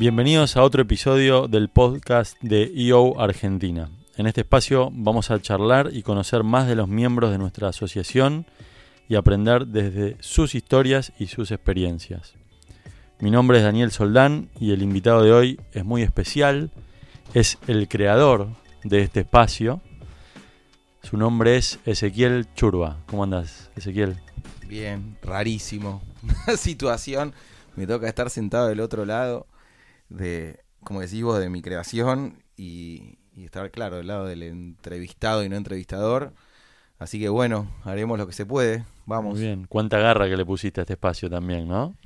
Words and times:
Bienvenidos 0.00 0.56
a 0.56 0.62
otro 0.62 0.80
episodio 0.80 1.46
del 1.46 1.68
podcast 1.68 2.34
de 2.40 2.72
EO 2.74 3.20
Argentina. 3.20 3.90
En 4.16 4.26
este 4.26 4.40
espacio 4.40 4.88
vamos 4.94 5.30
a 5.30 5.42
charlar 5.42 5.90
y 5.92 6.02
conocer 6.02 6.42
más 6.42 6.66
de 6.66 6.74
los 6.74 6.88
miembros 6.88 7.30
de 7.30 7.36
nuestra 7.36 7.68
asociación 7.68 8.46
y 9.10 9.16
aprender 9.16 9.66
desde 9.66 10.16
sus 10.20 10.54
historias 10.54 11.12
y 11.18 11.26
sus 11.26 11.50
experiencias. 11.50 12.32
Mi 13.18 13.30
nombre 13.30 13.58
es 13.58 13.64
Daniel 13.64 13.90
Soldán 13.90 14.48
y 14.58 14.72
el 14.72 14.80
invitado 14.80 15.22
de 15.22 15.32
hoy 15.32 15.60
es 15.72 15.84
muy 15.84 16.00
especial, 16.00 16.70
es 17.34 17.58
el 17.66 17.86
creador 17.86 18.48
de 18.84 19.02
este 19.02 19.20
espacio. 19.20 19.82
Su 21.02 21.18
nombre 21.18 21.58
es 21.58 21.78
Ezequiel 21.84 22.46
Churba. 22.54 22.96
¿Cómo 23.04 23.24
andas, 23.24 23.68
Ezequiel? 23.76 24.16
Bien, 24.66 25.18
rarísimo. 25.20 26.00
situación. 26.56 27.34
Me 27.76 27.86
toca 27.86 28.08
estar 28.08 28.30
sentado 28.30 28.68
del 28.68 28.80
otro 28.80 29.04
lado 29.04 29.46
de, 30.10 30.60
como 30.84 31.00
decís 31.00 31.22
vos, 31.22 31.38
de 31.38 31.48
mi 31.48 31.62
creación 31.62 32.42
y, 32.56 33.18
estar, 33.36 33.70
claro, 33.70 33.96
del 33.96 34.08
lado 34.08 34.26
del 34.26 34.42
entrevistado 34.42 35.42
y 35.42 35.48
no 35.48 35.56
entrevistador. 35.56 36.34
Así 36.98 37.18
que 37.18 37.30
bueno, 37.30 37.70
haremos 37.84 38.18
lo 38.18 38.26
que 38.26 38.34
se 38.34 38.44
puede. 38.44 38.84
Vamos. 39.06 39.34
Muy 39.34 39.42
bien. 39.42 39.66
Cuánta 39.66 39.98
garra 39.98 40.28
que 40.28 40.36
le 40.36 40.44
pusiste 40.44 40.80
a 40.80 40.82
este 40.82 40.92
espacio 40.92 41.30
también, 41.30 41.66
¿no? 41.66 41.96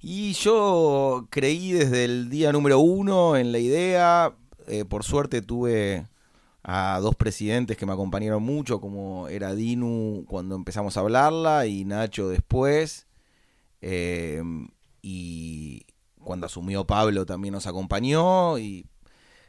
Y 0.00 0.32
yo 0.32 1.28
creí 1.30 1.72
desde 1.72 2.04
el 2.04 2.30
día 2.30 2.50
número 2.50 2.80
uno 2.80 3.36
en 3.36 3.52
la 3.52 3.58
idea. 3.58 4.34
Eh, 4.66 4.84
por 4.84 5.04
suerte 5.04 5.42
tuve 5.42 6.06
a 6.62 6.98
dos 7.00 7.14
presidentes 7.14 7.76
que 7.76 7.86
me 7.86 7.92
acompañaron 7.92 8.42
mucho, 8.42 8.80
como 8.80 9.28
era 9.28 9.54
Dinu 9.54 10.24
cuando 10.26 10.56
empezamos 10.56 10.96
a 10.96 11.00
hablarla 11.00 11.66
y 11.66 11.84
Nacho 11.84 12.28
después. 12.28 13.06
Eh, 13.82 14.42
y, 15.02 15.86
cuando 16.22 16.46
asumió 16.46 16.86
Pablo 16.86 17.26
también 17.26 17.54
nos 17.54 17.66
acompañó 17.66 18.58
y 18.58 18.86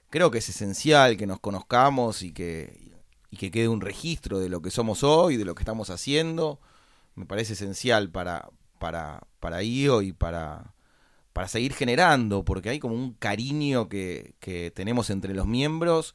creo 0.09 0.31
que 0.31 0.39
es 0.39 0.50
esencial 0.50 1.17
que 1.17 1.28
nos 1.28 1.39
conozcamos 1.39 2.22
y 2.22 2.31
que, 2.33 2.91
y 3.30 3.38
que 3.38 3.52
quede 3.52 3.67
un 3.67 3.81
registro 3.81 4.39
de 4.39 4.50
lo 4.50 4.61
que 4.61 4.72
somos 4.72 5.03
hoy, 5.03 5.38
de 5.38 5.45
lo 5.45 5.55
que 5.55 5.63
estamos 5.63 5.89
haciendo. 5.89 6.59
Me 7.16 7.25
parece 7.25 7.53
esencial 7.53 8.09
para, 8.09 8.50
para, 8.80 9.22
para 9.39 9.63
IO 9.63 10.02
y 10.02 10.13
para, 10.13 10.73
para 11.33 11.47
seguir 11.47 11.73
generando, 11.73 12.44
porque 12.44 12.69
hay 12.69 12.80
como 12.80 12.95
un 12.95 13.13
cariño 13.13 13.89
que, 13.89 14.35
que 14.39 14.72
tenemos 14.72 15.09
entre 15.09 15.33
los 15.33 15.47
miembros, 15.47 16.13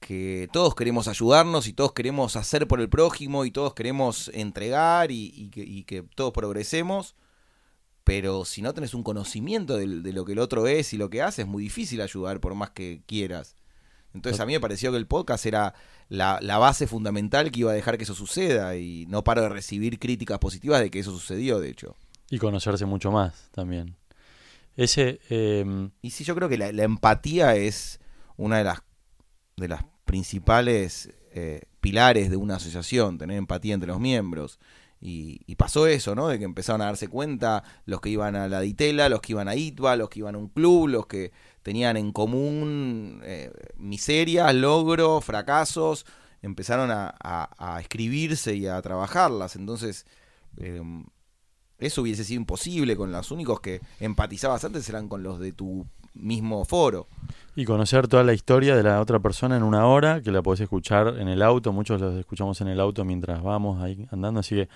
que 0.00 0.48
todos 0.52 0.74
queremos 0.74 1.08
ayudarnos 1.08 1.68
y 1.68 1.72
todos 1.72 1.92
queremos 1.92 2.36
hacer 2.36 2.66
por 2.66 2.80
el 2.80 2.88
prójimo 2.88 3.44
y 3.44 3.50
todos 3.50 3.74
queremos 3.74 4.30
entregar 4.34 5.10
y, 5.12 5.50
que, 5.50 5.60
y 5.60 5.84
que 5.84 6.02
todos 6.02 6.32
progresemos 6.32 7.14
pero 8.04 8.44
si 8.44 8.62
no 8.62 8.74
tenés 8.74 8.94
un 8.94 9.02
conocimiento 9.02 9.76
de, 9.76 9.86
lo 9.86 10.24
que 10.24 10.32
el 10.32 10.38
otro 10.38 10.66
es 10.66 10.92
y 10.92 10.96
lo 10.96 11.10
que 11.10 11.22
hace, 11.22 11.42
es 11.42 11.48
muy 11.48 11.62
difícil 11.62 12.00
ayudar 12.00 12.40
por 12.40 12.54
más 12.54 12.70
que 12.70 13.02
quieras. 13.06 13.56
Entonces 14.14 14.40
a 14.40 14.46
mí 14.46 14.52
me 14.52 14.60
pareció 14.60 14.90
que 14.90 14.96
el 14.96 15.06
podcast 15.06 15.46
era 15.46 15.74
la, 16.08 16.40
base 16.58 16.86
fundamental 16.86 17.50
que 17.50 17.60
iba 17.60 17.70
a 17.70 17.74
dejar 17.74 17.96
que 17.96 18.04
eso 18.04 18.14
suceda 18.14 18.76
y 18.76 19.06
no 19.06 19.22
paro 19.22 19.42
de 19.42 19.48
recibir 19.48 19.98
críticas 19.98 20.38
positivas 20.38 20.80
de 20.80 20.90
que 20.90 20.98
eso 20.98 21.12
sucedió, 21.12 21.60
de 21.60 21.70
hecho. 21.70 21.94
Y 22.28 22.38
conocerse 22.38 22.86
mucho 22.86 23.12
más 23.12 23.48
también. 23.52 23.96
Ese, 24.76 25.20
em, 25.28 25.90
Y 26.02 26.10
sí, 26.10 26.24
yo 26.24 26.34
creo 26.34 26.48
que 26.48 26.58
la, 26.58 26.68
empatía 26.82 27.54
es 27.54 28.00
una 28.36 28.58
de 28.58 28.64
las, 28.64 28.82
de 29.56 29.68
las 29.68 29.84
principales 30.04 31.10
eh, 31.32 31.62
pilares 31.80 32.30
de 32.30 32.36
una 32.36 32.56
asociación, 32.56 33.18
tener 33.18 33.36
empatía 33.36 33.74
entre 33.74 33.88
los 33.88 34.00
miembros. 34.00 34.58
Y, 35.02 35.54
pasó 35.56 35.86
eso, 35.86 36.14
¿no? 36.14 36.28
De 36.28 36.38
que 36.38 36.44
empezaron 36.44 36.82
a 36.82 36.86
darse 36.86 37.08
cuenta 37.08 37.64
los 37.86 38.00
que 38.00 38.10
iban 38.10 38.36
a 38.36 38.48
la 38.48 38.60
Ditela, 38.60 39.08
los 39.08 39.20
que 39.20 39.32
iban 39.32 39.48
a 39.48 39.56
ITBA, 39.56 39.96
los 39.96 40.10
que 40.10 40.18
iban 40.18 40.34
a 40.34 40.38
un 40.38 40.48
club, 40.48 40.88
los 40.88 41.06
que 41.06 41.32
tenían 41.62 41.96
en 41.96 42.12
común 42.12 43.20
eh, 43.24 43.50
miserias, 43.76 44.54
logros, 44.54 45.24
fracasos, 45.24 46.04
empezaron 46.42 46.90
a, 46.92 47.78
escribirse 47.80 48.54
y 48.54 48.66
a 48.66 48.80
trabajarlas. 48.82 49.56
Entonces, 49.56 50.06
em, 50.58 51.04
eso 51.78 52.02
hubiese 52.02 52.24
sido 52.24 52.40
imposible 52.40 52.96
con 52.96 53.10
los 53.10 53.30
únicos 53.30 53.60
que 53.60 53.80
empatizabas 54.00 54.64
antes 54.64 54.88
eran 54.88 55.08
con 55.08 55.22
los 55.22 55.38
de 55.40 55.52
tu 55.52 55.86
mismo 56.14 56.64
foro. 56.64 57.08
Y 57.56 57.64
conocer 57.64 58.08
toda 58.08 58.24
la 58.24 58.32
historia 58.32 58.76
de 58.76 58.82
la 58.82 59.00
otra 59.00 59.18
persona 59.18 59.56
en 59.56 59.62
una 59.62 59.86
hora, 59.86 60.22
que 60.22 60.30
la 60.30 60.42
podés 60.42 60.60
escuchar 60.60 61.18
en 61.18 61.28
el 61.28 61.42
auto, 61.42 61.72
muchos 61.72 62.00
los 62.00 62.14
escuchamos 62.18 62.60
en 62.60 62.68
el 62.68 62.80
auto 62.80 63.04
mientras 63.04 63.42
vamos 63.42 63.82
ahí 63.82 64.06
andando, 64.10 64.40
así 64.40 64.54
que... 64.54 64.68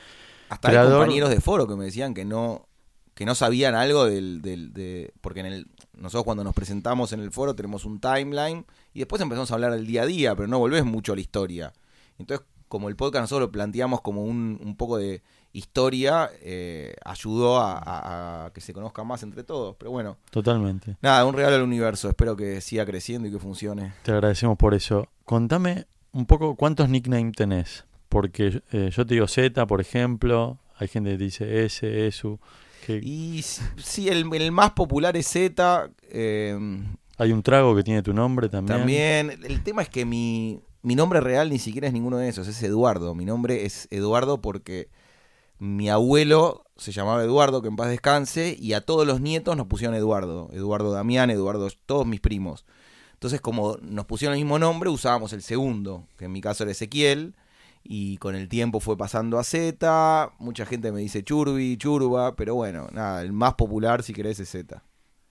Hasta 0.48 0.68
hay 0.68 0.88
compañeros 0.88 1.30
de 1.30 1.40
foro 1.40 1.66
que 1.66 1.74
me 1.74 1.86
decían 1.86 2.14
que 2.14 2.24
no 2.24 2.68
que 3.14 3.24
no 3.24 3.34
sabían 3.34 3.74
algo 3.74 4.04
del, 4.06 4.42
del 4.42 4.72
de, 4.72 5.14
porque 5.20 5.40
en 5.40 5.46
el 5.46 5.66
nosotros 5.96 6.24
cuando 6.24 6.42
nos 6.42 6.54
presentamos 6.54 7.12
en 7.12 7.20
el 7.20 7.30
foro 7.30 7.54
tenemos 7.54 7.84
un 7.84 8.00
timeline 8.00 8.66
y 8.92 8.98
después 8.98 9.22
empezamos 9.22 9.50
a 9.50 9.54
hablar 9.54 9.72
del 9.72 9.86
día 9.86 10.02
a 10.02 10.06
día, 10.06 10.34
pero 10.34 10.48
no 10.48 10.58
volvés 10.58 10.84
mucho 10.84 11.12
a 11.12 11.14
la 11.14 11.20
historia. 11.20 11.72
Entonces, 12.18 12.44
como 12.68 12.88
el 12.88 12.96
podcast 12.96 13.22
nosotros 13.22 13.48
lo 13.48 13.52
planteamos 13.52 14.00
como 14.00 14.24
un, 14.24 14.60
un 14.62 14.76
poco 14.76 14.96
de 14.96 15.22
historia 15.54 16.30
eh, 16.42 16.94
ayudó 17.04 17.60
a, 17.60 18.50
que 18.52 18.60
se 18.60 18.74
conozca 18.74 19.04
más 19.04 19.22
entre 19.22 19.44
todos. 19.44 19.76
Pero 19.78 19.92
bueno. 19.92 20.18
Totalmente. 20.30 20.96
Nada, 21.00 21.24
un 21.24 21.34
regalo 21.34 21.56
al 21.56 21.62
universo. 21.62 22.08
Espero 22.08 22.36
que 22.36 22.60
siga 22.60 22.84
creciendo 22.84 23.28
y 23.28 23.30
que 23.30 23.38
funcione. 23.38 23.94
Te 24.02 24.12
agradecemos 24.12 24.58
por 24.58 24.74
eso. 24.74 25.08
Contame 25.24 25.86
un 26.12 26.26
poco 26.26 26.56
cuántos 26.56 26.88
nicknames 26.90 27.34
tenés. 27.34 27.84
Porque 28.08 28.62
eh, 28.72 28.90
yo 28.94 29.06
te 29.06 29.14
digo 29.14 29.26
Z, 29.26 29.66
por 29.66 29.80
ejemplo. 29.80 30.58
Hay 30.76 30.88
gente 30.88 31.10
que 31.10 31.18
dice 31.18 31.64
S, 31.64 32.06
ESU. 32.06 32.38
Y 32.88 33.42
sí, 33.42 34.08
el, 34.08 34.52
más 34.52 34.72
popular 34.72 35.16
es 35.16 35.28
Z. 35.28 35.90
Eh, 36.10 36.58
Hay 37.16 37.32
un 37.32 37.42
trago 37.42 37.74
que 37.74 37.82
tiene 37.82 38.02
tu 38.02 38.12
nombre 38.12 38.48
también. 38.48 38.78
También. 38.78 39.30
El 39.44 39.62
tema 39.62 39.82
es 39.82 39.88
que 39.88 40.04
mi, 40.04 40.60
mi 40.82 40.96
nombre 40.96 41.20
real 41.20 41.48
ni 41.48 41.58
siquiera 41.58 41.86
es 41.86 41.92
ninguno 41.92 42.18
de 42.18 42.28
esos. 42.28 42.48
Es 42.48 42.62
Eduardo. 42.62 43.14
Mi 43.14 43.24
nombre 43.24 43.64
es 43.64 43.86
Eduardo 43.90 44.40
porque 44.42 44.88
mi 45.58 45.88
abuelo 45.88 46.64
se 46.76 46.92
llamaba 46.92 47.22
Eduardo, 47.22 47.62
que 47.62 47.68
en 47.68 47.76
paz 47.76 47.88
descanse, 47.88 48.56
y 48.58 48.72
a 48.72 48.80
todos 48.80 49.06
los 49.06 49.20
nietos 49.20 49.56
nos 49.56 49.66
pusieron 49.66 49.94
Eduardo. 49.94 50.50
Eduardo 50.52 50.92
Damián, 50.92 51.30
Eduardo, 51.30 51.68
todos 51.86 52.06
mis 52.06 52.20
primos. 52.20 52.64
Entonces, 53.12 53.40
como 53.40 53.76
nos 53.80 54.06
pusieron 54.06 54.36
el 54.36 54.42
mismo 54.42 54.58
nombre, 54.58 54.90
usábamos 54.90 55.32
el 55.32 55.42
segundo, 55.42 56.06
que 56.18 56.26
en 56.26 56.32
mi 56.32 56.40
caso 56.40 56.64
era 56.64 56.72
Ezequiel, 56.72 57.34
y 57.84 58.16
con 58.16 58.34
el 58.34 58.48
tiempo 58.48 58.80
fue 58.80 58.96
pasando 58.96 59.38
a 59.38 59.44
Z. 59.44 60.32
Mucha 60.38 60.66
gente 60.66 60.90
me 60.90 61.00
dice 61.00 61.22
Churbi, 61.22 61.76
Churba, 61.76 62.34
pero 62.34 62.54
bueno, 62.54 62.88
nada, 62.92 63.22
el 63.22 63.32
más 63.32 63.54
popular, 63.54 64.02
si 64.02 64.12
querés, 64.12 64.40
es 64.40 64.50
Z. 64.50 64.82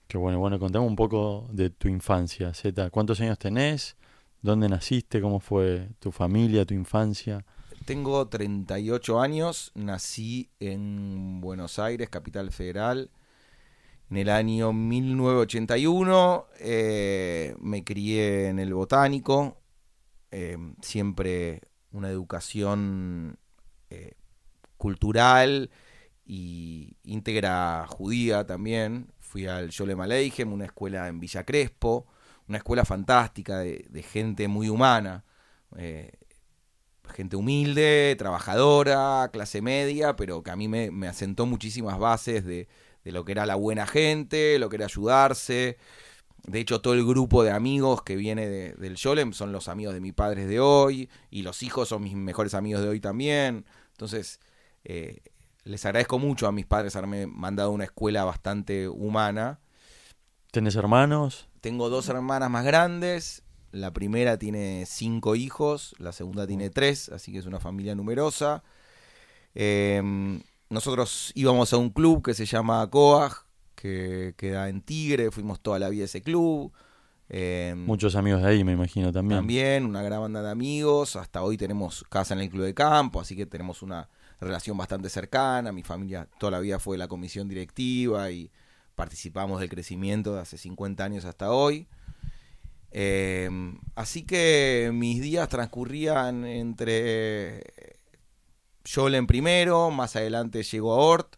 Qué 0.06 0.18
bueno, 0.18 0.38
bueno, 0.38 0.58
contame 0.58 0.86
un 0.86 0.96
poco 0.96 1.48
de 1.50 1.70
tu 1.70 1.88
infancia, 1.88 2.54
Z. 2.54 2.90
¿Cuántos 2.90 3.20
años 3.20 3.38
tenés? 3.38 3.96
¿Dónde 4.40 4.68
naciste? 4.68 5.20
¿Cómo 5.20 5.40
fue 5.40 5.88
tu 5.98 6.12
familia, 6.12 6.64
tu 6.64 6.74
infancia? 6.74 7.44
Tengo 7.84 8.26
38 8.28 9.20
años, 9.20 9.70
nací 9.74 10.50
en 10.58 11.42
Buenos 11.42 11.78
Aires, 11.78 12.08
capital 12.08 12.50
federal, 12.50 13.10
en 14.10 14.16
el 14.16 14.30
año 14.30 14.72
1981, 14.72 16.46
eh, 16.60 17.54
me 17.60 17.84
crié 17.84 18.48
en 18.48 18.58
el 18.58 18.72
botánico, 18.72 19.60
eh, 20.30 20.56
siempre 20.80 21.60
una 21.92 22.08
educación 22.08 23.38
eh, 23.90 24.14
cultural 24.78 25.70
y 26.24 26.96
íntegra 27.04 27.84
judía 27.86 28.46
también. 28.46 29.12
Fui 29.20 29.46
al 29.46 29.68
Yolem 29.68 30.00
Aleichem, 30.00 30.50
una 30.50 30.64
escuela 30.64 31.06
en 31.08 31.20
Villa 31.20 31.44
Crespo, 31.44 32.06
una 32.48 32.58
escuela 32.58 32.86
fantástica 32.86 33.58
de 33.58 34.06
gente 34.10 34.48
muy 34.48 34.70
humana 34.70 35.24
gente 37.14 37.36
humilde, 37.36 38.16
trabajadora, 38.18 39.30
clase 39.32 39.62
media, 39.62 40.16
pero 40.16 40.42
que 40.42 40.50
a 40.50 40.56
mí 40.56 40.68
me, 40.68 41.08
asentó 41.08 41.46
muchísimas 41.46 41.98
bases 41.98 42.44
de, 42.44 42.68
lo 43.04 43.24
que 43.24 43.32
era 43.32 43.46
la 43.46 43.54
buena 43.54 43.86
gente, 43.86 44.58
lo 44.58 44.68
que 44.68 44.76
era 44.76 44.86
ayudarse. 44.86 45.78
De 46.46 46.60
hecho, 46.60 46.80
todo 46.80 46.94
el 46.94 47.06
grupo 47.06 47.44
de 47.44 47.52
amigos 47.52 48.02
que 48.02 48.16
viene 48.16 48.48
del 48.48 48.96
Yolem 48.96 49.32
son 49.32 49.52
los 49.52 49.68
amigos 49.68 49.94
de 49.94 50.00
mis 50.00 50.12
padres 50.12 50.48
de 50.48 50.60
hoy, 50.60 51.08
y 51.30 51.42
los 51.42 51.62
hijos 51.62 51.88
son 51.88 52.02
mis 52.02 52.14
mejores 52.14 52.54
amigos 52.54 52.82
de 52.82 52.88
hoy 52.88 53.00
también. 53.00 53.64
Entonces, 53.92 54.40
eh, 54.84 55.20
les 55.62 55.86
agradezco 55.86 56.18
mucho 56.18 56.48
a 56.48 56.52
mis 56.52 56.66
padres 56.66 56.96
haberme 56.96 57.26
mandado 57.26 57.70
a 57.70 57.72
una 57.72 57.84
escuela 57.84 58.24
bastante 58.24 58.88
humana. 58.88 59.60
¿Tienes 60.50 60.74
hermanos? 60.76 61.48
Tengo 61.60 61.88
dos 61.88 62.08
hermanas 62.08 62.50
más 62.50 62.64
grandes, 62.64 63.43
la 63.74 63.92
primera 63.92 64.38
tiene 64.38 64.84
cinco 64.86 65.34
hijos, 65.34 65.94
la 65.98 66.12
segunda 66.12 66.46
tiene 66.46 66.70
tres, 66.70 67.08
así 67.08 67.32
que 67.32 67.38
es 67.38 67.46
una 67.46 67.60
familia 67.60 67.94
numerosa. 67.94 68.62
Em, 69.54 70.40
nosotros 70.70 71.32
íbamos 71.34 71.72
a 71.72 71.76
un 71.76 71.90
club 71.90 72.24
que 72.24 72.34
se 72.34 72.46
llama 72.46 72.88
Coag, 72.88 73.44
que 73.74 74.34
queda 74.36 74.68
en 74.68 74.80
Tigre, 74.80 75.30
fuimos 75.30 75.60
toda 75.60 75.78
la 75.78 75.88
vida 75.88 76.02
a 76.02 76.04
ese 76.06 76.22
club. 76.22 76.72
Em, 77.28 77.84
Muchos 77.84 78.14
amigos 78.14 78.42
de 78.42 78.48
ahí, 78.48 78.64
me 78.64 78.72
imagino 78.72 79.12
también. 79.12 79.40
También, 79.40 79.84
una 79.86 80.02
gran 80.02 80.20
banda 80.20 80.40
de 80.40 80.50
amigos. 80.50 81.16
Hasta 81.16 81.42
hoy 81.42 81.56
tenemos 81.56 82.04
casa 82.08 82.34
en 82.34 82.40
el 82.40 82.50
club 82.50 82.64
de 82.64 82.74
campo, 82.74 83.20
así 83.20 83.34
que 83.34 83.44
tenemos 83.44 83.82
una 83.82 84.08
relación 84.40 84.76
bastante 84.76 85.08
cercana. 85.08 85.72
Mi 85.72 85.82
familia 85.82 86.28
toda 86.38 86.52
la 86.52 86.60
vida 86.60 86.78
fue 86.78 86.96
la 86.96 87.08
comisión 87.08 87.48
directiva 87.48 88.30
y 88.30 88.50
participamos 88.94 89.58
del 89.58 89.68
crecimiento 89.68 90.34
de 90.34 90.42
hace 90.42 90.58
50 90.58 91.04
años 91.04 91.24
hasta 91.24 91.50
hoy. 91.50 91.88
Eh, 92.96 93.50
así 93.96 94.22
que 94.22 94.90
mis 94.94 95.20
días 95.20 95.48
transcurrían 95.48 96.44
entre 96.46 97.64
Jolen 98.88 99.26
primero, 99.26 99.90
más 99.90 100.14
adelante 100.14 100.62
llegó 100.62 100.92
a 100.92 100.98
Ort, 100.98 101.34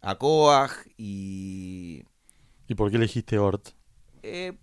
a 0.00 0.16
Coag 0.16 0.70
y... 0.96 2.02
¿Y 2.66 2.74
por 2.74 2.90
qué 2.90 2.96
elegiste 2.96 3.38
Ort? 3.38 3.68
Eh, 4.22 4.56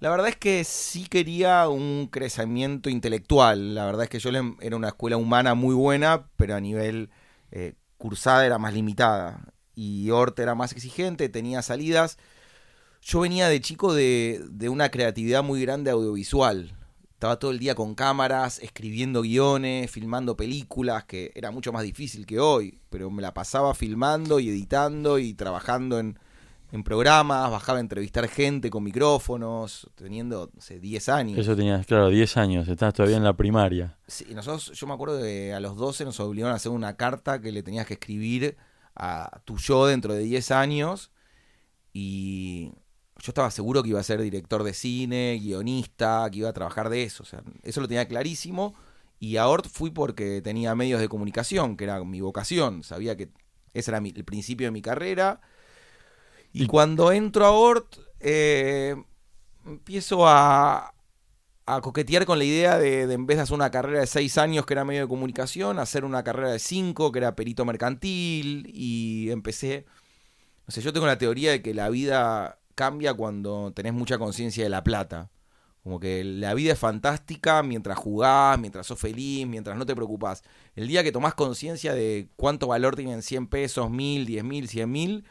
la 0.00 0.10
verdad 0.10 0.28
es 0.28 0.36
que 0.36 0.64
sí 0.64 1.06
quería 1.06 1.68
un 1.68 2.08
crecimiento 2.08 2.90
intelectual. 2.90 3.76
La 3.76 3.86
verdad 3.86 4.02
es 4.02 4.08
que 4.10 4.20
Jolen 4.20 4.56
era 4.60 4.74
una 4.74 4.88
escuela 4.88 5.16
humana 5.16 5.54
muy 5.54 5.76
buena, 5.76 6.28
pero 6.36 6.56
a 6.56 6.60
nivel 6.60 7.10
eh, 7.52 7.74
cursada 7.98 8.44
era 8.44 8.58
más 8.58 8.74
limitada. 8.74 9.52
Y 9.76 10.10
Ort 10.10 10.40
era 10.40 10.56
más 10.56 10.72
exigente, 10.72 11.28
tenía 11.28 11.62
salidas 11.62 12.18
yo 13.02 13.20
venía 13.20 13.48
de 13.48 13.60
chico 13.60 13.92
de, 13.92 14.40
de, 14.48 14.68
una 14.68 14.90
creatividad 14.90 15.42
muy 15.42 15.60
grande 15.60 15.90
audiovisual. 15.90 16.72
Estaba 17.12 17.38
todo 17.38 17.50
el 17.50 17.58
día 17.58 17.74
con 17.74 17.94
cámaras, 17.94 18.58
escribiendo 18.60 19.22
guiones, 19.22 19.90
filmando 19.90 20.36
películas, 20.36 21.04
que 21.04 21.32
era 21.34 21.50
mucho 21.50 21.72
más 21.72 21.82
difícil 21.82 22.26
que 22.26 22.40
hoy, 22.40 22.78
pero 22.90 23.10
me 23.10 23.22
la 23.22 23.34
pasaba 23.34 23.74
filmando 23.74 24.40
y 24.40 24.48
editando 24.48 25.18
y 25.18 25.34
trabajando 25.34 25.98
en, 25.98 26.18
en 26.72 26.82
programas, 26.82 27.50
bajaba 27.50 27.78
a 27.78 27.80
entrevistar 27.80 28.28
gente 28.28 28.70
con 28.70 28.82
micrófonos, 28.82 29.90
teniendo, 29.94 30.50
no 30.54 30.60
sé, 30.60 30.80
10 30.80 31.08
años. 31.10 31.38
Eso 31.38 31.54
tenías, 31.54 31.86
claro, 31.86 32.08
10 32.08 32.36
años, 32.38 32.66
estabas 32.66 32.94
todavía 32.94 33.18
en 33.18 33.24
la 33.24 33.36
primaria. 33.36 33.98
Sí, 34.06 34.26
nosotros, 34.34 34.72
yo 34.72 34.86
me 34.86 34.94
acuerdo 34.94 35.18
de 35.18 35.54
a 35.54 35.60
los 35.60 35.76
12 35.76 36.04
nos 36.04 36.18
obligaron 36.18 36.52
a 36.52 36.56
hacer 36.56 36.72
una 36.72 36.96
carta 36.96 37.40
que 37.40 37.52
le 37.52 37.62
tenías 37.62 37.86
que 37.86 37.94
escribir 37.94 38.56
a 38.96 39.40
tu 39.44 39.58
yo 39.58 39.86
dentro 39.86 40.14
de 40.14 40.20
10 40.20 40.50
años 40.50 41.12
y 41.92 42.72
yo 43.22 43.30
estaba 43.30 43.52
seguro 43.52 43.84
que 43.84 43.90
iba 43.90 44.00
a 44.00 44.02
ser 44.02 44.20
director 44.20 44.64
de 44.64 44.74
cine, 44.74 45.38
guionista, 45.40 46.28
que 46.28 46.38
iba 46.38 46.48
a 46.48 46.52
trabajar 46.52 46.88
de 46.88 47.04
eso. 47.04 47.22
O 47.22 47.26
sea, 47.26 47.44
eso 47.62 47.80
lo 47.80 47.86
tenía 47.86 48.08
clarísimo. 48.08 48.74
Y 49.20 49.36
a 49.36 49.46
Ort 49.46 49.68
fui 49.68 49.90
porque 49.90 50.42
tenía 50.42 50.74
medios 50.74 51.00
de 51.00 51.08
comunicación, 51.08 51.76
que 51.76 51.84
era 51.84 52.02
mi 52.02 52.20
vocación. 52.20 52.82
Sabía 52.82 53.16
que 53.16 53.30
ese 53.74 53.92
era 53.92 53.98
el 53.98 54.24
principio 54.24 54.66
de 54.66 54.72
mi 54.72 54.82
carrera. 54.82 55.40
Y, 56.52 56.66
cuando 56.66 57.12
entro 57.12 57.46
a 57.46 57.52
Ort, 57.52 57.96
eh, 58.18 58.96
empiezo 59.64 60.26
a, 60.26 60.92
a 61.66 61.80
coquetear 61.80 62.26
con 62.26 62.38
la 62.38 62.44
idea 62.44 62.76
de, 62.76 63.06
de, 63.06 63.14
en 63.14 63.26
vez 63.26 63.36
de 63.36 63.44
hacer 63.44 63.54
una 63.54 63.70
carrera 63.70 64.00
de 64.00 64.08
seis 64.08 64.36
años 64.36 64.66
que 64.66 64.74
era 64.74 64.84
medio 64.84 65.02
de 65.02 65.08
comunicación, 65.08 65.78
hacer 65.78 66.04
una 66.04 66.24
carrera 66.24 66.50
de 66.50 66.58
cinco 66.58 67.12
que 67.12 67.20
era 67.20 67.36
perito 67.36 67.64
mercantil 67.64 68.68
y 68.74 69.30
empecé, 69.30 69.86
no 70.66 70.72
sé, 70.72 70.82
yo 70.82 70.92
tengo 70.92 71.06
la 71.06 71.18
teoría 71.18 71.52
de 71.52 71.62
que 71.62 71.72
la 71.72 71.88
vida 71.88 72.58
cambia 72.74 73.14
cuando 73.14 73.72
tenés 73.72 73.92
mucha 73.92 74.18
conciencia 74.18 74.64
de 74.64 74.70
la 74.70 74.84
plata. 74.84 75.30
Como 75.82 75.98
que 75.98 76.22
la 76.22 76.54
vida 76.54 76.72
es 76.74 76.78
fantástica 76.78 77.62
mientras 77.64 77.98
jugás, 77.98 78.58
mientras 78.58 78.86
sos 78.86 79.00
feliz, 79.00 79.46
mientras 79.48 79.76
no 79.76 79.84
te 79.84 79.96
preocupás. 79.96 80.44
El 80.76 80.86
día 80.86 81.02
que 81.02 81.10
tomás 81.10 81.34
conciencia 81.34 81.92
de 81.92 82.28
cuánto 82.36 82.68
valor 82.68 82.94
tienen 82.94 83.22
100 83.22 83.48
pesos, 83.48 83.90
1000, 83.90 84.24
10 84.26 84.44
mil, 84.44 84.68
100 84.68 84.90
mil, 84.90 85.24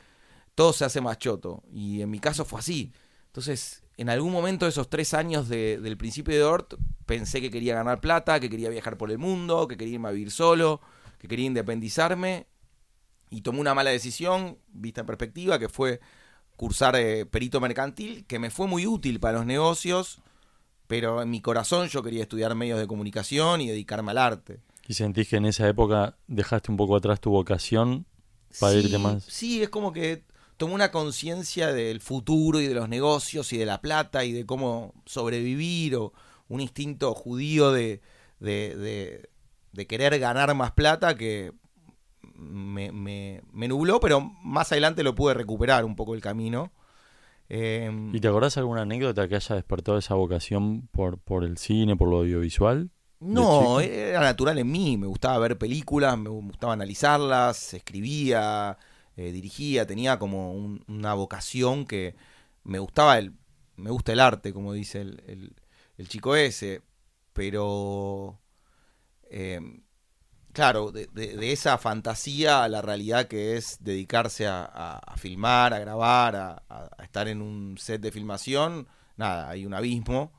todo 0.56 0.74
se 0.74 0.84
hace 0.84 1.00
más 1.00 1.20
choto. 1.20 1.64
Y 1.72 2.02
en 2.02 2.10
mi 2.10 2.20
caso 2.20 2.44
fue 2.44 2.60
así. 2.60 2.92
Entonces, 3.28 3.84
en 3.96 4.10
algún 4.10 4.34
momento 4.34 4.66
de 4.66 4.70
esos 4.72 4.90
tres 4.90 5.14
años 5.14 5.48
de, 5.48 5.80
del 5.80 5.96
principio 5.96 6.34
de 6.34 6.42
Dort, 6.42 6.74
pensé 7.06 7.40
que 7.40 7.50
quería 7.50 7.76
ganar 7.76 8.02
plata, 8.02 8.42
que 8.42 8.50
quería 8.50 8.70
viajar 8.70 8.98
por 8.98 9.10
el 9.10 9.20
mundo, 9.20 9.70
que 9.70 9.78
quería 9.78 9.94
irme 9.94 10.10
a 10.10 10.12
vivir 10.12 10.32
solo, 10.32 10.82
que 11.18 11.30
quería 11.30 11.46
independizarme. 11.46 12.48
Y 13.30 13.40
tomé 13.42 13.62
una 13.62 13.74
mala 13.74 13.92
decisión, 13.92 14.58
vista 14.68 15.00
en 15.00 15.08
perspectiva, 15.08 15.60
que 15.60 15.70
fue 15.70 16.02
cursar 16.62 16.96
eh, 16.96 17.26
perito 17.26 17.60
mercantil, 17.60 18.24
que 18.28 18.38
me 18.38 18.52
fue 18.52 18.68
muy 18.68 18.86
útil 18.86 19.20
para 19.20 19.40
los 19.40 19.48
negocios, 19.48 20.20
pero 20.86 21.24
en 21.24 21.32
mi 21.32 21.42
corazón 21.42 21.88
yo 21.88 22.04
quería 22.04 22.22
estudiar 22.22 22.54
medios 22.54 22.80
de 22.80 22.86
comunicación 22.86 23.62
y 23.62 23.68
dedicarme 23.68 24.12
al 24.12 24.20
arte. 24.20 24.60
¿Y 24.88 24.94
sentís 24.94 25.28
que 25.28 25.38
en 25.38 25.46
esa 25.46 25.68
época 25.68 26.18
dejaste 26.28 26.70
un 26.70 26.78
poco 26.78 26.96
atrás 26.96 27.20
tu 27.20 27.32
vocación 27.32 28.06
para 28.60 28.74
sí, 28.74 28.78
irte 28.78 29.00
más? 29.00 29.24
Sí, 29.24 29.64
es 29.64 29.70
como 29.70 29.92
que 29.92 30.24
tomé 30.58 30.76
una 30.76 30.92
conciencia 30.92 31.74
del 31.74 32.00
futuro 32.00 32.62
y 32.62 32.68
de 32.68 32.76
los 32.76 32.88
negocios 32.88 33.52
y 33.54 33.58
de 33.58 33.66
la 33.66 33.82
plata 33.82 34.24
y 34.24 34.32
de 34.32 34.46
cómo 34.46 34.94
sobrevivir 35.08 35.96
o 35.96 36.14
un 36.48 36.62
instinto 36.62 37.16
judío 37.16 37.72
de, 37.72 38.02
de, 38.40 38.76
de, 38.76 39.30
de 39.72 39.88
querer 39.88 40.20
ganar 40.20 40.54
más 40.54 40.74
plata 40.74 41.16
que 41.16 41.54
me, 42.42 42.92
me, 42.92 43.42
me, 43.54 43.68
nubló, 43.68 44.00
pero 44.00 44.22
más 44.44 44.72
adelante 44.72 45.04
lo 45.04 45.16
pude 45.16 45.34
recuperar 45.34 45.86
un 45.86 45.96
poco 45.96 46.16
el 46.16 46.22
camino. 46.22 46.72
Eh, 47.50 47.92
¿Y 48.14 48.20
te 48.20 48.28
acordás 48.28 48.58
alguna 48.58 48.82
anécdota 48.82 49.28
que 49.28 49.36
haya 49.36 49.56
despertado 49.56 49.98
esa 49.98 50.16
vocación 50.16 50.88
por, 50.88 51.18
por 51.20 51.44
el 51.44 51.58
cine, 51.58 51.96
por 51.96 52.10
lo 52.10 52.20
audiovisual? 52.20 52.90
No, 53.20 53.80
era 53.80 54.20
natural 54.20 54.58
en 54.58 54.72
mí, 54.72 54.98
me 54.98 55.06
gustaba 55.06 55.38
ver 55.38 55.58
películas, 55.58 56.18
me 56.18 56.30
gustaba 56.30 56.74
analizarlas, 56.74 57.76
escribía, 57.76 58.78
eh, 59.16 59.32
dirigía, 59.32 59.86
tenía 59.86 60.18
como 60.18 60.54
un, 60.54 60.84
una 60.88 61.14
vocación 61.14 61.86
que 61.86 62.16
me 62.64 62.80
gustaba 62.80 63.20
el, 63.20 63.34
me 63.76 63.92
gusta 63.92 64.14
el 64.14 64.22
arte, 64.22 64.54
como 64.54 64.74
dice 64.74 65.02
el, 65.02 65.22
el, 65.28 65.56
el 65.98 66.08
chico 66.08 66.36
ese, 66.36 66.82
pero 67.34 68.40
eh, 69.30 69.60
claro, 70.54 70.92
de, 70.92 71.08
de, 71.08 71.36
de, 71.36 71.52
esa 71.52 71.78
fantasía 71.78 72.64
a 72.64 72.70
la 72.70 72.82
realidad 72.82 73.28
que 73.28 73.58
es 73.58 73.78
dedicarse 73.82 74.48
a, 74.48 74.64
a, 74.64 74.98
a 74.98 75.18
filmar, 75.18 75.74
a 75.74 75.80
grabar, 75.80 76.36
a, 76.36 76.64
a, 76.70 77.04
estar 77.04 77.28
en 77.28 77.42
un 77.42 77.78
set 77.78 78.02
de 78.02 78.12
filmación, 78.12 78.88
nada, 79.18 79.50
hay 79.50 79.66
un 79.66 79.74
abismo. 79.74 80.32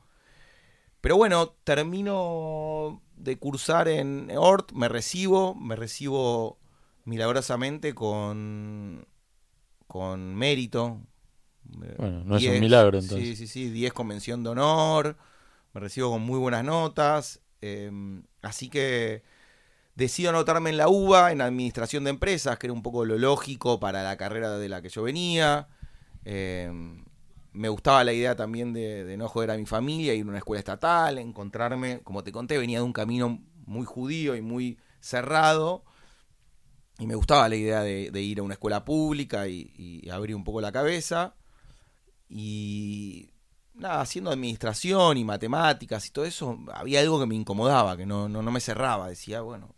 Pero 1.00 1.16
bueno, 1.16 1.48
termino 1.64 3.02
de 3.16 3.38
cursar 3.38 3.88
en 3.88 4.30
Ort, 4.36 4.72
me 4.72 4.88
recibo, 4.88 5.54
me 5.54 5.76
recibo 5.76 6.58
milagrosamente 7.04 7.94
con, 7.94 9.06
con 9.86 10.34
mérito. 10.34 11.00
Bueno, 11.64 12.24
no 12.24 12.38
diez, 12.38 12.52
es 12.52 12.56
un 12.56 12.60
milagro 12.60 12.98
entonces. 12.98 13.28
Sí, 13.28 13.36
sí, 13.36 13.46
sí, 13.46 13.70
10 13.70 13.92
convención 13.92 14.42
de 14.44 14.50
honor, 14.50 15.16
me 15.72 15.80
recibo 15.80 16.10
con 16.10 16.22
muy 16.22 16.38
buenas 16.38 16.64
notas. 16.64 17.40
Eh, 17.60 17.90
así 18.42 18.68
que 18.68 19.22
decido 19.94 20.30
anotarme 20.30 20.70
en 20.70 20.76
la 20.76 20.88
UBA, 20.88 21.32
en 21.32 21.40
administración 21.40 22.04
de 22.04 22.10
empresas, 22.10 22.58
que 22.58 22.66
era 22.66 22.72
un 22.74 22.82
poco 22.82 23.04
lo 23.04 23.18
lógico 23.18 23.80
para 23.80 24.02
la 24.02 24.16
carrera 24.16 24.58
de 24.58 24.68
la 24.68 24.82
que 24.82 24.88
yo 24.88 25.02
venía. 25.02 25.68
Eh, 26.24 26.70
me 27.52 27.68
gustaba 27.68 28.02
la 28.04 28.12
idea 28.12 28.34
también 28.34 28.72
de, 28.72 29.16
no 29.18 29.28
joder 29.28 29.50
a 29.50 29.56
mi 29.56 29.66
familia, 29.66 30.14
ir 30.14 30.24
a 30.24 30.28
una 30.28 30.38
escuela 30.38 30.58
estatal, 30.58 31.18
encontrarme, 31.18 32.00
como 32.00 32.24
te 32.24 32.32
conté, 32.32 32.58
venía 32.58 32.78
de 32.78 32.84
un 32.84 32.92
camino 32.92 33.42
muy 33.66 33.84
judío 33.84 34.34
y 34.34 34.40
muy 34.40 34.78
cerrado. 35.00 35.84
Y 36.98 37.06
me 37.06 37.14
gustaba 37.14 37.48
la 37.48 37.56
idea 37.56 37.82
de, 37.82 38.22
ir 38.22 38.40
a 38.40 38.42
una 38.42 38.54
escuela 38.54 38.84
pública 38.84 39.48
y, 39.48 40.08
abrir 40.10 40.36
un 40.36 40.44
poco 40.44 40.60
la 40.60 40.72
cabeza. 40.72 41.34
Y 42.28 43.30
nada, 43.74 44.00
haciendo 44.00 44.30
administración 44.30 45.18
y 45.18 45.24
matemáticas 45.24 46.06
y 46.06 46.10
todo 46.10 46.24
eso, 46.24 46.58
había 46.72 47.00
algo 47.00 47.20
que 47.20 47.26
me 47.26 47.34
incomodaba, 47.34 47.96
que 47.96 48.06
no, 48.06 48.28
no 48.28 48.50
me 48.50 48.60
cerraba. 48.60 49.08
Decía, 49.08 49.42
bueno, 49.42 49.74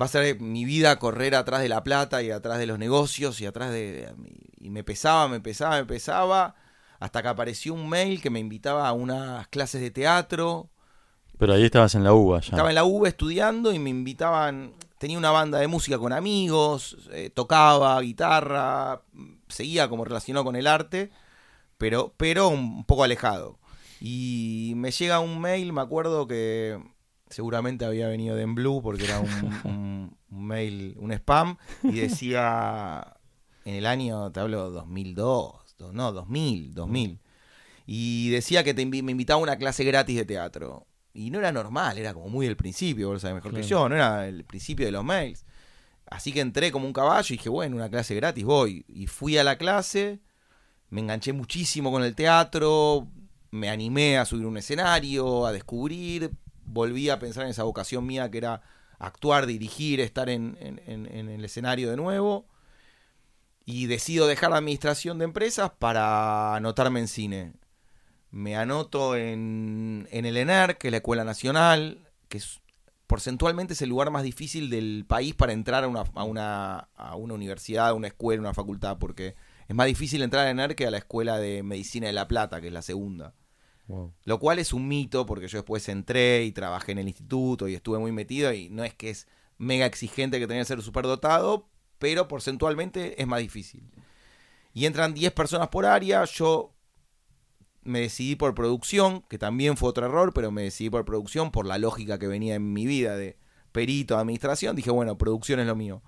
va 0.00 0.06
a 0.06 0.08
ser 0.08 0.40
mi 0.40 0.64
vida 0.64 0.98
correr 0.98 1.34
atrás 1.34 1.60
de 1.60 1.68
la 1.68 1.82
plata 1.82 2.22
y 2.22 2.30
atrás 2.30 2.58
de 2.58 2.66
los 2.66 2.78
negocios 2.78 3.40
y 3.40 3.46
atrás 3.46 3.70
de... 3.70 4.12
Y 4.58 4.70
me 4.70 4.84
pesaba, 4.84 5.28
me 5.28 5.40
pesaba, 5.40 5.76
me 5.76 5.84
pesaba, 5.84 6.54
hasta 7.00 7.22
que 7.22 7.28
apareció 7.28 7.74
un 7.74 7.88
mail 7.88 8.22
que 8.22 8.30
me 8.30 8.38
invitaba 8.38 8.88
a 8.88 8.92
unas 8.92 9.48
clases 9.48 9.80
de 9.80 9.90
teatro. 9.90 10.70
Pero 11.38 11.54
ahí 11.54 11.64
estabas 11.64 11.94
en 11.94 12.04
la 12.04 12.14
UBA 12.14 12.40
ya. 12.40 12.50
Estaba 12.50 12.68
en 12.68 12.76
la 12.76 12.84
UBA 12.84 13.08
estudiando 13.08 13.72
y 13.72 13.78
me 13.78 13.90
invitaban, 13.90 14.74
tenía 14.98 15.18
una 15.18 15.30
banda 15.30 15.58
de 15.58 15.66
música 15.66 15.98
con 15.98 16.12
amigos, 16.12 16.96
eh, 17.10 17.30
tocaba 17.30 18.00
guitarra, 18.00 19.02
seguía 19.48 19.88
como 19.88 20.04
relacionado 20.04 20.44
con 20.44 20.54
el 20.56 20.68
arte, 20.68 21.10
pero, 21.76 22.14
pero 22.16 22.48
un 22.48 22.84
poco 22.84 23.02
alejado. 23.04 23.58
Y 24.00 24.72
me 24.76 24.90
llega 24.90 25.20
un 25.20 25.40
mail, 25.40 25.72
me 25.72 25.80
acuerdo 25.80 26.26
que 26.26 26.78
seguramente 27.32 27.84
había 27.84 28.08
venido 28.08 28.36
de 28.36 28.42
en 28.42 28.54
Blue 28.54 28.82
porque 28.82 29.04
era 29.04 29.20
un, 29.64 30.16
mail, 30.28 30.96
un 30.98 31.12
spam, 31.12 31.56
y 31.82 32.00
decía 32.00 33.16
en 33.64 33.74
el 33.74 33.86
año, 33.86 34.30
te 34.32 34.40
hablo 34.40 34.70
2002, 34.70 35.76
no, 35.92 36.12
2000, 36.12 36.74
2000, 36.74 37.20
y 37.86 38.30
decía 38.30 38.62
que 38.62 38.74
te, 38.74 38.84
me 38.86 38.98
invitaba 38.98 39.40
a 39.40 39.42
una 39.42 39.56
clase 39.56 39.84
gratis 39.84 40.16
de 40.16 40.24
teatro. 40.24 40.86
Y 41.14 41.30
no 41.30 41.38
era 41.38 41.52
normal, 41.52 41.98
era 41.98 42.14
como 42.14 42.28
muy 42.28 42.46
del 42.46 42.56
principio, 42.56 43.08
vos 43.08 43.20
sabés 43.20 43.34
mejor 43.34 43.50
claro. 43.50 43.62
que 43.62 43.68
yo, 43.68 43.88
no 43.88 43.94
era 43.94 44.26
el 44.26 44.44
principio 44.44 44.86
de 44.86 44.92
los 44.92 45.04
mails. 45.04 45.44
Así 46.06 46.32
que 46.32 46.40
entré 46.40 46.72
como 46.72 46.86
un 46.86 46.92
caballo 46.92 47.34
y 47.34 47.36
dije, 47.36 47.48
bueno, 47.48 47.76
una 47.76 47.90
clase 47.90 48.14
gratis 48.14 48.44
voy. 48.44 48.84
Y 48.88 49.06
fui 49.08 49.36
a 49.36 49.44
la 49.44 49.58
clase, 49.58 50.20
me 50.88 51.00
enganché 51.00 51.32
muchísimo 51.32 51.90
con 51.90 52.02
el 52.02 52.14
teatro, 52.14 53.08
me 53.50 53.68
animé 53.68 54.16
a 54.16 54.24
subir 54.24 54.46
un 54.46 54.56
escenario, 54.56 55.44
a 55.46 55.52
descubrir, 55.52 56.32
volví 56.64 57.10
a 57.10 57.18
pensar 57.18 57.44
en 57.44 57.50
esa 57.50 57.64
vocación 57.64 58.06
mía 58.06 58.30
que 58.30 58.38
era 58.38 58.62
actuar, 58.98 59.46
dirigir, 59.46 60.00
estar 60.00 60.28
en, 60.28 60.56
el 60.86 61.44
escenario 61.44 61.90
de 61.90 61.96
nuevo. 61.96 62.46
y 63.64 63.86
decido 63.86 64.26
dejar 64.26 64.50
la 64.50 64.56
administración 64.56 65.18
de 65.18 65.24
empresas 65.24 65.70
para 65.78 66.56
anotarme 66.56 67.00
en 67.00 67.08
cine. 67.08 67.52
Me 68.30 68.56
anoto 68.56 69.14
en, 69.16 70.08
el 70.10 70.36
ENER, 70.36 70.78
que 70.78 70.88
es 70.88 70.90
la 70.92 70.96
Escuela 70.98 71.22
Nacional, 71.24 72.08
que 72.28 72.38
es, 72.38 72.60
porcentualmente 73.06 73.74
es 73.74 73.82
el 73.82 73.90
lugar 73.90 74.10
más 74.10 74.22
difícil 74.22 74.70
del 74.70 75.04
país 75.06 75.34
para 75.34 75.52
entrar 75.52 75.84
a 75.84 75.88
una, 75.88 76.00
a 76.14 76.24
una, 76.24 77.34
universidad, 77.34 77.88
a 77.88 77.94
una 77.94 78.08
escuela, 78.08 78.40
a 78.40 78.46
una 78.46 78.54
facultad, 78.54 78.98
porque 78.98 79.36
es 79.68 79.76
más 79.76 79.86
difícil 79.86 80.22
entrar 80.22 80.46
a 80.46 80.50
ENER 80.50 80.74
que 80.74 80.86
a 80.86 80.90
la 80.90 80.98
Escuela 80.98 81.38
de 81.38 81.62
Medicina 81.62 82.06
de 82.06 82.14
La 82.14 82.26
Plata, 82.26 82.60
que 82.60 82.68
es 82.68 82.72
la 82.72 82.82
segunda. 82.82 83.34
Lo 84.24 84.38
cual 84.38 84.58
es 84.58 84.72
un 84.72 84.88
mito, 84.88 85.26
porque 85.26 85.48
yo 85.48 85.58
después 85.58 85.88
entré 85.88 86.44
y 86.44 86.52
trabajé 86.52 86.92
en 86.92 86.98
el 86.98 87.08
instituto 87.08 87.68
y 87.68 87.74
estuve 87.74 87.98
muy 87.98 88.12
metido, 88.12 88.52
y 88.52 88.70
no 88.70 88.84
es 88.84 88.94
que 88.94 89.10
es 89.10 89.26
mega 89.58 89.86
exigente 89.86 90.38
que 90.38 90.46
tenía 90.46 90.62
que 90.62 90.68
ser 90.68 90.82
superdotado, 90.82 91.68
pero 91.98 92.26
porcentualmente 92.26 93.20
es 93.20 93.26
más 93.26 93.40
difícil. 93.40 93.90
Y 94.72 94.86
entran 94.86 95.14
10 95.14 95.32
personas 95.32 95.68
por 95.68 95.84
área, 95.84 96.24
yo 96.24 96.74
me 97.82 98.00
decidí 98.00 98.36
por 98.36 98.54
producción, 98.54 99.22
que 99.28 99.38
también 99.38 99.76
fue 99.76 99.90
otro 99.90 100.06
error, 100.06 100.32
pero 100.32 100.50
me 100.50 100.62
decidí 100.62 100.88
por 100.88 101.04
producción 101.04 101.50
por 101.50 101.66
la 101.66 101.78
lógica 101.78 102.18
que 102.18 102.26
venía 102.26 102.54
en 102.54 102.72
mi 102.72 102.86
vida 102.86 103.16
de 103.16 103.36
perito, 103.72 104.16
administración, 104.16 104.76
dije, 104.76 104.90
bueno, 104.90 105.18
producción 105.18 105.60
es 105.60 105.66
lo 105.66 105.76
mío. 105.76 106.02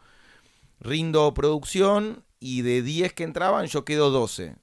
Rindo 0.81 1.35
producción 1.35 2.25
y 2.41 2.63
de 2.63 2.83
10 2.83 3.13
que 3.15 3.25
entraban 3.25 3.67
yo 3.67 3.85
quedo 3.85 4.11
12. 4.11 4.57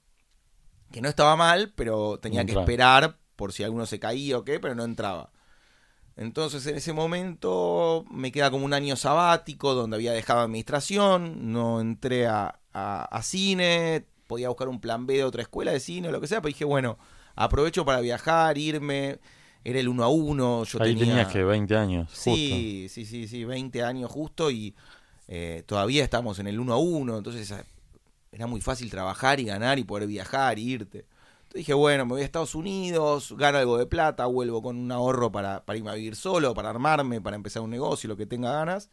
Que 0.92 1.02
no 1.02 1.10
estaba 1.10 1.36
mal, 1.36 1.72
pero 1.76 2.20
tenía 2.20 2.46
que 2.46 2.54
esperar 2.62 3.18
por 3.36 3.54
si 3.54 3.64
alguno 3.64 3.86
se 3.86 4.00
caía 4.00 4.38
o 4.38 4.44
qué, 4.44 4.60
pero 4.60 4.76
no 4.76 4.84
entraba. 4.84 5.32
Entonces 6.18 6.66
en 6.68 6.76
ese 6.76 6.94
momento 6.94 8.06
me 8.12 8.32
queda 8.32 8.52
como 8.52 8.66
un 8.66 8.74
año 8.74 8.96
sabático 8.96 9.74
donde 9.74 9.96
había 9.96 10.12
dejado 10.12 10.42
administración, 10.42 11.52
no 11.54 11.80
entré 11.80 12.28
a, 12.28 12.60
a- 12.74 13.06
a 13.06 13.24
cine, 13.24 14.06
podía 14.28 14.50
buscar 14.50 14.68
un 14.68 14.82
plan 14.82 15.08
B 15.08 15.16
de 15.16 15.24
otra 15.24 15.42
escuela 15.42 15.72
de 15.72 15.80
cine 15.80 16.10
o 16.10 16.12
lo 16.12 16.22
que 16.22 16.28
sea, 16.28 16.42
pero 16.42 16.50
dije, 16.50 16.66
bueno, 16.66 16.98
aprovecho 17.36 17.86
para 17.86 18.02
viajar, 18.02 18.58
irme, 18.58 19.20
era 19.64 19.80
el 19.80 19.88
uno 19.88 20.04
a 20.04 20.10
uno, 20.10 20.64
yo 20.66 20.82
Ahí 20.82 20.90
tenía... 20.96 21.06
tenías 21.06 21.28
que 21.32 21.44
20 21.44 21.76
años. 21.78 22.08
justo. 22.14 22.22
Sí, 22.24 22.88
sí, 22.90 23.06
sí, 23.06 23.28
sí, 23.28 23.46
20 23.46 23.82
años 23.84 24.12
justo 24.12 24.52
y 24.52 24.76
eh, 25.28 25.64
todavía 25.66 26.04
estamos 26.04 26.40
en 26.40 26.48
el 26.48 26.60
1 26.60 26.74
a 26.74 26.78
1, 26.78 27.18
entonces 27.18 27.54
era 28.32 28.48
muy 28.48 28.62
fácil 28.62 28.90
trabajar 28.90 29.40
y 29.40 29.46
ganar 29.46 29.80
y 29.80 29.84
poder 29.84 30.08
viajar 30.08 30.60
y 30.60 30.64
irte. 30.72 31.00
Entonces 31.44 31.60
dije, 31.60 31.74
bueno, 31.74 32.06
me 32.06 32.14
voy 32.14 32.22
a 32.22 32.26
Estados 32.26 32.56
Unidos, 32.56 33.34
gano 33.38 33.58
algo 33.58 33.78
de 33.78 33.86
plata, 33.86 34.26
vuelvo 34.26 34.62
con 34.62 34.78
un 34.78 34.92
ahorro 34.92 35.32
para, 35.32 35.66
para 35.66 35.78
irme 35.78 35.92
a 35.92 35.96
vivir 35.96 36.16
solo, 36.16 36.54
para 36.54 36.70
armarme, 36.70 37.20
para 37.22 37.36
empezar 37.36 37.62
un 37.62 37.70
negocio, 37.72 38.08
lo 38.08 38.16
que 38.18 38.26
tenga 38.26 38.52
ganas. 38.54 38.90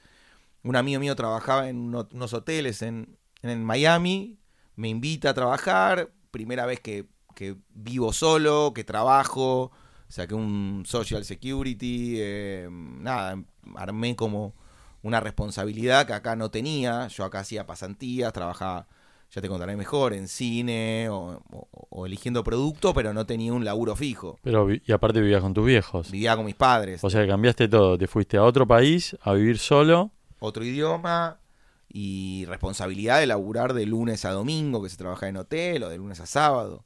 Un 0.65 0.77
amigo 0.77 1.01
mío 1.01 1.17
trabajaba 1.17 1.69
en 1.69 1.79
uno- 1.79 2.09
unos 2.13 2.33
hoteles 2.35 2.83
en, 2.83 3.17
en 3.43 3.65
Miami, 3.65 4.39
me 4.77 4.89
invita 4.89 5.31
a 5.31 5.35
trabajar, 5.35 6.11
primera 6.31 6.67
vez 6.67 6.81
que, 6.81 7.07
que 7.35 7.57
vivo 7.71 8.13
solo, 8.13 8.73
que 8.75 8.85
trabajo, 8.85 9.71
saqué 10.09 10.35
un 10.35 10.85
social 10.87 11.25
security, 11.25 12.17
eh, 12.19 12.69
nada, 12.71 13.43
armé 13.77 14.17
como 14.17 14.55
una 15.03 15.21
responsabilidad 15.21 16.07
que 16.07 16.13
acá 16.15 16.37
no 16.37 16.51
tenía, 16.51 17.09
yo 17.09 17.25
acá 17.25 17.41
hacía 17.41 17.67
pasantías, 17.67 18.33
trabajaba, 18.33 18.89
ya 19.31 19.41
te 19.43 19.49
contaré 19.49 19.77
mejor, 19.77 20.13
en 20.15 20.29
cine 20.29 21.09
o, 21.11 21.43
o- 21.53 21.69
o 21.91 22.07
eligiendo 22.07 22.43
producto, 22.45 22.95
pero 22.95 23.13
no 23.13 23.27
tenía 23.27 23.53
un 23.53 23.65
laburo 23.65 23.95
fijo, 23.97 24.39
Pero, 24.43 24.69
y 24.73 24.93
aparte 24.93 25.21
vivías 25.21 25.43
con 25.43 25.53
tus 25.55 25.67
viejos. 25.67 26.11
vivía 26.11 26.35
con 26.37 26.47
mis 26.47 26.55
padres, 26.55 27.03
O 27.05 27.11
sea, 27.11 27.23
que 27.23 27.29
cambiaste 27.29 27.69
todo. 27.69 27.99
Te 27.99 28.07
fuiste 28.07 28.37
a 28.37 28.43
otro 28.45 28.67
país 28.67 29.17
a 29.23 29.33
vivir 29.35 29.59
solo. 29.59 30.11
otro 30.41 30.65
idioma 30.65 31.39
y 31.91 32.45
responsabilidad 32.47 33.19
de 33.21 33.27
laburar 33.27 33.73
de 33.75 33.87
lunes 33.87 34.25
a 34.25 34.31
domingo, 34.33 34.83
que 34.83 34.89
se 34.91 34.97
trabaja 34.97 35.29
en 35.29 35.37
hotel, 35.39 35.83
o 35.83 35.89
de 35.89 35.97
lunes 35.99 36.21
a 36.21 36.27
sábado. 36.27 36.85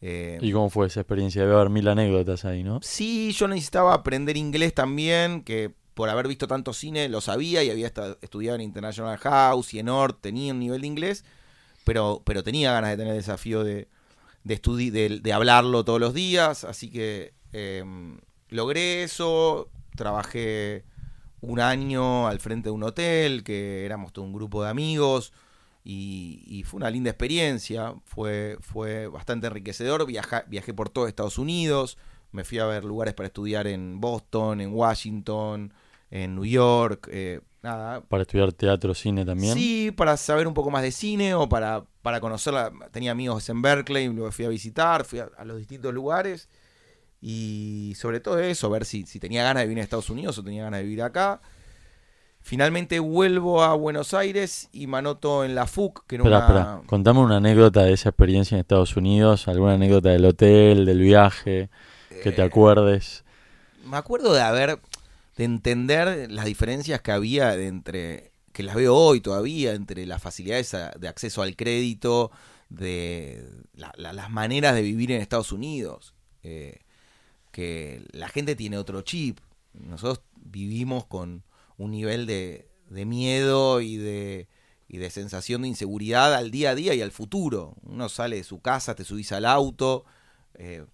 Eh, 0.00 0.38
¿Y 0.40 0.52
cómo 0.52 0.70
fue 0.70 0.86
esa 0.86 1.00
experiencia? 1.00 1.42
Debe 1.42 1.54
haber 1.54 1.70
mil 1.70 1.86
anécdotas 1.88 2.44
ahí, 2.44 2.62
¿no? 2.64 2.80
Sí, 2.82 3.32
yo 3.32 3.46
necesitaba 3.48 3.94
aprender 3.94 4.36
inglés 4.36 4.74
también, 4.74 5.42
que 5.42 5.72
por 5.94 6.08
haber 6.08 6.26
visto 6.28 6.46
tanto 6.46 6.72
cine 6.72 7.08
lo 7.08 7.20
sabía 7.20 7.62
y 7.62 7.70
había 7.70 7.86
esta- 7.86 8.16
estudiado 8.22 8.56
en 8.56 8.62
International 8.62 9.18
House 9.18 9.74
y 9.74 9.78
en 9.78 9.88
Ort, 9.90 10.20
tenía 10.20 10.52
un 10.52 10.58
nivel 10.60 10.80
de 10.80 10.86
inglés, 10.86 11.24
pero, 11.84 12.22
pero 12.24 12.42
tenía 12.42 12.72
ganas 12.72 12.90
de 12.90 12.96
tener 12.96 13.12
el 13.12 13.18
desafío 13.18 13.64
de, 13.64 13.88
de, 14.44 15.20
de, 15.22 15.32
hablarlo 15.32 15.84
todos 15.84 16.00
los 16.00 16.14
días, 16.14 16.64
así 16.64 16.90
que 16.90 17.32
eh, 17.52 17.84
logré 18.48 19.02
eso, 19.02 19.68
trabajé 19.96 20.84
un 21.40 21.60
año 21.60 22.28
al 22.28 22.40
frente 22.40 22.68
de 22.68 22.72
un 22.72 22.82
hotel, 22.82 23.44
que 23.44 23.84
éramos 23.84 24.12
todo 24.12 24.24
un 24.24 24.32
grupo 24.32 24.62
de 24.62 24.70
amigos, 24.70 25.32
y, 25.82 26.62
fue 26.66 26.78
una 26.78 26.90
linda 26.90 27.10
experiencia, 27.10 27.94
fue, 28.04 28.58
fue 28.60 29.08
bastante 29.08 29.46
enriquecedor, 29.46 30.06
viajé 30.06 30.74
por 30.74 30.90
todo 30.90 31.06
Estados 31.06 31.38
Unidos, 31.38 31.96
me 32.32 32.44
fui 32.44 32.58
a 32.58 32.66
ver 32.66 32.84
lugares 32.84 33.14
para 33.14 33.26
estudiar 33.26 33.66
en 33.66 34.00
Boston, 34.00 34.60
en 34.60 34.72
Washington, 34.72 35.72
en 36.10 36.34
New 36.34 36.44
York, 36.44 37.08
eh, 37.12 37.40
nada. 37.62 38.00
Para 38.02 38.22
estudiar 38.22 38.52
teatro, 38.52 38.94
cine 38.94 39.24
también. 39.24 39.54
Sí, 39.54 39.90
para 39.90 40.16
saber 40.16 40.46
un 40.46 40.54
poco 40.54 40.70
más 40.70 40.82
de 40.82 40.90
cine 40.92 41.34
o 41.34 41.48
para, 41.48 41.84
para 42.02 42.20
conocerla. 42.20 42.72
Tenía 42.90 43.12
amigos 43.12 43.48
en 43.48 43.62
Berkeley, 43.62 44.12
lo 44.12 44.30
fui 44.32 44.44
a 44.44 44.48
visitar, 44.48 45.04
fui 45.04 45.20
a, 45.20 45.28
a 45.38 45.44
los 45.44 45.58
distintos 45.58 45.92
lugares. 45.94 46.48
Y 47.22 47.94
sobre 47.98 48.20
todo 48.20 48.38
eso, 48.38 48.70
ver 48.70 48.84
si, 48.86 49.04
si 49.06 49.20
tenía 49.20 49.42
ganas 49.42 49.62
de 49.62 49.66
vivir 49.66 49.78
en 49.78 49.84
Estados 49.84 50.08
Unidos 50.10 50.38
o 50.38 50.42
tenía 50.44 50.64
ganas 50.64 50.78
de 50.80 50.84
vivir 50.84 51.02
acá. 51.02 51.40
Finalmente 52.42 52.98
vuelvo 53.00 53.62
a 53.62 53.74
Buenos 53.74 54.14
Aires 54.14 54.70
y 54.72 54.86
me 54.86 54.98
anoto 54.98 55.44
en 55.44 55.54
la 55.54 55.66
FUC, 55.66 56.06
que 56.06 56.16
era 56.16 56.24
Espera, 56.24 56.38
una... 56.38 56.60
espera. 56.62 56.82
Contame 56.86 57.20
una 57.20 57.36
anécdota 57.36 57.82
de 57.82 57.92
esa 57.92 58.08
experiencia 58.08 58.54
en 58.54 58.60
Estados 58.60 58.96
Unidos. 58.96 59.46
Alguna 59.46 59.74
anécdota 59.74 60.08
del 60.08 60.24
hotel, 60.24 60.86
del 60.86 61.00
viaje, 61.00 61.68
que 62.22 62.32
te 62.32 62.40
Eh, 62.40 62.44
acuerdes. 62.44 63.24
me 63.84 63.96
acuerdo 63.98 64.32
de 64.32 64.40
haber, 64.40 64.78
de 65.36 65.44
entender 65.44 66.30
las 66.30 66.44
diferencias 66.44 67.00
que 67.00 67.12
había 67.12 67.54
entre, 67.54 68.32
que 68.52 68.62
las 68.62 68.74
veo 68.74 68.94
hoy 68.94 69.20
todavía, 69.20 69.72
entre 69.74 70.06
las 70.06 70.22
facilidades 70.22 70.74
de 70.98 71.08
acceso 71.08 71.42
al 71.42 71.56
crédito, 71.56 72.30
de 72.68 73.48
la- 73.74 73.92
la- 73.96 74.12
las 74.12 74.30
maneras 74.30 74.74
de 74.74 74.82
vivir 74.82 75.10
en 75.12 75.20
Estados 75.20 75.52
Unidos. 75.52 76.14
Eh, 76.42 76.80
que 77.52 78.04
la 78.12 78.28
gente 78.28 78.54
tiene 78.54 78.78
otro 78.78 79.02
chip. 79.02 79.40
Nosotros 79.72 80.22
vivimos 80.36 81.04
con 81.06 81.42
un 81.78 81.90
nivel 81.90 82.26
de, 82.26 82.68
de 82.88 83.04
miedo 83.06 83.80
y 83.80 83.96
de, 83.96 84.48
y 84.88 84.98
de 84.98 85.10
sensación 85.10 85.62
de 85.62 85.68
inseguridad 85.68 86.34
al 86.34 86.50
día 86.50 86.70
a 86.70 86.74
día 86.74 86.94
y 86.94 87.02
al 87.02 87.10
futuro. 87.10 87.74
Uno 87.82 88.08
sale 88.08 88.36
de 88.36 88.44
su 88.44 88.60
casa, 88.60 88.94
te 88.94 89.04
subís 89.04 89.32
al 89.32 89.46
auto, 89.46 90.04
eh, 90.54 90.84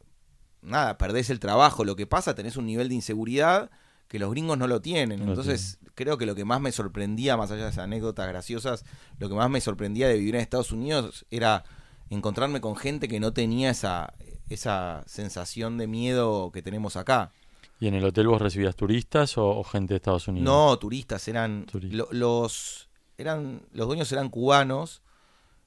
nada, 0.63 0.97
perdés 0.97 1.29
el 1.31 1.41
trabajo. 1.41 1.85
Lo 1.85 1.95
que 1.97 2.07
pasa, 2.07 2.35
tenés 2.35 2.57
un 2.57 2.67
nivel 2.67 2.89
de 2.89 2.95
inseguridad 2.95 3.71
que 4.09 4.19
los 4.19 4.31
gringos 4.31 4.57
no 4.59 4.67
lo 4.67 4.81
tienen. 4.81 5.21
Entonces, 5.23 5.79
creo 5.95 6.17
que 6.19 6.27
lo 6.27 6.35
que 6.35 6.45
más 6.45 6.61
me 6.61 6.73
sorprendía, 6.73 7.37
más 7.37 7.51
allá 7.51 7.65
de 7.65 7.71
esas 7.71 7.85
anécdotas 7.85 8.29
graciosas, 8.29 8.85
lo 9.19 9.29
que 9.29 9.35
más 9.35 9.51
me 9.51 9.61
sorprendía 9.61 10.09
de 10.09 10.17
vivir 10.19 10.35
en 10.37 10.41
Estados 10.43 10.71
Unidos 10.73 11.27
era 11.31 11.65
encontrarme 12.11 12.61
con 12.61 12.77
gente 12.77 13.09
que 13.09 13.19
no 13.19 13.33
tenía 13.33 13.71
esa, 13.71 14.15
esa 14.49 15.03
sensación 15.07 15.77
de 15.79 15.87
miedo 15.89 16.51
que 16.53 16.63
tenemos 16.63 16.97
acá. 16.97 17.33
¿Y 17.81 17.89
en 17.89 17.95
el 17.95 18.05
hotel 18.05 18.29
vos 18.29 18.41
recibías 18.41 18.77
turistas 18.77 19.37
o, 19.37 19.49
o 19.49 19.65
gente 19.65 19.95
de 19.95 19.97
Estados 19.97 20.29
Unidos? 20.29 20.45
No, 20.45 20.79
turistas, 20.79 21.27
eran 21.29 21.67
Turistas. 21.67 21.99
lo- 21.99 22.09
los 22.13 22.89
eran 23.19 23.63
los 23.73 23.87
dueños 23.87 24.11
eran 24.13 24.29
cubanos. 24.31 25.03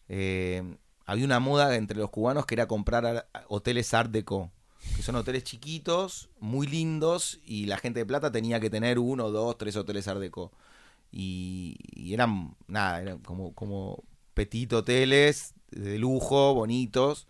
eh, 0.08 0.64
había 1.06 1.26
una 1.26 1.40
moda 1.40 1.76
entre 1.76 1.98
los 1.98 2.10
cubanos 2.12 2.46
que 2.46 2.56
era 2.56 2.68
comprar 2.68 3.28
hoteles 3.48 3.94
Art 3.94 4.12
Deco, 4.12 4.52
que 4.96 5.02
son 5.02 5.16
hoteles 5.16 5.44
chiquitos, 5.44 6.30
muy 6.40 6.68
lindos 6.68 7.40
y 7.46 7.66
la 7.66 7.78
gente 7.78 8.00
de 8.00 8.06
plata 8.06 8.32
tenía 8.32 8.60
que 8.60 8.70
tener 8.70 9.00
uno, 9.00 9.32
dos, 9.32 9.58
tres 9.58 9.76
hoteles 9.76 10.08
Art 10.08 10.20
Deco. 10.20 10.52
Y, 11.12 11.78
y 11.94 12.14
eran 12.14 12.56
nada, 12.68 13.02
eran 13.02 13.20
como 13.20 13.54
como 13.54 14.04
petit 14.34 14.72
hoteles 14.74 15.54
de 15.72 15.98
lujo, 15.98 16.54
bonitos, 16.54 17.28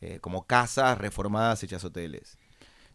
eh, 0.00 0.18
como 0.20 0.46
casas 0.46 0.98
reformadas 0.98 1.62
hechas 1.62 1.84
hoteles. 1.84 2.38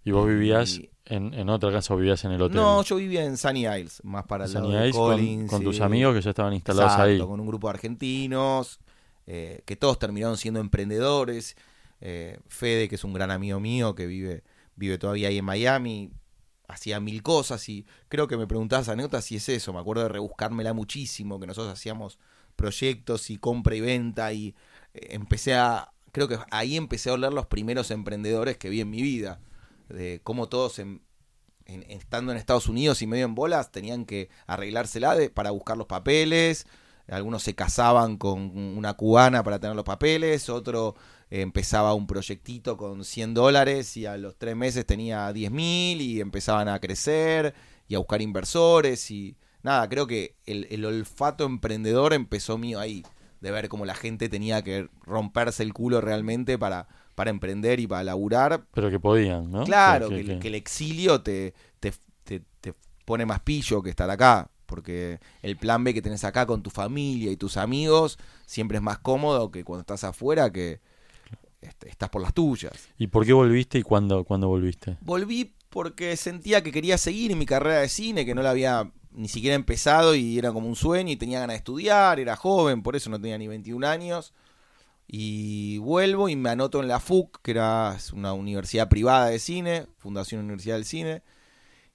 ¿Y 0.06 0.12
vos 0.12 0.28
vivías 0.28 0.80
Y- 0.80 0.90
en, 1.06 1.34
en 1.34 1.50
otra 1.50 1.72
casa 1.72 1.94
o 1.94 1.98
vivías 1.98 2.24
en 2.26 2.32
el 2.32 2.42
hotel? 2.42 2.58
No, 2.58 2.82
yo 2.84 2.96
vivía 2.98 3.24
en 3.26 3.38
Sunny 3.38 3.66
Isles, 3.68 4.02
más 4.04 4.26
para 4.26 4.46
el 4.46 4.52
Sunny 4.52 4.68
lado 4.70 4.82
de 4.82 4.90
Isles 4.90 5.02
Collins, 5.02 5.50
con, 5.50 5.64
tus 5.64 5.82
amigos 5.82 6.16
que 6.16 6.22
ya 6.22 6.30
estaban 6.30 6.54
instalados 6.54 6.92
Exacto, 6.94 7.10
ahí. 7.10 7.20
con 7.20 7.40
un 7.40 7.48
grupo 7.48 7.68
de 7.68 7.74
argentinos, 7.74 8.80
eh, 9.28 9.62
que 9.66 9.76
todos 9.76 10.00
terminaron 10.00 10.38
siendo 10.38 10.60
emprendedores. 10.60 11.56
Eh, 12.06 12.38
Fede, 12.48 12.90
que 12.90 12.96
es 12.96 13.04
un 13.06 13.14
gran 13.14 13.32
amigo 13.32 13.62
mío, 13.62 13.96
que 13.96 14.06
vive, 14.08 14.44
vive 14.76 14.98
todavía 14.98 15.30
ahí 15.30 15.38
en 15.38 15.46
Miami, 15.46 16.12
hacía 16.68 17.00
mil 17.00 17.24
cosas 17.24 17.70
y 17.70 17.86
creo 18.10 18.28
que 18.28 18.36
me 18.36 18.46
preguntabas 18.46 18.90
anécdotas 18.90 19.24
si 19.24 19.38
es 19.38 19.48
eso, 19.48 19.72
me 19.72 19.80
acuerdo 19.80 20.04
de 20.04 20.10
rebuscármela 20.10 20.74
muchísimo, 20.74 21.40
que 21.40 21.48
nosotros 21.48 21.72
hacíamos 21.72 22.20
proyectos 22.58 23.30
y 23.30 23.38
compra 23.38 23.76
y 23.76 23.82
venta 23.82 24.34
y 24.34 24.54
eh, 24.94 25.08
empecé 25.12 25.54
a, 25.54 25.94
creo 26.12 26.28
que 26.28 26.38
ahí 26.52 26.76
empecé 26.76 27.10
a 27.10 27.14
oler 27.14 27.32
los 27.32 27.46
primeros 27.48 27.90
emprendedores 27.90 28.58
que 28.58 28.70
vi 28.70 28.82
en 28.82 28.90
mi 28.90 29.02
vida, 29.02 29.40
de 29.88 30.20
cómo 30.24 30.50
todos 30.50 30.80
en- 30.80 31.02
estando 31.66 32.34
en 32.34 32.38
Estados 32.38 32.68
Unidos 32.68 33.02
y 33.02 33.08
medio 33.08 33.24
en 33.24 33.36
bolas 33.36 33.72
tenían 33.72 34.06
que 34.06 34.30
arreglársela 34.48 35.16
de- 35.16 35.30
para 35.30 35.52
buscar 35.52 35.78
los 35.78 35.88
papeles, 35.88 36.68
algunos 37.08 37.44
se 37.44 37.56
casaban 37.56 38.18
con 38.18 38.58
una 38.58 38.94
cubana 38.96 39.44
para 39.44 39.60
tener 39.60 39.76
los 39.76 39.86
papeles, 39.86 40.50
otro 40.50 40.96
empezaba 41.42 41.94
un 41.94 42.06
proyectito 42.08 42.78
con 42.78 43.04
100 43.04 43.34
dólares 43.34 43.98
y 43.98 44.06
a 44.06 44.18
los 44.18 44.38
tres 44.38 44.56
meses 44.56 44.86
tenía 44.86 45.32
10 45.34 45.52
mil 45.52 46.00
y 46.02 46.22
empezaban 46.22 46.68
a 46.68 46.80
crecer 46.80 47.54
y 47.88 47.96
a 47.96 48.00
buscar 48.00 48.22
inversores 48.22 49.10
y 49.12 49.36
nada, 49.64 49.88
creo 49.90 50.06
que 50.08 50.36
el, 50.46 50.68
el 50.70 50.86
olfato 50.86 51.46
emprendedor 51.46 52.14
empezó 52.14 52.58
mío 52.58 52.80
ahí, 52.80 53.04
de 53.42 53.52
ver 53.52 53.68
cómo 53.70 53.86
la 53.86 53.96
gente 53.96 54.30
tenía 54.30 54.62
que 54.62 54.90
romperse 55.06 55.64
el 55.64 55.74
culo 55.74 56.02
realmente 56.02 56.58
para, 56.60 56.88
para 57.16 57.30
emprender 57.30 57.80
y 57.80 57.88
para 57.88 58.04
laburar. 58.04 58.66
Pero 58.74 58.90
que 58.92 59.00
podían, 59.00 59.52
¿no? 59.52 59.64
Claro, 59.64 60.10
Que- 60.10 60.16
que, 60.16 60.22
que- 60.36 60.40
que 60.40 60.48
el 60.50 60.56
exilio 60.56 61.22
te, 61.22 61.54
te, 61.80 61.94
te- 62.24 62.44
te 62.62 62.74
pone 63.06 63.26
más 63.26 63.40
pillo 63.42 63.82
que 63.82 63.90
estar 63.90 64.10
acá. 64.10 64.50
Porque 64.66 65.20
el 65.42 65.58
plan 65.58 65.84
B 65.84 65.94
que 65.94 66.02
tenés 66.02 66.24
acá 66.24 66.46
con 66.46 66.64
tu 66.64 66.70
familia 66.70 67.32
y 67.32 67.38
tus 67.38 67.58
amigos 67.58 68.18
siempre 68.46 68.78
es 68.78 68.84
más 68.84 68.98
cómodo 69.00 69.52
que 69.52 69.64
cuando 69.64 69.82
estás 69.82 70.04
afuera 70.04 70.52
que 70.52 70.80
este, 71.64 71.90
estás 71.90 72.10
por 72.10 72.22
las 72.22 72.34
tuyas. 72.34 72.74
¿Y 72.98 73.08
por 73.08 73.26
qué 73.26 73.34
volviste 73.34 73.80
y 73.80 73.84
cuándo, 73.84 74.24
cuándo 74.24 74.48
volviste? 74.48 74.98
Volví 75.02 75.54
porque 75.70 76.16
sentía 76.18 76.62
que 76.62 76.72
quería 76.72 76.98
seguir 76.98 77.32
en 77.32 77.40
mi 77.40 77.46
carrera 77.46 77.80
de 77.80 77.90
cine, 77.90 78.26
que 78.26 78.36
no 78.36 78.44
la 78.44 78.52
había 78.52 78.92
ni 79.12 79.28
siquiera 79.28 79.56
empezado 79.56 80.16
y 80.16 80.38
era 80.38 80.52
como 80.52 80.68
un 80.68 80.76
sueño 80.76 81.12
y 81.12 81.16
tenía 81.16 81.40
ganas 81.40 81.56
de 81.56 81.58
estudiar, 81.58 82.20
era 82.20 82.36
joven, 82.36 82.84
por 82.84 82.96
eso 82.96 83.10
no 83.10 83.20
tenía 83.20 83.38
ni 83.38 83.48
21 83.48 83.88
años. 83.88 84.34
Y 85.08 85.78
vuelvo 85.80 86.30
y 86.30 86.36
me 86.36 86.50
anoto 86.50 86.82
en 86.82 86.88
la 86.88 87.00
FUC, 87.00 87.42
que 87.42 87.52
era 87.52 87.98
una 88.14 88.34
universidad 88.34 88.90
privada 88.90 89.28
de 89.28 89.40
cine, 89.40 89.88
Fundación 89.98 90.42
Universidad 90.42 90.76
del 90.76 90.86
Cine, 90.86 91.24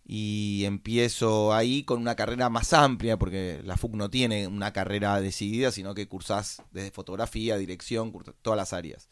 y 0.05 0.65
empiezo 0.65 1.53
ahí 1.55 1.85
con 1.85 2.01
una 2.01 2.15
carrera 2.17 2.49
más 2.49 2.73
amplia, 2.73 3.19
porque 3.19 3.61
la 3.65 3.77
FUC 3.77 3.95
no 3.95 4.11
tiene 4.11 4.47
una 4.47 4.73
carrera 4.73 5.21
decidida, 5.21 5.71
sino 5.73 5.95
que 5.95 6.09
cursás 6.09 6.63
desde 6.71 6.91
fotografía, 6.91 7.57
dirección, 7.57 8.13
todas 8.43 8.57
las 8.57 8.73
áreas. 8.73 9.09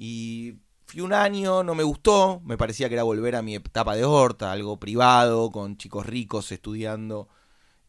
Y 0.00 0.54
fui 0.86 1.00
un 1.00 1.12
año, 1.12 1.64
no 1.64 1.74
me 1.74 1.82
gustó, 1.82 2.40
me 2.44 2.56
parecía 2.56 2.88
que 2.88 2.94
era 2.94 3.02
volver 3.02 3.34
a 3.34 3.42
mi 3.42 3.56
etapa 3.56 3.96
de 3.96 4.04
horta, 4.04 4.52
algo 4.52 4.78
privado, 4.78 5.50
con 5.50 5.76
chicos 5.76 6.06
ricos 6.06 6.52
estudiando, 6.52 7.28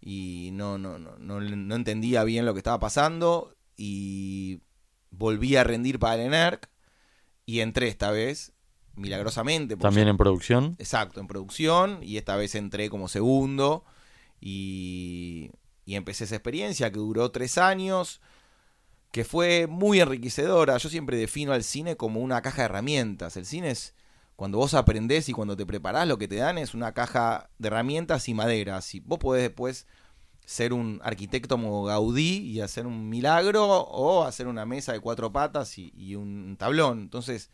y 0.02 0.50
no, 0.54 0.80
no, 0.80 0.98
no, 0.98 1.20
no, 1.20 1.40
no 1.40 1.76
entendía 1.76 2.24
bien 2.24 2.46
lo 2.46 2.54
que 2.54 2.60
estaba 2.60 2.80
pasando, 2.80 3.56
y 3.78 4.62
volví 5.12 5.56
a 5.56 5.64
rendir 5.64 6.00
para 6.00 6.16
el 6.16 6.22
ENERC, 6.22 6.68
y 7.46 7.60
entré 7.60 7.90
esta 7.90 8.10
vez, 8.10 8.54
milagrosamente. 8.96 9.78
¿También 9.78 10.08
en 10.08 10.18
producción? 10.18 10.76
Exacto, 10.80 11.20
en 11.20 11.28
producción 11.28 12.00
y 12.02 12.18
esta 12.18 12.36
vez 12.36 12.56
entré 12.56 12.90
como 12.90 13.08
segundo 13.08 13.86
y, 14.42 15.52
y 15.86 15.96
empecé 15.96 16.24
esa 16.26 16.36
experiencia 16.36 16.92
que 16.92 16.98
duró 16.98 17.32
tres 17.32 17.58
años, 17.58 18.20
que 19.12 19.24
fue 19.24 19.68
muy 19.68 20.00
enriquecedora. 20.00 20.78
Yo 20.78 20.90
siempre 20.90 21.18
defino 21.18 21.54
al 21.54 21.64
cine 21.64 21.98
como 21.98 22.20
una 22.20 22.42
caja 22.42 22.62
de 22.62 22.66
herramientas. 22.66 23.38
El 23.38 23.46
cine 23.46 23.72
es 23.72 23.96
cuando 24.36 24.58
vos 24.58 24.74
aprendés 24.74 25.28
y 25.30 25.34
cuando 25.34 25.58
te 25.58 25.66
preparás, 25.66 26.08
lo 26.08 26.18
que 26.18 26.28
te 26.28 26.38
dan 26.38 26.58
es 26.58 26.74
una 26.74 26.94
caja 26.94 27.50
de 27.58 27.68
herramientas 27.68 28.30
y 28.30 28.34
maderas. 28.34 28.94
Y 28.96 29.00
vos 29.02 29.20
podés 29.20 29.44
después 29.44 29.88
ser 30.46 30.74
un 30.74 31.02
arquitecto 31.04 31.56
como 31.56 31.84
Gaudí 31.84 32.38
y 32.38 32.62
hacer 32.62 32.88
un 32.88 33.10
milagro 33.10 33.68
o 33.68 34.24
hacer 34.24 34.48
una 34.48 34.66
mesa 34.66 34.94
de 34.94 35.00
cuatro 35.00 35.32
patas 35.32 35.78
y, 35.78 36.16
un 36.16 36.56
tablón. 36.58 37.02
Entonces, 37.02 37.52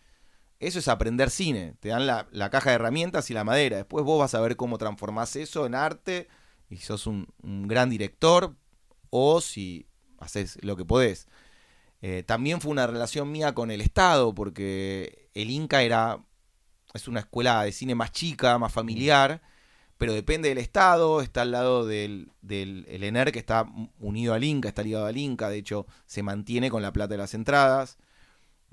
eso 0.59 0.79
es 0.79 0.87
aprender 0.87 1.29
cine. 1.29 1.75
Te 1.79 1.89
dan 1.89 2.05
la, 2.07 2.27
la 2.31 2.49
caja 2.49 2.69
de 2.69 2.75
herramientas 2.75 3.29
y 3.31 3.33
la 3.33 3.43
madera. 3.43 3.77
Después 3.77 4.05
vos 4.05 4.19
vas 4.19 4.35
a 4.35 4.41
ver 4.41 4.55
cómo 4.55 4.77
transformás 4.77 5.35
eso 5.35 5.65
en 5.65 5.75
arte 5.75 6.27
y 6.69 6.77
sos 6.77 7.07
un, 7.07 7.27
un 7.41 7.67
gran 7.67 7.89
director 7.89 8.55
o 9.09 9.41
si 9.41 9.87
haces 10.19 10.57
lo 10.63 10.75
que 10.75 10.85
podés. 10.85 11.27
Eh, 12.07 12.21
también 12.21 12.61
fue 12.61 12.71
una 12.71 12.85
relación 12.85 13.31
mía 13.31 13.55
con 13.55 13.71
el 13.71 13.81
Estado 13.81 14.35
porque 14.35 15.27
el 15.33 15.49
Inca 15.49 15.81
era 15.81 16.19
es 16.93 17.07
una 17.07 17.21
escuela 17.21 17.63
de 17.63 17.71
cine 17.71 17.95
más 17.95 18.11
chica, 18.11 18.59
más 18.59 18.71
familiar, 18.71 19.41
pero 19.97 20.13
depende 20.13 20.49
del 20.49 20.59
Estado, 20.59 21.21
está 21.21 21.41
al 21.41 21.49
lado 21.49 21.87
del, 21.87 22.29
del 22.43 22.85
el 22.89 23.03
ENER 23.03 23.31
que 23.31 23.39
está 23.39 23.65
unido 23.99 24.35
al 24.35 24.43
Inca, 24.43 24.69
está 24.69 24.83
ligado 24.83 25.07
al 25.07 25.17
Inca, 25.17 25.49
de 25.49 25.57
hecho 25.57 25.87
se 26.05 26.21
mantiene 26.21 26.69
con 26.69 26.83
la 26.83 26.93
plata 26.93 27.15
de 27.15 27.17
las 27.17 27.33
entradas. 27.33 27.97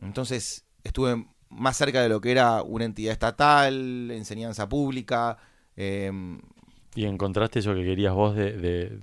Entonces 0.03 0.66
estuve 0.85 1.27
más 1.49 1.79
cerca 1.79 2.03
de 2.03 2.11
lo 2.11 2.21
que 2.21 2.33
era 2.33 2.62
una 2.62 2.85
entidad 2.85 3.14
estatal, 3.14 4.11
enseñanza 4.11 4.68
pública. 4.68 5.38
eh, 5.77 6.12
¿Y 6.95 7.07
encontraste 7.07 7.61
eso 7.61 7.75
que 7.75 7.83
querías 7.83 8.12
vos 8.12 8.37
de 8.37 9.01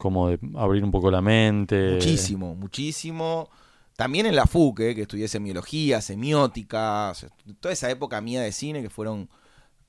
como 0.00 0.28
de 0.28 0.40
abrir 0.56 0.82
un 0.82 0.90
poco 0.90 1.10
la 1.10 1.20
mente? 1.20 1.92
muchísimo, 1.92 2.54
muchísimo. 2.56 3.48
También 3.96 4.24
en 4.24 4.34
la 4.34 4.46
FUC, 4.46 4.80
eh, 4.80 4.94
que 4.94 5.02
estudié 5.02 5.28
semiología, 5.28 6.00
semiótica, 6.00 7.12
toda 7.60 7.72
esa 7.72 7.90
época 7.90 8.20
mía 8.20 8.40
de 8.40 8.50
cine, 8.50 8.82
que 8.82 8.88
fueron 8.90 9.28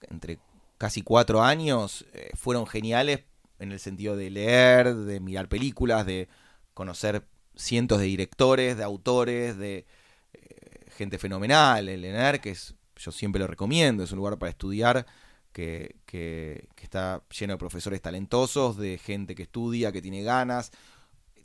entre 0.10 0.40
casi 0.78 1.02
cuatro 1.02 1.42
años, 1.42 2.06
eh, 2.14 2.30
fueron 2.36 2.68
geniales 2.68 3.22
en 3.60 3.72
el 3.72 3.80
sentido 3.80 4.18
de 4.18 4.30
leer, 4.30 4.94
de 4.96 5.20
mirar 5.22 5.48
películas, 5.48 6.06
de 6.06 6.28
conocer 6.74 7.26
cientos 7.56 8.00
de 8.00 8.06
directores, 8.06 8.76
de 8.76 8.84
autores, 8.84 9.58
de 9.58 9.86
eh, 10.34 10.86
gente 10.98 11.18
fenomenal. 11.18 11.88
El 11.88 12.04
ENER, 12.04 12.42
que 12.42 12.50
es, 12.52 12.76
yo 12.98 13.12
siempre 13.12 13.40
lo 13.40 13.48
recomiendo, 13.48 14.04
es 14.04 14.12
un 14.12 14.18
lugar 14.18 14.38
para 14.38 14.50
estudiar 14.50 15.06
que, 15.52 16.68
está 16.82 17.24
lleno 17.38 17.54
de 17.54 17.58
profesores 17.58 18.02
talentosos, 18.02 18.78
de 18.78 18.98
gente 18.98 19.36
que 19.36 19.44
estudia, 19.44 19.92
que 19.92 20.02
tiene 20.02 20.24
ganas. 20.24 20.72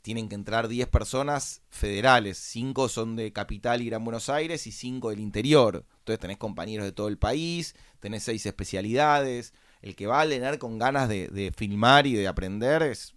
Tienen 0.01 0.29
que 0.29 0.35
entrar 0.35 0.67
10 0.67 0.87
personas 0.87 1.61
federales, 1.69 2.37
5 2.37 2.87
son 2.87 3.15
de 3.15 3.33
Capital 3.33 3.81
y 3.81 3.87
Gran 3.87 4.05
Buenos 4.05 4.29
Aires 4.29 4.65
y 4.65 4.71
5 4.71 5.09
del 5.09 5.19
interior. 5.19 5.85
Entonces 5.99 6.19
tenés 6.19 6.37
compañeros 6.37 6.85
de 6.85 6.93
todo 6.93 7.09
el 7.09 7.17
país, 7.17 7.75
tenés 7.99 8.23
6 8.23 8.45
especialidades. 8.45 9.53
El 9.81 9.95
que 9.95 10.07
va 10.07 10.21
a 10.21 10.25
leer 10.25 10.59
con 10.59 10.79
ganas 10.79 11.09
de, 11.09 11.53
filmar 11.55 12.07
y 12.07 12.13
de 12.13 12.27
aprender 12.27 12.83
es, 12.83 13.15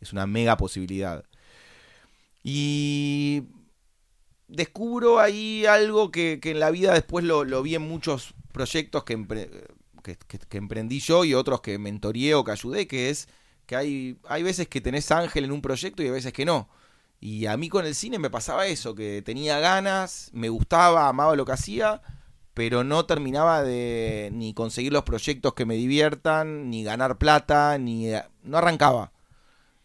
es 0.00 0.12
una 0.12 0.26
mega 0.26 0.56
posibilidad. 0.56 1.24
Y 2.42 3.44
descubro 4.48 5.20
ahí 5.20 5.64
algo 5.64 6.10
que, 6.10 6.40
en 6.42 6.60
la 6.60 6.70
vida 6.70 6.92
después 6.92 7.24
lo, 7.24 7.44
lo 7.44 7.62
vi 7.62 7.76
en 7.76 7.82
muchos 7.82 8.34
proyectos 8.52 9.04
que, 9.04 9.14
que, 10.02 10.16
que- 10.16 10.38
que 10.38 10.58
emprendí 10.58 11.00
yo 11.00 11.24
y 11.24 11.34
otros 11.34 11.60
que 11.60 11.78
mentoreé 11.78 12.34
o 12.34 12.44
que 12.44 12.52
ayudé, 12.52 12.86
que 12.86 13.10
es 13.10 13.28
que 13.66 13.76
hay, 13.76 14.18
hay 14.28 14.42
veces 14.42 14.68
que 14.68 14.80
tenés 14.80 15.10
ángel 15.12 15.44
en 15.44 15.52
un 15.52 15.62
proyecto 15.62 16.02
y 16.02 16.06
hay 16.06 16.12
veces 16.12 16.32
que 16.32 16.44
no. 16.44 16.68
Y 17.20 17.46
a 17.46 17.56
mí 17.56 17.68
con 17.68 17.86
el 17.86 17.94
cine 17.94 18.18
me 18.18 18.30
pasaba 18.30 18.66
eso, 18.66 18.94
que 18.94 19.22
tenía 19.22 19.60
ganas, 19.60 20.30
me 20.32 20.48
gustaba, 20.48 21.08
amaba 21.08 21.36
lo 21.36 21.44
que 21.46 21.52
hacía, 21.52 22.02
pero 22.54 22.84
no 22.84 23.06
terminaba 23.06 23.62
de 23.62 24.30
ni 24.32 24.52
conseguir 24.54 24.92
los 24.92 25.04
proyectos 25.04 25.54
que 25.54 25.64
me 25.64 25.76
diviertan, 25.76 26.68
ni 26.70 26.82
ganar 26.84 27.18
plata, 27.18 27.78
ni 27.78 28.08
no 28.42 28.58
arrancaba. 28.58 29.12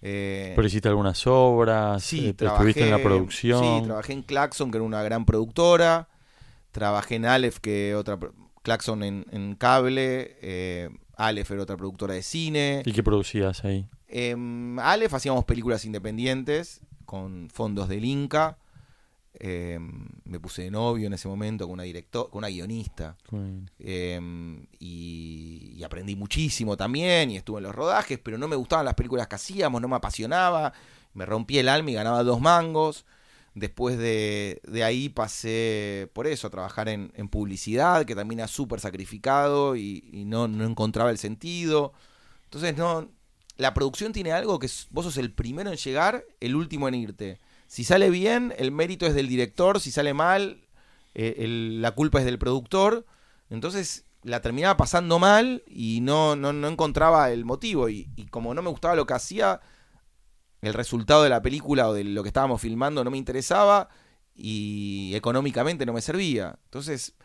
Eh, 0.01 0.53
¿Pero 0.55 0.67
hiciste 0.67 0.89
algunas 0.89 1.25
obras? 1.27 2.03
Sí, 2.03 2.29
Eh, 2.29 2.33
te 2.33 2.45
¿Estuviste 2.45 2.83
en 2.83 2.91
la 2.91 2.97
producción? 2.99 3.59
Sí, 3.59 3.81
trabajé 3.85 4.13
en 4.13 4.21
Claxon, 4.23 4.71
que 4.71 4.77
era 4.77 4.85
una 4.85 5.03
gran 5.03 5.25
productora. 5.25 6.07
Trabajé 6.71 7.15
en 7.15 7.25
Aleph, 7.25 7.59
que 7.59 7.95
otra. 7.95 8.19
Claxon 8.67 9.01
en, 9.01 9.25
en 9.31 9.55
cable. 9.55 10.35
Eh, 10.41 10.89
Aleph 11.15 11.49
era 11.51 11.63
otra 11.63 11.77
productora 11.77 12.15
de 12.15 12.21
cine. 12.21 12.83
¿Y 12.85 12.91
qué 12.91 13.01
producías 13.01 13.63
ahí? 13.63 13.87
En 14.09 14.77
Aleph 14.81 15.13
hacíamos 15.13 15.45
películas 15.45 15.85
independientes 15.85 16.81
con 17.05 17.49
fondos 17.49 17.87
del 17.87 18.03
Inca. 18.03 18.57
Eh, 19.39 19.79
me 20.25 20.39
puse 20.41 20.63
de 20.63 20.71
novio 20.71 21.07
en 21.07 21.13
ese 21.13 21.29
momento 21.29 21.63
con 21.65 21.75
una 21.75 21.83
director, 21.83 22.29
con 22.29 22.39
una 22.39 22.49
guionista. 22.49 23.15
Eh, 23.79 24.19
y, 24.79 25.73
y 25.77 25.83
aprendí 25.85 26.17
muchísimo 26.17 26.75
también 26.75 27.31
y 27.31 27.37
estuve 27.37 27.59
en 27.59 27.63
los 27.63 27.73
rodajes, 27.75 28.19
pero 28.21 28.37
no 28.37 28.49
me 28.49 28.57
gustaban 28.57 28.83
las 28.83 28.95
películas 28.95 29.27
que 29.27 29.35
hacíamos, 29.35 29.81
no 29.81 29.87
me 29.87 29.95
apasionaba, 29.95 30.73
me 31.13 31.25
rompí 31.25 31.57
el 31.57 31.69
alma 31.69 31.91
y 31.91 31.93
ganaba 31.93 32.21
dos 32.23 32.41
mangos. 32.41 33.05
Después 33.57 33.97
de, 33.97 34.61
de 34.67 34.83
ahí 34.83 35.09
pasé 35.09 36.11
por 36.13 36.27
eso 36.27 36.45
a 36.45 36.51
trabajar 36.51 36.89
en, 36.89 37.11
en 37.15 37.27
publicidad, 37.27 38.05
que 38.05 38.13
también 38.13 38.39
era 38.39 38.47
súper 38.47 38.79
sacrificado 38.79 39.75
y, 39.75 40.03
no, 40.27 40.47
no 40.47 40.63
encontraba 40.63 41.09
el 41.09 41.17
sentido. 41.17 41.91
Entonces, 42.43 42.77
no, 42.77 43.09
la 43.57 43.73
producción 43.73 44.13
tiene 44.13 44.31
algo 44.31 44.59
que 44.59 44.69
vos 44.91 45.05
sos 45.05 45.17
el 45.17 45.33
primero 45.33 45.71
en 45.71 45.77
llegar, 45.77 46.23
el 46.39 46.55
último 46.55 46.87
en 46.87 46.93
irte. 46.93 47.39
Si 47.65 47.83
sale 47.83 48.11
bien, 48.11 48.53
el 48.59 48.71
mérito 48.71 49.07
es 49.07 49.15
del 49.15 49.27
director, 49.27 49.79
si 49.79 49.89
sale 49.89 50.13
mal, 50.13 50.63
eh, 51.15 51.47
la 51.47 51.95
culpa 51.95 52.19
es 52.19 52.25
del 52.25 52.37
productor. 52.37 53.07
Entonces 53.49 54.05
la 54.21 54.43
terminaba 54.43 54.77
pasando 54.77 55.17
mal 55.17 55.63
y 55.65 56.01
no, 56.01 56.35
no, 56.35 56.53
no 56.53 56.67
encontraba 56.67 57.31
el 57.31 57.43
motivo. 57.43 57.89
Y 57.89 58.05
como 58.29 58.53
no 58.53 58.61
me 58.61 58.69
gustaba 58.69 58.95
lo 58.95 59.07
que 59.07 59.15
hacía, 59.15 59.61
el 60.61 60.73
resultado 60.73 61.23
de 61.23 61.29
la 61.29 61.41
película 61.41 61.87
o 61.89 61.93
de 61.93 62.03
lo 62.03 62.23
que 62.23 62.29
estábamos 62.29 62.61
filmando 62.61 63.03
no 63.03 63.11
me 63.11 63.17
interesaba 63.17 63.89
y 64.35 65.13
económicamente 65.15 65.85
no 65.85 65.93
me 65.93 66.01
servía. 66.01 66.57
Entonces 66.65 67.15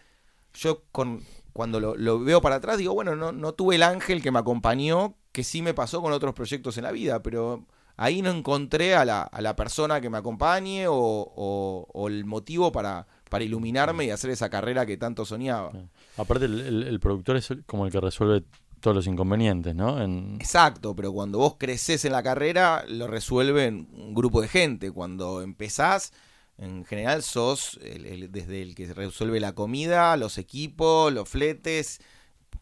yo 0.54 0.82
con, 0.92 1.22
cuando 1.52 1.80
lo, 1.80 1.96
lo 1.96 2.18
veo 2.20 2.40
para 2.42 2.56
atrás 2.56 2.78
digo, 2.78 2.94
bueno, 2.94 3.16
no, 3.16 3.32
no 3.32 3.52
tuve 3.52 3.76
el 3.76 3.82
ángel 3.82 4.22
que 4.22 4.30
me 4.30 4.38
acompañó, 4.38 5.16
que 5.32 5.44
sí 5.44 5.62
me 5.62 5.74
pasó 5.74 6.02
con 6.02 6.12
otros 6.12 6.34
proyectos 6.34 6.76
en 6.78 6.84
la 6.84 6.92
vida, 6.92 7.22
pero 7.22 7.66
ahí 7.96 8.22
no 8.22 8.30
encontré 8.30 8.94
a 8.94 9.04
la, 9.04 9.22
a 9.22 9.40
la 9.40 9.56
persona 9.56 10.00
que 10.00 10.10
me 10.10 10.18
acompañe 10.18 10.86
o, 10.88 10.94
o- 10.94 11.88
o 11.92 12.08
el 12.08 12.24
motivo 12.24 12.72
para, 12.72 13.06
para 13.30 13.44
iluminarme 13.44 14.04
y 14.06 14.10
hacer 14.10 14.30
esa 14.30 14.50
carrera 14.50 14.84
que 14.86 14.96
tanto 14.96 15.24
soñaba. 15.24 15.72
Aparte, 16.16 16.46
el, 16.46 16.82
el- 16.84 17.00
productor 17.00 17.36
es 17.36 17.48
como 17.66 17.86
el 17.86 17.92
que 17.92 18.00
resuelve 18.00 18.44
todos 18.82 18.94
los 18.94 19.06
inconvenientes, 19.06 19.74
¿no? 19.74 20.02
Exacto, 20.34 20.94
pero 20.94 21.12
cuando 21.12 21.38
vos 21.38 21.56
creces 21.58 22.04
en 22.04 22.12
la 22.12 22.22
carrera, 22.22 22.84
lo 22.88 23.06
resuelven 23.06 23.88
un 23.92 24.12
grupo 24.12 24.42
de 24.42 24.48
gente. 24.48 24.90
Cuando 24.92 25.40
empezás, 25.40 26.12
en 26.58 26.84
general 26.84 27.22
sos 27.22 27.78
desde 27.80 28.60
el 28.62 28.74
que 28.74 28.92
resuelve 28.92 29.40
la 29.40 29.54
comida, 29.54 30.16
los 30.18 30.36
equipos, 30.36 31.12
los 31.12 31.28
fletes. 31.28 32.00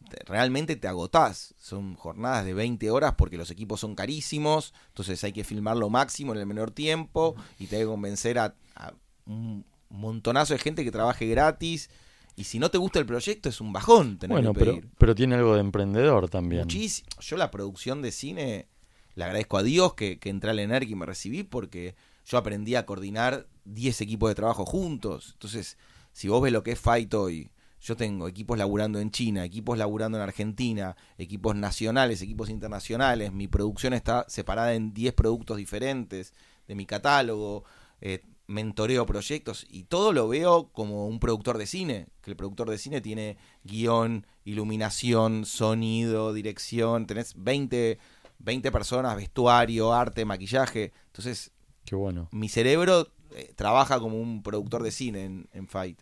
te- 0.09 0.23
Realmente 0.25 0.75
te 0.75 0.87
agotás. 0.87 1.53
Son 1.57 1.95
jornadas 1.95 2.45
de 2.45 2.53
20 2.53 2.89
horas 2.91 3.15
porque 3.17 3.37
los 3.37 3.49
equipos 3.51 3.79
son 3.81 3.95
carísimos. 3.95 4.73
Entonces 4.89 5.23
hay 5.23 5.33
que 5.33 5.43
filmar 5.43 5.75
lo 5.77 5.89
máximo 5.89 6.33
en 6.33 6.39
el 6.39 6.45
menor 6.45 6.71
tiempo 6.71 7.35
y 7.59 7.65
te 7.67 7.75
hay 7.77 7.81
que 7.81 7.87
convencer 7.87 8.39
a, 8.39 8.55
a 8.75 8.93
un 9.25 9.65
montonazo 9.89 10.53
de 10.53 10.59
gente 10.59 10.83
que 10.83 10.91
trabaje 10.91 11.25
gratis. 11.27 11.89
Y 12.35 12.45
si 12.45 12.59
no 12.59 12.71
te 12.71 12.77
gusta 12.77 12.99
el 12.99 13.05
proyecto, 13.05 13.49
es 13.49 13.61
un 13.61 13.73
bajón 13.73 14.17
tener 14.17 14.35
bueno, 14.35 14.53
que 14.53 14.59
pero, 14.59 14.71
pedir. 14.73 14.89
pero 14.97 15.15
tiene 15.15 15.35
algo 15.35 15.53
de 15.55 15.61
emprendedor 15.61 16.29
también. 16.29 16.63
Muchísimo. 16.63 17.09
Yo 17.19 17.37
la 17.37 17.51
producción 17.51 18.01
de 18.01 18.11
cine 18.11 18.67
le 19.15 19.23
agradezco 19.23 19.57
a 19.57 19.63
Dios 19.63 19.93
que, 19.93 20.19
que 20.19 20.29
entré 20.29 20.49
al 20.49 20.59
ENERC 20.59 20.89
y 20.89 20.95
me 20.95 21.05
recibí 21.05 21.43
porque 21.43 21.95
yo 22.25 22.37
aprendí 22.37 22.75
a 22.75 22.85
coordinar 22.85 23.47
10 23.65 24.01
equipos 24.01 24.29
de 24.29 24.35
trabajo 24.35 24.65
juntos. 24.65 25.31
Entonces, 25.33 25.77
si 26.13 26.27
vos 26.27 26.41
ves 26.41 26.53
lo 26.53 26.63
que 26.63 26.71
es 26.71 26.79
Fight 26.79 27.13
hoy, 27.13 27.51
yo 27.81 27.95
tengo 27.95 28.27
equipos 28.27 28.57
laburando 28.57 28.99
en 28.99 29.11
China, 29.11 29.43
equipos 29.43 29.77
laburando 29.77 30.17
en 30.17 30.23
Argentina, 30.23 30.95
equipos 31.17 31.55
nacionales, 31.55 32.21
equipos 32.21 32.49
internacionales. 32.49 33.31
Mi 33.31 33.47
producción 33.47 33.93
está 33.93 34.25
separada 34.29 34.75
en 34.75 34.93
10 34.93 35.13
productos 35.13 35.57
diferentes 35.57 36.33
de 36.67 36.75
mi 36.75 36.85
catálogo. 36.85 37.63
eh, 38.01 38.23
mentoreo 38.51 39.05
proyectos 39.05 39.65
y 39.69 39.83
todo 39.85 40.13
lo 40.13 40.27
veo 40.27 40.69
como 40.71 41.07
un 41.07 41.19
productor 41.19 41.57
de 41.57 41.65
cine, 41.65 42.07
que 42.21 42.31
el 42.31 42.37
productor 42.37 42.69
de 42.69 42.77
cine 42.77 43.01
tiene 43.01 43.37
guion, 43.63 44.27
iluminación, 44.43 45.45
sonido, 45.45 46.33
dirección, 46.33 47.07
tenés 47.07 47.33
20, 47.37 47.97
20 48.39 48.71
personas, 48.71 49.15
vestuario, 49.15 49.93
arte, 49.93 50.25
maquillaje. 50.25 50.91
Entonces, 51.07 51.51
Qué 51.85 51.95
bueno. 51.95 52.27
mi 52.31 52.49
cerebro 52.49 53.07
eh, 53.35 53.53
trabaja 53.55 53.99
como 53.99 54.19
un 54.19 54.43
productor 54.43 54.83
de 54.83 54.91
cine 54.91 55.23
en, 55.25 55.47
en 55.53 55.67
Fight. 55.67 55.99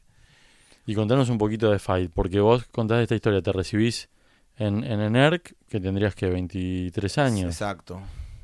Y 0.86 0.96
contanos 0.96 1.30
un 1.30 1.38
poquito 1.38 1.70
de 1.70 1.78
Fight, 1.78 2.12
porque 2.14 2.40
vos 2.40 2.66
contás 2.72 3.02
esta 3.02 3.16
historia, 3.16 3.42
te 3.44 3.52
recibís 3.52 4.10
en, 4.58 4.84
en 4.84 5.00
ENERC, 5.02 5.56
que 5.68 5.80
tendrías 5.80 6.16
que 6.16 6.28
23 6.28 7.18
años, 7.20 7.52
Exacto. 7.52 8.02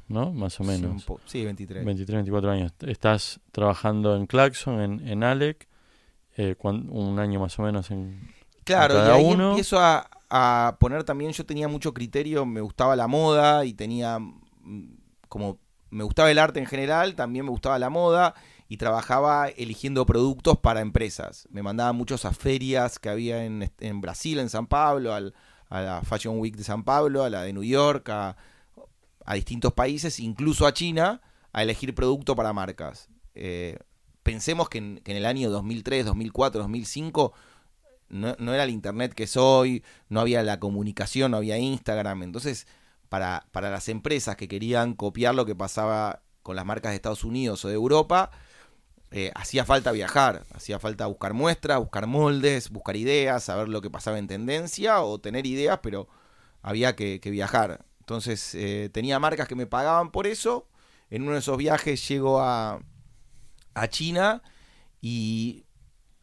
¿No? 0.08 0.32
Más 0.32 0.60
o 0.60 0.64
menos. 0.64 1.06
Sí, 1.26 1.44
23. 1.44 1.84
23, 1.86 2.16
24 2.16 2.52
años. 2.52 2.74
Estás 2.82 3.40
trabajando 3.52 4.16
en 4.16 4.26
Claxon, 4.28 4.82
en, 4.82 5.08
en 5.08 5.24
Alec, 5.24 5.68
eh, 6.38 6.56
un 6.64 7.20
año 7.20 7.40
más 7.40 7.58
o 7.60 7.64
menos 7.64 7.92
en... 7.92 8.34
Claro, 8.64 8.96
y 8.96 8.98
cada 8.98 9.16
ahí 9.16 9.26
uno. 9.26 9.50
empiezo 9.52 9.80
a, 9.80 10.10
a 10.30 10.78
poner 10.80 11.04
también, 11.04 11.32
yo 11.32 11.46
tenía 11.46 11.68
mucho 11.68 11.94
criterio, 11.94 12.46
me 12.46 12.62
gustaba 12.62 12.96
la 12.96 13.08
moda 13.08 13.64
y 13.66 13.74
tenía 13.74 14.18
mm, 14.20 14.96
como, 15.30 15.60
me 15.92 16.04
gustaba 16.04 16.32
el 16.32 16.40
arte 16.40 16.60
en 16.60 16.66
general, 16.66 17.16
también 17.16 17.46
me 17.46 17.52
gustaba 17.52 17.78
la 17.80 17.90
moda 17.90 18.34
y 18.68 18.78
trabajaba 18.78 19.48
eligiendo 19.50 20.06
productos 20.08 20.58
para 20.58 20.82
empresas. 20.82 21.48
Me 21.52 21.62
mandaban 21.62 21.96
muchos 21.96 22.26
a 22.26 22.34
ferias 22.34 22.98
que 22.98 23.10
había 23.10 23.46
en, 23.46 23.72
en 23.80 24.02
Brasil, 24.02 24.40
en 24.40 24.50
San 24.50 24.66
Pablo, 24.66 25.14
al- 25.14 25.36
a 25.70 25.82
la 25.82 26.02
Fashion 26.02 26.40
Week 26.40 26.56
de 26.56 26.64
San 26.64 26.84
Pablo, 26.84 27.24
a 27.24 27.30
la 27.30 27.44
de 27.44 27.54
New 27.54 27.64
York, 27.64 28.10
a, 28.10 28.36
a 29.26 29.36
distintos 29.36 29.74
países, 29.74 30.20
incluso 30.20 30.66
a 30.66 30.74
China, 30.74 31.22
a 31.52 31.64
elegir 31.64 31.94
producto 31.94 32.36
para 32.36 32.54
marcas. 32.54 33.10
Eh, 33.34 33.78
pensemos 34.24 34.70
que 34.70 34.78
en, 34.78 35.02
que 35.04 35.12
en 35.12 35.18
el 35.18 35.26
año 35.26 35.50
2003, 35.50 36.06
2004, 36.06 36.62
2005 36.62 37.34
no, 38.10 38.36
no 38.40 38.54
era 38.54 38.64
el 38.64 38.70
internet 38.70 39.14
que 39.14 39.24
es 39.24 39.36
hoy, 39.38 39.84
no 40.10 40.20
había 40.20 40.44
la 40.44 40.60
comunicación, 40.60 41.32
no 41.32 41.38
había 41.38 41.58
Instagram. 41.58 42.24
Entonces, 42.24 42.68
para, 43.10 43.46
para 43.52 43.70
las 43.70 43.90
empresas 43.90 44.36
que 44.36 44.48
querían 44.48 44.94
copiar 44.94 45.36
lo 45.36 45.46
que 45.46 45.56
pasaba 45.56 46.22
con 46.44 46.56
las 46.56 46.66
marcas 46.66 46.92
de 46.92 46.98
Estados 46.98 47.24
Unidos 47.24 47.66
o 47.66 47.70
de 47.70 47.74
Europa, 47.74 48.32
eh, 49.12 49.32
hacía 49.36 49.66
falta 49.66 49.92
viajar, 49.92 50.44
hacía 50.54 50.80
falta 50.80 51.06
buscar 51.06 51.34
muestras, 51.34 51.80
buscar 51.80 52.08
moldes, 52.08 52.70
buscar 52.70 52.96
ideas, 52.96 53.44
saber 53.44 53.70
lo 53.70 53.82
que 53.82 53.90
pasaba 53.90 54.20
en 54.20 54.28
tendencia 54.28 55.02
o 55.02 55.20
tener 55.20 55.46
ideas, 55.46 55.80
pero 55.82 56.08
había 56.62 56.96
que, 56.96 57.20
que 57.20 57.30
viajar. 57.30 57.86
Entonces, 58.06 58.54
eh, 58.54 58.92
tenía 58.94 59.18
marcas 59.18 59.48
que 59.48 59.56
me 59.56 59.66
pagaban 59.66 60.12
por 60.12 60.28
eso. 60.28 60.68
En 61.10 61.24
uno 61.24 61.32
de 61.32 61.40
esos 61.40 61.58
viajes 61.58 62.08
llego 62.08 62.40
a, 62.40 62.80
a 63.74 63.88
China 63.88 64.44
y 65.02 65.66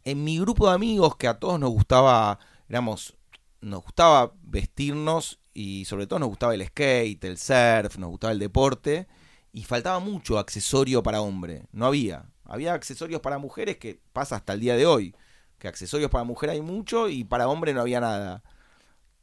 en 0.05 0.23
mi 0.23 0.39
grupo 0.39 0.69
de 0.69 0.77
amigos 0.77 1.17
que 1.17 1.27
a 1.27 1.41
todos 1.41 1.59
nos 1.59 1.71
gustaba, 1.71 2.39
éramos, 2.69 3.17
nos 3.61 3.83
gustaba 3.83 4.33
vestirnos 4.45 5.41
y 5.55 5.85
sobre 5.87 6.07
todo 6.07 6.21
nos 6.21 6.29
gustaba 6.29 6.55
el 6.55 6.65
skate, 6.65 7.25
el 7.25 7.37
surf, 7.37 7.99
nos 7.99 8.11
gustaba 8.11 8.33
el 8.33 8.39
deporte 8.39 9.09
y 9.53 9.65
faltaba 9.65 9.99
mucho 9.99 10.39
accesorio 10.39 11.03
para 11.03 11.21
hombre, 11.21 11.67
no 11.73 11.87
había. 11.87 12.27
Había 12.45 12.75
accesorios 12.75 13.21
para 13.21 13.39
mujeres 13.39 13.79
que 13.79 14.01
pasa 14.13 14.37
hasta 14.37 14.53
el 14.53 14.61
día 14.61 14.77
de 14.77 14.87
hoy, 14.87 15.17
que 15.59 15.67
accesorios 15.67 16.13
para 16.13 16.23
mujer 16.23 16.51
hay 16.51 16.61
mucho 16.61 17.09
y 17.09 17.25
para 17.25 17.49
hombre 17.49 17.75
no 17.75 17.81
había 17.81 18.01
nada. 18.01 18.45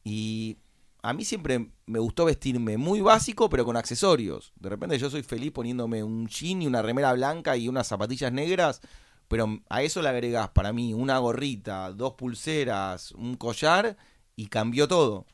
Y 0.03 0.57
a 1.01 1.13
mí 1.13 1.23
siempre 1.25 1.71
me 1.85 1.99
gustó 1.99 2.25
vestirme 2.25 2.77
muy 2.77 3.01
básico, 3.01 3.49
pero 3.49 3.65
con 3.65 3.77
accesorios. 3.77 4.51
De 4.59 4.69
repente 4.69 4.97
yo 4.97 5.09
soy 5.09 5.23
feliz 5.23 5.51
poniéndome 5.51 6.03
un 6.03 6.27
jean 6.27 6.61
y 6.61 6.67
una 6.67 6.81
remera 6.81 7.13
blanca 7.13 7.55
y 7.57 7.67
unas 7.67 7.87
zapatillas 7.87 8.31
negras, 8.33 8.81
pero 9.27 9.59
a 9.69 9.81
eso 9.83 10.01
le 10.01 10.09
agregás 10.09 10.49
para 10.49 10.73
mí 10.73 10.93
una 10.93 11.17
gorrita, 11.19 11.91
dos 11.91 12.13
pulseras, 12.15 13.11
un 13.13 13.35
collar 13.35 13.95
y 14.35 14.47
cambió 14.47 14.87
todo. 14.87 15.25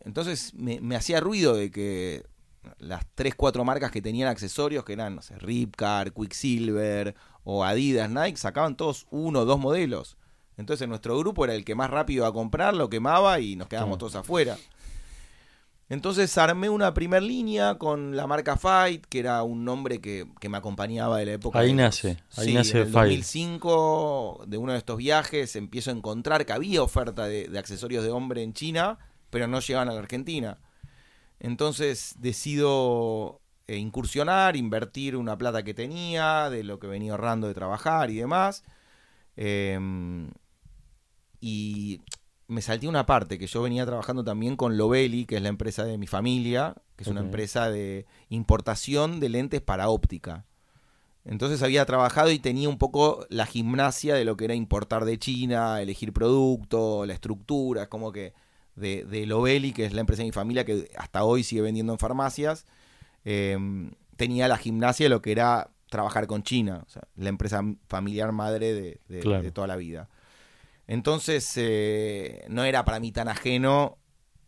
Entonces 0.00 0.54
me, 0.54 0.80
me 0.80 0.96
hacía 0.96 1.20
ruido 1.20 1.54
de 1.54 1.70
que 1.70 2.24
las 2.78 3.04
tres, 3.14 3.34
cuatro 3.34 3.64
marcas 3.64 3.90
que 3.90 4.00
tenían 4.02 4.28
accesorios, 4.28 4.84
que 4.84 4.94
eran, 4.94 5.16
no 5.16 5.22
sé, 5.22 5.38
Ripcar, 5.38 6.12
Quicksilver 6.12 7.14
o 7.42 7.64
Adidas, 7.64 8.08
Nike, 8.10 8.36
sacaban 8.38 8.76
todos 8.76 9.06
uno 9.10 9.40
o 9.40 9.44
dos 9.44 9.58
modelos. 9.58 10.16
Entonces 10.56 10.88
nuestro 10.88 11.18
grupo 11.18 11.44
era 11.44 11.54
el 11.54 11.64
que 11.64 11.74
más 11.74 11.90
rápido 11.90 12.18
iba 12.20 12.28
a 12.28 12.32
comprar, 12.32 12.74
lo 12.74 12.88
quemaba 12.88 13.40
y 13.40 13.56
nos 13.56 13.68
quedábamos 13.68 13.96
Sí. 13.96 14.00
todos 14.00 14.14
afuera. 14.14 14.56
Entonces 15.94 16.36
armé 16.38 16.68
una 16.68 16.92
primer 16.92 17.22
línea 17.22 17.76
con 17.76 18.16
la 18.16 18.26
marca 18.26 18.56
Fight, 18.56 19.06
que 19.06 19.20
era 19.20 19.42
un 19.42 19.64
nombre 19.64 20.00
que, 20.00 20.26
que 20.40 20.48
me 20.48 20.58
acompañaba 20.58 21.18
de 21.18 21.26
la 21.26 21.32
época. 21.32 21.58
Ahí 21.58 21.68
de 21.68 21.74
nace, 21.74 22.22
ahí 22.36 22.48
Sí, 22.48 22.54
nace 22.54 22.80
en 22.80 22.86
el 22.86 22.92
Fight. 22.92 23.10
2005, 23.10 24.44
de 24.46 24.58
uno 24.58 24.72
de 24.72 24.78
estos 24.78 24.96
viajes, 24.98 25.56
empiezo 25.56 25.90
a 25.90 25.94
encontrar 25.94 26.44
que 26.44 26.52
había 26.52 26.82
oferta 26.82 27.26
de, 27.26 27.48
de 27.48 27.58
accesorios 27.58 28.04
de 28.04 28.10
hombre 28.10 28.42
en 28.42 28.52
China, 28.52 28.98
pero 29.30 29.46
no 29.46 29.60
llegaban 29.60 29.88
a 29.88 29.92
la 29.92 30.00
Argentina. 30.00 30.58
Entonces 31.40 32.16
decido 32.18 33.40
eh, 33.66 33.76
incursionar, 33.76 34.56
invertir 34.56 35.16
una 35.16 35.38
plata 35.38 35.62
que 35.62 35.72
tenía, 35.72 36.50
de 36.50 36.64
lo 36.64 36.78
que 36.78 36.86
venía 36.86 37.12
ahorrando 37.12 37.46
de 37.46 37.54
trabajar 37.54 38.10
y 38.10 38.16
demás. 38.16 38.62
Em, 39.36 40.30
y 41.40 42.02
me 42.46 42.60
salté 42.62 42.86
una 42.88 43.06
parte 43.06 43.38
que 43.38 43.46
yo 43.46 43.62
venía 43.62 43.86
trabajando 43.86 44.22
también 44.24 44.56
con 44.56 44.76
Lovelli, 44.76 45.24
que 45.24 45.36
es 45.36 45.42
la 45.42 45.48
empresa 45.48 45.84
de 45.84 45.96
mi 45.98 46.06
familia, 46.06 46.74
que 46.96 47.04
es 47.04 47.08
una 47.08 47.20
empresa 47.26 47.70
de 47.70 48.06
importación 48.28 49.18
de 49.20 49.28
lentes 49.30 49.60
para 49.62 49.88
óptica. 49.88 50.44
Entonces 51.24 51.62
había 51.62 51.86
trabajado 51.86 52.30
y 52.30 52.38
tenía 52.38 52.68
un 52.68 52.76
poco 52.76 53.24
la 53.30 53.46
gimnasia 53.46 54.14
de 54.14 54.26
lo 54.26 54.36
que 54.36 54.44
era 54.44 54.54
importar 54.54 55.06
de 55.06 55.18
China, 55.18 55.80
elegir 55.80 56.12
producto, 56.12 57.06
la 57.06 57.14
estructura, 57.14 57.84
es 57.84 57.88
como 57.88 58.12
que 58.12 58.34
de, 58.76 59.04
de 59.04 59.24
Lovelli, 59.24 59.72
que 59.72 59.86
es 59.86 59.94
la 59.94 60.00
empresa 60.02 60.20
de 60.22 60.26
mi 60.26 60.32
familia, 60.32 60.66
que 60.66 60.90
hasta 60.98 61.24
hoy 61.24 61.42
sigue 61.42 61.62
vendiendo 61.62 61.92
en 61.94 61.98
farmacias, 61.98 62.66
eh, 63.24 63.56
tenía 64.16 64.48
la 64.48 64.58
gimnasia 64.58 65.04
de 65.06 65.10
lo 65.10 65.22
que 65.22 65.32
era 65.32 65.70
trabajar 65.88 66.26
con 66.26 66.42
China, 66.42 66.82
o 66.86 66.90
sea, 66.90 67.02
la 67.16 67.28
empresa 67.30 67.62
familiar 67.88 68.32
madre 68.32 68.74
de, 68.74 69.00
de- 69.08 69.20
Claro. 69.20 69.42
de 69.42 69.50
toda 69.50 69.66
la 69.66 69.76
vida. 69.76 70.08
Entonces, 70.86 71.50
eh, 71.56 72.44
no 72.48 72.64
era 72.64 72.84
para 72.84 73.00
mí 73.00 73.10
tan 73.12 73.28
ajeno 73.28 73.98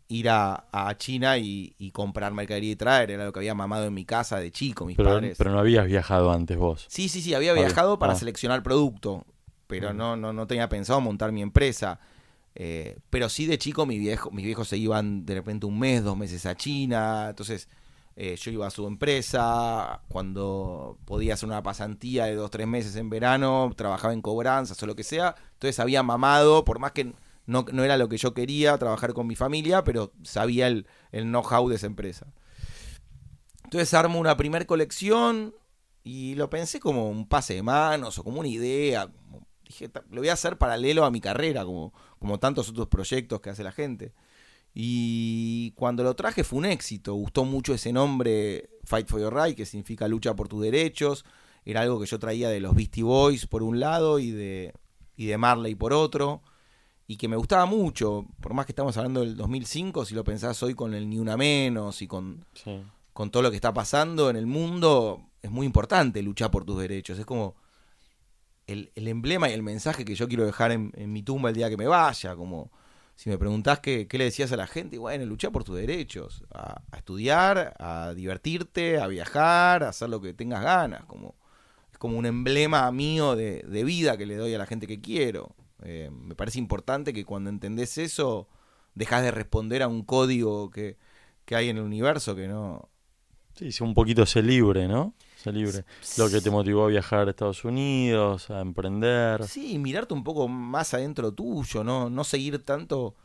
ir 0.09 0.29
a, 0.29 0.67
a 0.71 0.97
China 0.97 1.37
y, 1.37 1.75
y 1.77 1.91
comprar 1.91 2.31
mercadería 2.33 2.71
y 2.71 2.75
traer, 2.75 3.11
era 3.11 3.25
lo 3.25 3.33
que 3.33 3.39
había 3.39 3.55
mamado 3.55 3.85
en 3.85 3.93
mi 3.93 4.05
casa 4.05 4.39
de 4.39 4.51
chico, 4.51 4.85
mis 4.85 4.95
Pero, 4.97 5.09
padres. 5.11 5.37
pero 5.37 5.51
no 5.51 5.59
habías 5.59 5.85
viajado 5.85 6.31
antes 6.31 6.57
vos. 6.57 6.85
Sí, 6.87 7.09
sí, 7.09 7.21
sí, 7.21 7.33
había 7.33 7.51
Obvio. 7.53 7.65
viajado 7.65 7.99
para 7.99 8.13
Ah. 8.13 8.15
seleccionar 8.15 8.63
producto, 8.63 9.25
pero 9.67 9.93
Mm. 9.93 9.97
no, 9.97 10.15
no, 10.15 10.31
no 10.33 10.47
tenía 10.47 10.69
pensado 10.69 11.01
montar 11.01 11.31
mi 11.31 11.41
empresa. 11.41 11.99
Eh, 12.55 12.97
pero 13.09 13.29
sí 13.29 13.45
de 13.45 13.57
chico 13.57 13.85
mi 13.85 13.99
viejo, 13.99 14.31
mis 14.31 14.45
viejos 14.45 14.67
se 14.69 14.77
iban 14.77 15.25
de 15.25 15.35
repente 15.35 15.65
un 15.65 15.77
mes, 15.77 16.03
dos 16.03 16.17
meses 16.17 16.45
a 16.45 16.55
China, 16.55 17.27
entonces 17.29 17.67
eh, 18.19 18.35
yo 18.35 18.49
iba 18.49 18.65
a 18.65 18.71
su 18.71 18.87
empresa, 18.87 20.01
cuando 20.09 20.97
podía 21.05 21.35
hacer 21.35 21.47
una 21.47 21.61
pasantía 21.61 22.25
de 22.25 22.33
dos, 22.33 22.49
tres 22.49 22.65
meses 22.65 22.95
en 22.95 23.11
verano, 23.11 23.71
trabajaba 23.77 24.11
en 24.11 24.23
cobranzas 24.23 24.81
o 24.81 24.87
lo 24.87 24.95
que 24.95 25.03
sea, 25.03 25.35
entonces 25.53 25.79
había 25.79 26.01
mamado, 26.01 26.65
por 26.65 26.79
más 26.79 26.93
que 26.93 27.13
no, 27.45 27.63
no 27.71 27.83
era 27.83 27.95
lo 27.95 28.09
que 28.09 28.17
yo 28.17 28.33
quería, 28.33 28.75
trabajar 28.79 29.13
con 29.13 29.27
mi 29.27 29.35
familia, 29.35 29.83
pero 29.83 30.13
sabía 30.23 30.65
el, 30.65 30.87
el 31.11 31.25
know-how 31.25 31.69
de 31.69 31.75
esa 31.75 31.85
empresa. 31.85 32.33
Entonces 33.65 33.93
armo 33.93 34.19
una 34.19 34.35
primer 34.35 34.65
colección 34.65 35.53
y 36.03 36.33
lo 36.33 36.49
pensé 36.49 36.79
como 36.79 37.11
un 37.11 37.27
pase 37.27 37.53
de 37.53 37.61
manos 37.61 38.17
o 38.17 38.23
como 38.23 38.39
una 38.39 38.49
idea. 38.49 39.11
dije, 39.63 39.91
lo 40.09 40.21
voy 40.21 40.29
a 40.29 40.33
hacer 40.33 40.57
paralelo 40.57 41.05
a 41.05 41.11
mi 41.11 41.21
carrera, 41.21 41.65
como, 41.65 41.93
como 42.17 42.39
tantos 42.39 42.67
otros 42.67 42.87
proyectos 42.87 43.41
que 43.41 43.51
hace 43.51 43.63
la 43.63 43.71
gente. 43.71 44.15
Y 44.79 45.71
cuando 45.71 46.03
lo 46.03 46.15
traje 46.15 46.43
fue 46.43 46.59
un 46.59 46.65
éxito. 46.65 47.15
Gustó 47.15 47.45
mucho 47.45 47.73
ese 47.73 47.91
nombre, 47.91 48.69
Fight 48.83 49.07
for 49.07 49.19
Your 49.19 49.33
Right, 49.33 49.57
que 49.57 49.65
significa 49.65 50.07
lucha 50.07 50.35
por 50.35 50.47
tus 50.47 50.61
derechos. 50.61 51.25
Era 51.65 51.81
algo 51.81 51.99
que 51.99 52.05
yo 52.05 52.19
traía 52.19 52.49
de 52.49 52.59
los 52.59 52.75
Beastie 52.75 53.01
Boys 53.01 53.47
por 53.47 53.63
un 53.63 53.79
lado 53.79 54.19
y 54.19 54.29
de, 54.29 54.75
y 55.15 55.25
de 55.25 55.35
Marley 55.39 55.73
por 55.73 55.93
otro. 55.93 56.43
Y 57.07 57.17
que 57.17 57.27
me 57.27 57.37
gustaba 57.37 57.65
mucho. 57.65 58.27
Por 58.39 58.53
más 58.53 58.67
que 58.67 58.71
estamos 58.71 58.95
hablando 58.97 59.21
del 59.21 59.35
2005, 59.35 60.05
si 60.05 60.13
lo 60.13 60.23
pensás 60.23 60.61
hoy 60.61 60.75
con 60.75 60.93
el 60.93 61.09
Ni 61.09 61.17
Una 61.17 61.37
Menos 61.37 62.03
y 62.03 62.07
con, 62.07 62.45
con 63.13 63.31
todo 63.31 63.41
lo 63.41 63.49
que 63.49 63.55
está 63.55 63.73
pasando 63.73 64.29
en 64.29 64.35
el 64.35 64.45
mundo, 64.45 65.23
es 65.41 65.49
muy 65.49 65.65
importante 65.65 66.21
luchar 66.21 66.51
por 66.51 66.65
tus 66.65 66.79
derechos. 66.79 67.17
Es 67.17 67.25
como 67.25 67.55
el, 68.67 68.91
emblema 68.93 69.49
y 69.49 69.53
el 69.53 69.63
mensaje 69.63 70.05
que 70.05 70.13
yo 70.13 70.27
quiero 70.27 70.45
dejar 70.45 70.71
en, 70.71 70.91
en 70.95 71.11
mi 71.11 71.23
tumba 71.23 71.49
el 71.49 71.55
día 71.55 71.67
que 71.67 71.77
me 71.77 71.87
vaya. 71.87 72.35
Como 72.35 72.69
si 73.17 73.31
me 73.31 73.39
preguntás 73.39 73.79
qué, 73.79 74.07
le 74.09 74.23
decías 74.23 74.51
a 74.51 74.57
la 74.57 74.67
gente, 74.67 74.99
bueno, 74.99 75.25
luchar 75.25 75.51
por 75.51 75.63
tus 75.63 75.75
derechos, 75.75 76.43
a, 76.53 76.83
estudiar, 76.95 77.75
a 77.79 78.13
divertirte, 78.13 78.99
a 78.99 79.07
viajar, 79.07 79.83
a 79.83 79.89
hacer 79.89 80.07
lo 80.09 80.21
que 80.21 80.35
tengas 80.35 80.63
ganas, 80.63 81.03
como 81.05 81.33
es 81.91 81.97
como 81.97 82.19
un 82.19 82.27
emblema 82.27 82.91
mío 82.91 83.35
de, 83.35 83.83
vida 83.83 84.17
que 84.17 84.27
le 84.27 84.35
doy 84.35 84.53
a 84.53 84.59
la 84.59 84.67
gente 84.67 84.85
que 84.85 85.01
quiero. 85.01 85.55
Eh, 85.81 86.11
me 86.11 86.35
parece 86.35 86.59
importante 86.59 87.11
que 87.11 87.25
cuando 87.25 87.49
entendés 87.49 87.97
eso, 87.97 88.47
dejas 88.93 89.23
de 89.23 89.31
responder 89.31 89.81
a 89.81 89.87
un 89.87 90.03
código 90.03 90.69
que, 90.69 90.97
que 91.45 91.55
hay 91.55 91.69
en 91.69 91.77
el 91.77 91.83
universo 91.83 92.35
que 92.35 92.47
no... 92.47 92.87
Sí, 93.55 93.71
un 93.81 93.95
poquito 93.95 94.27
sé 94.27 94.43
libre, 94.43 94.87
¿no? 94.87 95.15
Libre. 95.51 95.85
Lo 96.17 96.29
que 96.29 96.41
te 96.41 96.49
motivó 96.49 96.85
a 96.85 96.87
viajar 96.87 97.27
a 97.27 97.31
Estados 97.31 97.63
Unidos, 97.63 98.49
a 98.49 98.61
emprender. 98.61 99.45
Sí, 99.47 99.77
mirarte 99.77 100.13
un 100.13 100.23
poco 100.23 100.47
más 100.47 100.93
adentro 100.93 101.31
tuyo, 101.33 101.83
no, 101.83 102.09
no 102.09 102.23
seguir 102.23 102.63
tanto 102.63 103.15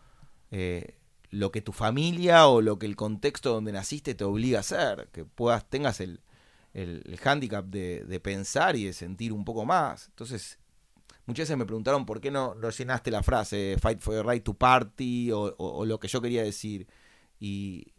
eh, 0.50 0.96
lo 1.30 1.50
que 1.50 1.62
tu 1.62 1.72
familia 1.72 2.46
o 2.46 2.60
lo 2.60 2.78
que 2.78 2.86
el 2.86 2.96
contexto 2.96 3.52
donde 3.52 3.72
naciste 3.72 4.14
te 4.14 4.24
obliga 4.24 4.58
a 4.58 4.60
hacer, 4.60 5.08
que 5.12 5.24
puedas, 5.24 5.68
tengas 5.68 6.00
el, 6.00 6.20
el, 6.74 7.18
hándicap 7.18 7.64
de, 7.66 8.20
pensar 8.22 8.76
y 8.76 8.84
de 8.84 8.92
sentir 8.92 9.32
un 9.32 9.44
poco 9.44 9.64
más. 9.64 10.08
Entonces, 10.08 10.58
muchas 11.26 11.44
veces 11.44 11.56
me 11.56 11.66
preguntaron 11.66 12.04
por 12.06 12.20
qué 12.20 12.30
no, 12.30 12.54
no 12.54 12.70
llenaste 12.70 13.10
la 13.10 13.22
frase 13.22 13.76
Fight 13.80 14.00
for 14.00 14.14
the 14.14 14.22
Right 14.22 14.44
to 14.44 14.54
Party 14.54 15.30
o 15.32 15.84
lo 15.84 15.98
que 15.98 16.08
yo 16.08 16.20
quería 16.20 16.42
decir. 16.42 16.86
Y, 17.40 17.92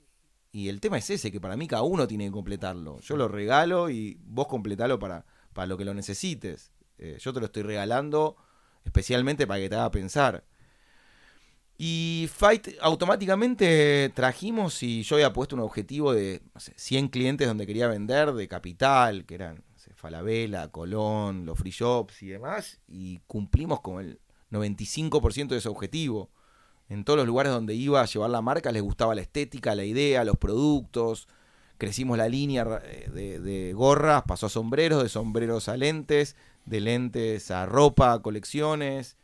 y 0.54 0.70
el 0.70 0.80
tema 0.80 1.00
es 1.00 1.10
ese, 1.10 1.32
que 1.32 1.42
para 1.42 1.58
mí 1.58 1.68
cada 1.68 1.82
uno 1.82 2.08
tiene 2.08 2.26
que 2.26 2.32
completarlo. 2.32 3.00
Yo 3.02 3.18
lo 3.18 3.28
regalo 3.28 3.90
y 3.90 4.20
vos 4.24 4.48
completalo 4.48 5.00
para, 5.00 5.26
para 5.52 5.66
lo 5.66 5.78
que 5.78 5.84
lo 5.84 5.96
necesites. 5.96 6.72
Eh, 7.00 7.18
yo 7.20 7.34
te 7.34 7.40
lo 7.40 7.48
estoy 7.48 7.64
regalando 7.64 8.38
especialmente 8.86 9.48
para 9.48 9.60
que 9.60 9.70
te 9.70 9.76
haga 9.76 9.90
pensar. 9.90 10.44
Y 11.76 12.30
Fight 12.32 12.68
automáticamente 12.82 14.12
trajimos 14.14 14.84
y 14.84 15.02
yo 15.02 15.16
había 15.16 15.34
puesto 15.34 15.56
un 15.56 15.64
objetivo 15.64 16.14
de 16.14 16.44
100 16.56 17.08
clientes 17.08 17.48
donde 17.48 17.66
quería 17.66 17.88
vender 17.88 18.32
de 18.34 18.48
capital, 18.48 19.26
que 19.26 19.34
eran 19.34 19.64
Falabella, 19.96 20.68
Colón, 20.68 21.48
los 21.48 21.58
free 21.58 21.72
shops 21.72 22.22
y 22.22 22.28
demás, 22.28 22.80
y 22.88 23.22
cumplimos 23.26 23.82
con 23.82 24.06
el 24.06 24.20
95% 24.52 25.48
de 25.48 25.58
ese 25.58 25.70
objetivo 25.70 26.30
en 26.90 27.04
todos 27.04 27.18
los 27.18 27.28
lugares 27.28 27.52
donde 27.52 27.76
iba 27.76 28.02
a 28.02 28.06
llevar 28.06 28.30
la 28.30 28.42
marca 28.42 28.72
les 28.72 28.82
gustaba 28.82 29.16
la 29.16 29.22
estética, 29.22 29.76
la 29.76 29.86
idea, 29.86 30.24
los 30.24 30.38
productos. 30.38 31.28
Crecimos 31.78 32.18
la 32.18 32.30
línea 32.30 32.82
eh, 32.84 33.40
de, 33.40 33.74
gorras, 33.74 34.24
pasó 34.28 34.46
a 34.46 34.50
sombreros, 34.50 35.02
de 35.02 35.10
sombreros 35.10 35.70
a 35.70 35.78
lentes, 35.78 36.36
de 36.66 36.82
lentes 36.82 37.52
a 37.52 37.66
ropa, 37.66 38.14
a 38.14 38.22
colecciones. 38.22 39.18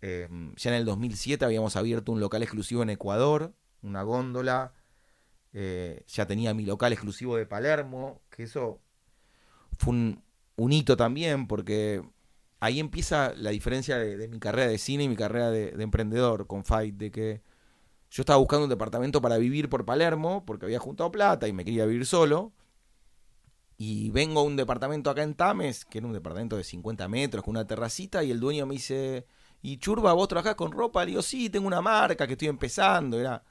Em, 0.00 0.54
ya 0.56 0.70
en 0.70 0.76
el 0.76 0.84
2007 0.84 1.44
habíamos 1.44 1.76
abierto 1.76 2.12
un 2.12 2.20
local 2.20 2.42
exclusivo 2.42 2.82
en 2.82 2.90
Ecuador, 2.90 3.54
una 3.82 4.02
góndola. 4.02 4.72
Eh, 5.52 6.04
ya 6.08 6.26
tenía 6.26 6.54
mi 6.54 6.66
local 6.66 6.92
exclusivo 6.92 7.36
de 7.36 7.46
Palermo, 7.46 8.20
que 8.30 8.42
eso 8.42 8.80
fue 9.78 9.94
un 10.56 10.72
hito 10.72 10.96
también, 10.96 11.46
porque 11.46 12.02
ahí 12.60 12.80
empieza 12.80 13.34
la 13.36 13.50
diferencia 13.50 13.98
de, 13.98 14.28
mi 14.28 14.38
carrera 14.38 14.68
de 14.68 14.78
cine 14.78 15.04
y 15.04 15.08
mi 15.08 15.16
carrera 15.16 15.50
de, 15.50 15.70
emprendedor 15.78 16.46
con 16.46 16.64
Fight, 16.64 16.96
de 16.96 17.10
que 17.10 17.42
yo 18.10 18.22
estaba 18.22 18.38
buscando 18.38 18.64
un 18.64 18.70
departamento 18.70 19.20
para 19.20 19.36
vivir 19.36 19.68
por 19.68 19.84
Palermo, 19.84 20.44
porque 20.46 20.66
había 20.66 20.78
juntado 20.78 21.10
plata 21.10 21.48
y 21.48 21.52
me 21.52 21.64
quería 21.64 21.86
vivir 21.86 22.06
solo. 22.06 22.52
Y 23.78 24.10
vengo 24.10 24.40
a 24.40 24.44
un 24.44 24.56
departamento 24.56 25.10
acá 25.10 25.22
en 25.22 25.34
Tames, 25.34 25.84
que 25.84 25.98
era 25.98 26.06
un 26.06 26.14
departamento 26.14 26.56
de 26.56 26.64
50 26.64 27.08
metros, 27.08 27.44
con 27.44 27.52
una 27.52 27.66
terracita, 27.66 28.24
y 28.24 28.30
el 28.30 28.40
dueño 28.40 28.64
me 28.64 28.74
dice, 28.74 29.26
¿y 29.60 29.76
Churba, 29.76 30.14
vos 30.14 30.28
trabajás 30.28 30.54
con 30.54 30.72
ropa? 30.72 31.04
Le 31.04 31.10
digo, 31.10 31.22
sí, 31.22 31.50
tengo 31.50 31.66
una 31.66 31.82
marca 31.82 32.26
que 32.26 32.32
estoy 32.34 32.48
empezando. 32.48 33.20
Era 33.20 33.42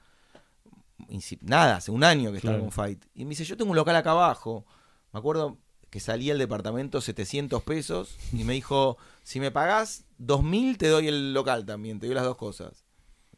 nada, 1.42 1.76
hace 1.76 1.92
un 1.92 2.02
año 2.02 2.32
que 2.32 2.38
estaba 2.38 2.58
con 2.58 2.72
Fight. 2.72 3.04
Y 3.14 3.24
me 3.24 3.30
dice, 3.30 3.44
yo 3.44 3.56
tengo 3.56 3.70
un 3.70 3.76
local 3.76 3.94
acá 3.94 4.10
abajo. 4.10 4.66
Me 5.12 5.18
acuerdo, 5.18 5.58
que 5.96 6.00
salía 6.00 6.34
el 6.34 6.38
departamento 6.38 7.00
700 7.00 7.62
pesos 7.62 8.18
y 8.30 8.44
me 8.44 8.52
dijo, 8.52 8.98
si 9.22 9.40
me 9.40 9.50
pagás 9.50 10.04
2000 10.18 10.76
te 10.76 10.88
doy 10.88 11.08
el 11.08 11.32
local 11.32 11.64
también, 11.64 11.98
te 11.98 12.06
doy 12.06 12.14
las 12.14 12.24
dos 12.24 12.36
cosas. 12.36 12.84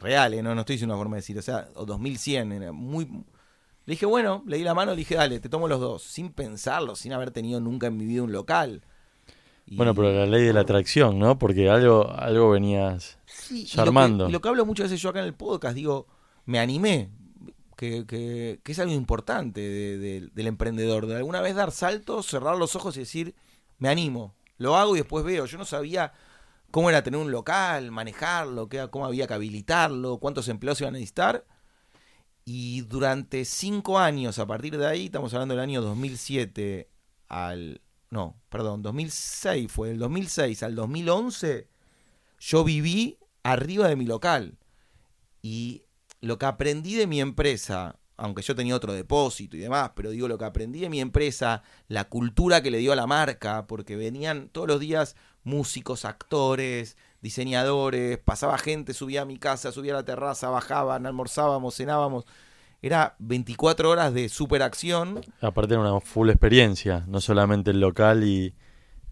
Reales, 0.00 0.42
no, 0.42 0.56
no 0.56 0.62
estoy 0.62 0.74
diciendo 0.74 0.94
una 0.94 1.00
forma 1.00 1.14
de 1.14 1.20
decir, 1.20 1.38
o 1.38 1.42
sea, 1.42 1.68
o 1.76 1.86
2100, 1.86 2.50
era 2.50 2.72
muy... 2.72 3.04
Le 3.04 3.92
dije, 3.92 4.06
bueno, 4.06 4.42
le 4.44 4.56
di 4.56 4.64
la 4.64 4.74
mano, 4.74 4.90
le 4.90 4.96
dije, 4.96 5.14
dale, 5.14 5.38
te 5.38 5.48
tomo 5.48 5.68
los 5.68 5.78
dos, 5.78 6.02
sin 6.02 6.32
pensarlo, 6.32 6.96
sin 6.96 7.12
haber 7.12 7.30
tenido 7.30 7.60
nunca 7.60 7.86
en 7.86 7.96
mi 7.96 8.06
vida 8.06 8.24
un 8.24 8.32
local. 8.32 8.82
Bueno, 9.70 9.94
pero 9.94 10.12
la 10.12 10.26
ley 10.26 10.42
de 10.42 10.52
la 10.52 10.62
atracción, 10.62 11.20
¿no? 11.20 11.38
Porque 11.38 11.70
algo, 11.70 12.10
algo 12.10 12.50
venías 12.50 13.20
sí, 13.24 13.68
armando. 13.76 14.28
y 14.28 14.32
lo 14.32 14.40
que 14.40 14.48
hablo 14.48 14.66
muchas 14.66 14.86
veces 14.90 15.00
yo 15.00 15.10
acá 15.10 15.20
en 15.20 15.26
el 15.26 15.34
podcast, 15.34 15.76
digo, 15.76 16.08
me 16.44 16.58
animé, 16.58 17.10
que, 17.78 18.60
es 18.64 18.78
algo 18.80 18.92
importante 18.92 19.60
del 19.60 20.46
emprendedor, 20.48 21.06
de 21.06 21.16
alguna 21.16 21.40
vez 21.40 21.54
dar 21.54 21.70
saltos, 21.70 22.26
cerrar 22.26 22.56
los 22.56 22.74
ojos 22.74 22.96
y 22.96 23.00
decir, 23.00 23.36
me 23.78 23.88
animo, 23.88 24.34
lo 24.56 24.76
hago 24.76 24.96
y 24.96 24.98
después 24.98 25.24
veo. 25.24 25.46
Yo 25.46 25.58
no 25.58 25.64
sabía 25.64 26.12
cómo 26.72 26.90
era 26.90 27.04
tener 27.04 27.20
un 27.20 27.30
local, 27.30 27.92
manejarlo, 27.92 28.68
qué, 28.68 28.88
cómo 28.90 29.06
había 29.06 29.28
que 29.28 29.34
habilitarlo, 29.34 30.18
cuántos 30.18 30.48
empleados 30.48 30.80
iban 30.80 30.94
a 30.94 30.98
necesitar. 30.98 31.46
Y 32.44 32.80
durante 32.80 33.44
cinco 33.44 34.00
años, 34.00 34.40
a 34.40 34.46
partir 34.46 34.76
de 34.76 34.86
ahí, 34.86 35.06
estamos 35.06 35.32
hablando 35.34 35.54
del 35.54 35.62
año 35.62 35.80
2007 35.80 36.90
al... 37.28 37.80
No, 38.10 38.40
perdón, 38.48 38.82
2006 38.82 39.70
fue, 39.70 39.90
del 39.90 39.98
2006 39.98 40.64
al 40.64 40.74
2011, 40.74 41.68
yo 42.40 42.64
viví 42.64 43.18
arriba 43.44 43.86
de 43.86 43.94
mi 43.94 44.06
local. 44.06 44.58
Y 45.42 45.84
lo 46.20 46.38
que 46.38 46.46
aprendí 46.46 46.94
de 46.94 47.06
mi 47.06 47.20
empresa, 47.20 47.96
aunque 48.16 48.42
yo 48.42 48.54
tenía 48.54 48.74
otro 48.74 48.92
depósito 48.92 49.56
y 49.56 49.60
demás, 49.60 49.92
pero 49.94 50.10
digo 50.10 50.28
lo 50.28 50.38
que 50.38 50.44
aprendí 50.44 50.80
de 50.80 50.88
mi 50.88 51.00
empresa, 51.00 51.62
la 51.86 52.04
cultura 52.04 52.62
que 52.62 52.70
le 52.70 52.78
dio 52.78 52.92
a 52.92 52.96
la 52.96 53.06
marca, 53.06 53.66
porque 53.66 53.96
venían 53.96 54.48
todos 54.48 54.66
los 54.66 54.80
días 54.80 55.16
músicos, 55.44 56.04
actores, 56.04 56.96
diseñadores, 57.20 58.18
pasaba 58.18 58.58
gente, 58.58 58.92
subía 58.92 59.22
a 59.22 59.24
mi 59.24 59.38
casa, 59.38 59.72
subía 59.72 59.92
a 59.92 59.96
la 59.96 60.04
terraza, 60.04 60.50
bajaban, 60.50 61.06
almorzábamos, 61.06 61.76
cenábamos. 61.76 62.24
Era 62.82 63.16
24 63.18 63.90
horas 63.90 64.14
de 64.14 64.28
superacción. 64.28 65.20
Aparte 65.40 65.74
era 65.74 65.82
una 65.82 66.00
full 66.00 66.30
experiencia, 66.30 67.04
no 67.08 67.20
solamente 67.20 67.72
el 67.72 67.80
local 67.80 68.22
y, 68.24 68.54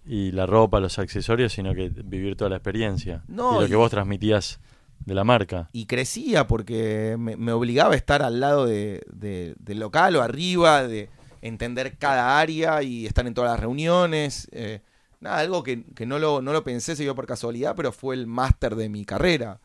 la 0.04 0.46
ropa, 0.46 0.78
los 0.78 1.00
accesorios, 1.00 1.52
sino 1.52 1.74
que 1.74 1.88
vivir 1.88 2.36
toda 2.36 2.50
la 2.50 2.56
experiencia. 2.56 3.24
No, 3.26 3.58
y 3.58 3.62
lo 3.62 3.68
que 3.68 3.74
vos 3.74 3.90
transmitías 3.90 4.60
de 5.04 5.14
la 5.14 5.24
marca. 5.24 5.68
Y 5.72 5.86
crecía 5.86 6.46
porque 6.46 7.16
me, 7.18 7.52
obligaba 7.52 7.94
a 7.94 7.96
estar 7.96 8.22
al 8.22 8.40
lado 8.40 8.66
de, 8.66 9.04
del 9.12 9.78
local 9.78 10.16
o 10.16 10.22
arriba, 10.22 10.86
de 10.86 11.08
entender 11.42 11.96
cada 11.98 12.38
área 12.38 12.82
y 12.82 13.06
estar 13.06 13.26
en 13.26 13.34
todas 13.34 13.52
las 13.52 13.60
reuniones. 13.60 14.48
Eh, 14.52 14.80
nada, 15.20 15.38
algo 15.38 15.62
que, 15.62 15.84
no, 16.06 16.18
lo, 16.18 16.42
no 16.42 16.52
lo 16.52 16.64
pensé, 16.64 16.96
se 16.96 17.02
dio 17.02 17.14
por 17.14 17.26
casualidad, 17.26 17.74
pero 17.76 17.92
fue 17.92 18.14
el 18.14 18.26
máster 18.26 18.74
de 18.74 18.88
mi 18.88 19.04
carrera. 19.04 19.60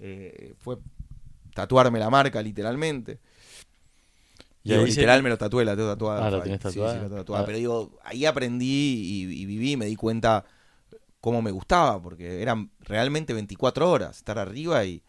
Eh, 0.00 0.54
fue 0.58 0.78
tatuarme 1.54 1.98
la 1.98 2.10
marca, 2.10 2.40
literalmente. 2.42 3.18
Y 4.62 4.74
literal 4.74 5.22
me 5.22 5.28
lo 5.28 5.38
tatué, 5.38 5.64
la 5.64 5.76
tengo 5.76 5.90
tatuada. 5.90 6.26
Ah, 6.26 6.30
lo 6.30 6.42
tenés 6.42 6.58
tatuada. 6.58 7.08
Ah. 7.28 7.42
Pero 7.46 7.58
digo, 7.58 7.98
ahí 8.02 8.24
aprendí 8.24 9.26
y, 9.26 9.42
y 9.42 9.46
viví, 9.46 9.76
me 9.76 9.86
di 9.86 9.94
cuenta 9.94 10.44
cómo 11.26 11.42
me 11.42 11.50
gustaba, 11.50 12.00
porque 12.00 12.40
eran 12.40 12.70
realmente 12.78 13.34
24 13.34 13.90
horas 13.90 14.18
estar 14.18 14.38
arriba 14.38 14.84
y 14.84 15.02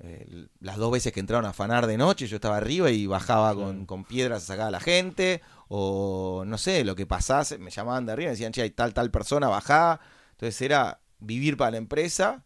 eh, 0.00 0.48
las 0.60 0.76
dos 0.76 0.92
veces 0.92 1.14
que 1.14 1.20
entraron 1.20 1.46
a 1.46 1.50
afanar 1.50 1.86
de 1.86 1.96
noche 1.96 2.26
yo 2.26 2.36
estaba 2.36 2.58
arriba 2.58 2.90
y 2.90 3.06
bajaba 3.06 3.54
con, 3.54 3.86
con, 3.86 4.04
piedras 4.04 4.42
a 4.42 4.46
sacar 4.46 4.66
a 4.66 4.70
la 4.70 4.80
gente 4.80 5.40
o 5.68 6.44
no 6.46 6.58
sé, 6.58 6.84
lo 6.84 6.94
que 6.94 7.06
pasase, 7.06 7.56
me 7.56 7.70
llamaban 7.70 8.04
de 8.04 8.12
arriba 8.12 8.28
y 8.28 8.32
decían, 8.32 8.52
che, 8.52 8.60
hay 8.60 8.70
tal, 8.70 8.92
tal 8.92 9.10
persona, 9.10 9.48
bajá. 9.48 9.98
Entonces 10.32 10.60
era 10.60 11.00
vivir 11.20 11.56
para 11.56 11.70
la 11.70 11.78
empresa 11.78 12.44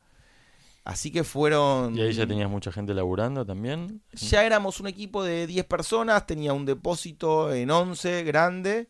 Así 0.84 1.10
que 1.10 1.24
fueron... 1.24 1.96
¿Y 1.96 2.00
ahí 2.00 2.12
ya 2.12 2.26
tenías 2.26 2.48
mucha 2.48 2.72
gente 2.72 2.94
laburando 2.94 3.44
también? 3.44 4.02
Ya 4.12 4.44
éramos 4.44 4.80
un 4.80 4.86
equipo 4.86 5.22
de 5.22 5.46
10 5.46 5.66
personas, 5.66 6.26
tenía 6.26 6.52
un 6.52 6.64
depósito 6.64 7.52
en 7.52 7.70
11 7.70 8.22
grande 8.22 8.88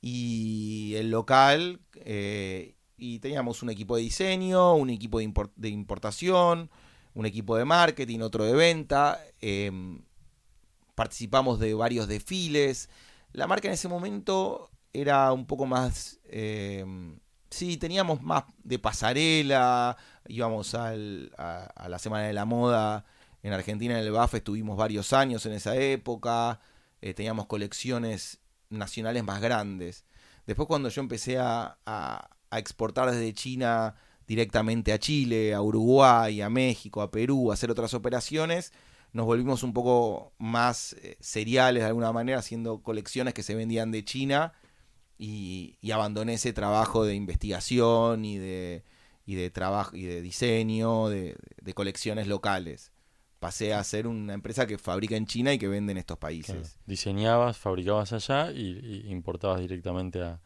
y 0.00 0.94
el 0.94 1.10
local, 1.10 1.80
eh, 1.96 2.75
y 2.96 3.18
teníamos 3.18 3.62
un 3.62 3.70
equipo 3.70 3.96
de 3.96 4.02
diseño, 4.02 4.74
un 4.74 4.90
equipo 4.90 5.18
de, 5.18 5.32
de 5.56 5.68
importación, 5.68 6.70
un 7.14 7.26
equipo 7.26 7.56
de 7.56 7.64
marketing, 7.64 8.20
otro 8.20 8.44
de 8.44 8.52
venta, 8.54 9.20
em, 9.40 10.02
participamos 10.94 11.58
de 11.58 11.74
varios 11.74 12.08
desfiles. 12.08 12.88
La 13.32 13.46
marca 13.46 13.68
en 13.68 13.74
ese 13.74 13.88
momento 13.88 14.70
era 14.92 15.32
un 15.32 15.46
poco 15.46 15.66
más... 15.66 16.18
em, 16.24 17.18
sí, 17.50 17.76
teníamos 17.76 18.22
más 18.22 18.44
de 18.64 18.78
pasarela, 18.78 19.96
íbamos 20.26 20.74
al- 20.74 21.32
a, 21.38 21.88
la 21.88 21.98
Semana 21.98 22.26
de 22.26 22.32
la 22.32 22.44
Moda 22.44 23.04
en 23.42 23.52
Argentina, 23.52 23.98
en 23.98 24.04
el 24.04 24.10
BAF, 24.10 24.34
estuvimos 24.34 24.76
varios 24.76 25.12
años 25.12 25.46
en 25.46 25.52
esa 25.52 25.76
época, 25.76 26.60
eh, 27.00 27.14
teníamos 27.14 27.46
colecciones 27.46 28.40
nacionales 28.70 29.22
más 29.22 29.40
grandes. 29.40 30.04
Después 30.46 30.66
cuando 30.66 30.88
yo 30.88 31.00
empecé 31.00 31.38
a- 31.38 31.78
a 32.50 32.58
exportar 32.58 33.10
desde 33.10 33.32
China 33.34 33.94
directamente 34.26 34.92
a 34.92 34.98
Chile, 34.98 35.54
a 35.54 35.62
Uruguay, 35.62 36.40
a 36.40 36.50
México, 36.50 37.00
a 37.00 37.10
Perú, 37.10 37.50
a 37.50 37.54
hacer 37.54 37.70
otras 37.70 37.94
operaciones, 37.94 38.72
nos 39.12 39.26
volvimos 39.26 39.62
un 39.62 39.72
poco 39.72 40.32
más 40.38 40.94
eh, 40.94 41.16
seriales 41.20 41.82
de 41.82 41.88
alguna 41.88 42.12
manera, 42.12 42.38
haciendo 42.38 42.82
colecciones 42.82 43.34
que 43.34 43.42
se 43.42 43.54
vendían 43.54 43.90
de 43.90 44.04
China 44.04 44.52
y, 45.18 45.78
abandoné 45.90 46.34
ese 46.34 46.52
trabajo 46.52 47.04
de 47.04 47.14
investigación 47.14 48.24
y 48.24 48.36
de, 48.36 48.84
y 49.24 49.36
de 49.36 49.50
trabajo 49.50 49.96
y 49.96 50.02
de 50.02 50.20
diseño 50.20 51.08
de, 51.08 51.36
colecciones 51.74 52.26
locales. 52.26 52.92
Pasé 53.38 53.74
a 53.74 53.84
ser 53.84 54.06
una 54.06 54.34
empresa 54.34 54.66
que 54.66 54.76
fabrica 54.76 55.16
en 55.16 55.26
China 55.26 55.52
y 55.52 55.58
que 55.58 55.68
vende 55.68 55.92
en 55.92 55.98
estos 55.98 56.18
países. 56.18 56.78
Diseñabas, 56.86 57.56
fabricabas 57.56 58.12
allá 58.12 58.50
y, 58.50 59.04
y 59.06 59.10
importabas 59.10 59.60
directamente 59.60 60.22
a, 60.22 60.40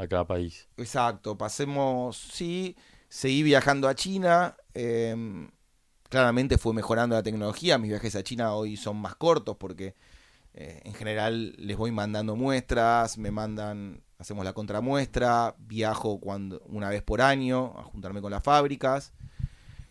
a 0.00 0.08
cada 0.08 0.26
país. 0.26 0.68
Exacto, 0.76 1.36
pasemos, 1.36 2.16
sí, 2.16 2.76
seguí 3.08 3.42
viajando 3.42 3.88
a 3.88 3.94
China, 3.94 4.56
eh, 4.74 5.14
claramente 6.08 6.58
fue 6.58 6.72
mejorando 6.74 7.14
la 7.16 7.22
tecnología, 7.22 7.78
mis 7.78 7.90
viajes 7.90 8.16
a 8.16 8.22
China 8.22 8.54
hoy 8.54 8.76
son 8.76 8.96
más 8.96 9.14
cortos 9.16 9.56
porque 9.58 9.94
eh, 10.54 10.80
en 10.84 10.94
general 10.94 11.54
les 11.58 11.76
voy 11.76 11.92
mandando 11.92 12.34
muestras, 12.34 13.18
me 13.18 13.30
mandan, 13.30 14.02
hacemos 14.18 14.44
la 14.44 14.52
contramuestra, 14.52 15.54
viajo 15.58 16.18
cuando 16.18 16.60
una 16.66 16.88
vez 16.88 17.02
por 17.02 17.20
año 17.20 17.74
a 17.78 17.84
juntarme 17.84 18.20
con 18.20 18.30
las 18.30 18.42
fábricas. 18.42 19.12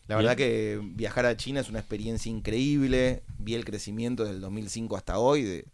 La 0.07 0.15
Bien. 0.15 0.25
verdad 0.25 0.37
que 0.37 0.81
viajar 0.95 1.25
a 1.27 1.37
China 1.37 1.59
es 1.61 1.69
una 1.69 1.79
experiencia 1.79 2.31
increíble, 2.31 3.23
vi 3.37 3.53
el 3.53 3.63
crecimiento 3.63 4.23
desde 4.23 4.35
el 4.37 4.41
2005 4.41 4.97
hasta 4.97 5.19
hoy 5.19 5.43
de, 5.43 5.65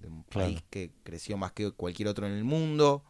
de 0.00 0.06
un 0.08 0.22
Claro. 0.30 0.46
país 0.46 0.62
que 0.70 0.92
creció 1.02 1.36
más 1.36 1.52
que 1.52 1.72
cualquier 1.72 2.08
otro 2.08 2.26
en 2.26 2.32
el 2.32 2.44
mundo. 2.44 3.04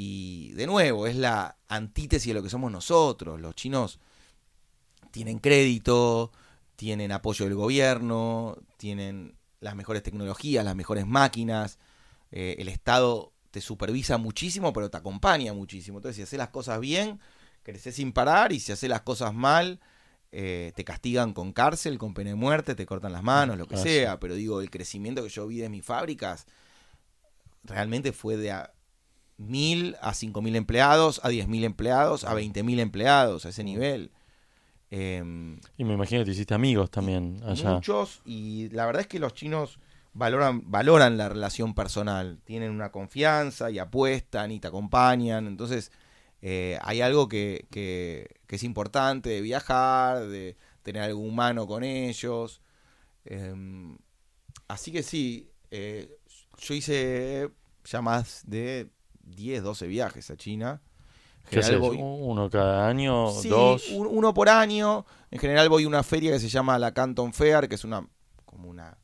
Y 0.00 0.52
de 0.52 0.68
nuevo, 0.68 1.08
es 1.08 1.16
la 1.16 1.56
antítesis 1.66 2.28
de 2.28 2.34
lo 2.34 2.42
que 2.44 2.48
somos 2.50 2.70
nosotros. 2.70 3.40
Los 3.40 3.56
chinos 3.56 3.98
tienen 5.10 5.40
crédito, 5.40 6.30
tienen 6.76 7.10
apoyo 7.10 7.46
del 7.46 7.56
gobierno, 7.56 8.56
tienen 8.76 9.34
las 9.58 9.74
mejores 9.74 10.04
tecnologías, 10.04 10.64
las 10.64 10.76
mejores 10.76 11.04
máquinas. 11.04 11.80
eh, 12.30 12.54
el 12.60 12.68
Estado 12.68 13.32
te 13.50 13.60
supervisa 13.60 14.18
muchísimo, 14.18 14.72
pero 14.72 14.88
te 14.88 14.98
acompaña 14.98 15.52
muchísimo. 15.52 15.98
Entonces, 15.98 16.14
si 16.16 16.22
haces 16.22 16.38
las 16.38 16.50
cosas 16.50 16.78
bien, 16.78 17.18
creces 17.64 17.96
sin 17.96 18.12
parar, 18.12 18.52
y 18.52 18.60
si 18.60 18.70
haces 18.70 18.88
las 18.88 19.00
cosas 19.00 19.34
mal, 19.34 19.80
eh, 20.30 20.72
te 20.76 20.84
castigan 20.84 21.32
con 21.32 21.52
cárcel, 21.52 21.98
con 21.98 22.14
pena 22.14 22.30
de 22.30 22.36
muerte, 22.36 22.76
te 22.76 22.86
cortan 22.86 23.12
las 23.12 23.24
manos, 23.24 23.58
lo 23.58 23.66
que 23.66 23.74
Ah, 23.74 23.78
sea. 23.82 24.20
Pero 24.20 24.34
digo, 24.36 24.60
el 24.60 24.70
crecimiento 24.70 25.24
que 25.24 25.28
yo 25.30 25.44
vi 25.48 25.56
de 25.58 25.70
mis 25.70 25.84
fábricas 25.84 26.46
realmente 27.64 28.12
fue 28.12 28.36
de 28.36 28.52
a 28.52 28.72
mil 29.38 29.96
a 30.02 30.12
cinco 30.14 30.42
mil 30.42 30.54
empleados, 30.56 31.20
a 31.24 31.28
diez 31.30 31.48
mil 31.48 31.64
empleados, 31.64 32.24
a 32.24 32.34
veinte 32.34 32.62
mil 32.62 32.78
empleados, 32.80 33.46
a 33.46 33.48
ese 33.48 33.64
nivel. 33.64 34.10
Em, 34.90 35.58
Y 35.76 35.84
me 35.84 35.94
imagino 35.94 36.20
que 36.22 36.26
te 36.26 36.30
hiciste 36.32 36.54
amigos 36.54 36.90
también 36.90 37.40
allá. 37.46 37.74
muchos 37.74 38.20
y 38.24 38.68
la 38.70 38.86
verdad 38.86 39.02
es 39.02 39.06
que 39.06 39.18
los 39.18 39.34
chinos 39.34 39.78
valoran 40.14 40.62
valoran 40.70 41.16
la 41.18 41.28
relación 41.28 41.74
personal 41.74 42.40
tienen 42.44 42.70
una 42.70 42.90
confianza 42.90 43.70
y 43.70 43.78
apuestan 43.78 44.50
y 44.50 44.60
te 44.60 44.66
acompañan 44.68 45.46
entonces 45.46 45.92
eh, 46.40 46.78
hay 46.82 47.02
algo 47.02 47.28
que, 47.28 47.66
que- 47.70 48.36
que 48.46 48.56
es 48.56 48.62
importante 48.62 49.28
de 49.28 49.40
viajar 49.42 50.26
de 50.26 50.56
tener 50.82 51.02
algo 51.02 51.20
humano 51.20 51.66
con 51.66 51.84
ellos 51.84 52.60
Em, 53.24 53.98
así 54.68 54.90
que 54.90 55.02
sí 55.02 55.50
eh, 55.70 56.16
yo 56.58 56.72
hice 56.74 57.50
ya 57.84 58.00
más 58.00 58.42
de 58.46 58.88
10 59.34 59.62
12 59.62 59.86
viajes 59.86 60.30
a 60.30 60.36
China 60.36 60.80
¿Uno 61.98 62.50
cada 62.50 62.86
año? 62.88 63.30
Sí, 63.30 63.48
¿Dos? 63.48 63.88
un- 63.88 64.06
uno 64.06 64.34
por 64.34 64.48
año. 64.48 65.06
En 65.30 65.38
general 65.38 65.68
voy 65.68 65.84
a 65.84 65.88
una 65.88 66.02
feria 66.02 66.30
que 66.32 66.38
se 66.40 66.48
llama 66.48 66.78
la 66.78 66.92
Canton 66.92 67.32
Fair, 67.32 67.68
que 67.68 67.74
es 67.76 67.84
una 67.84 68.06
como 68.44 68.68
una 68.68 68.98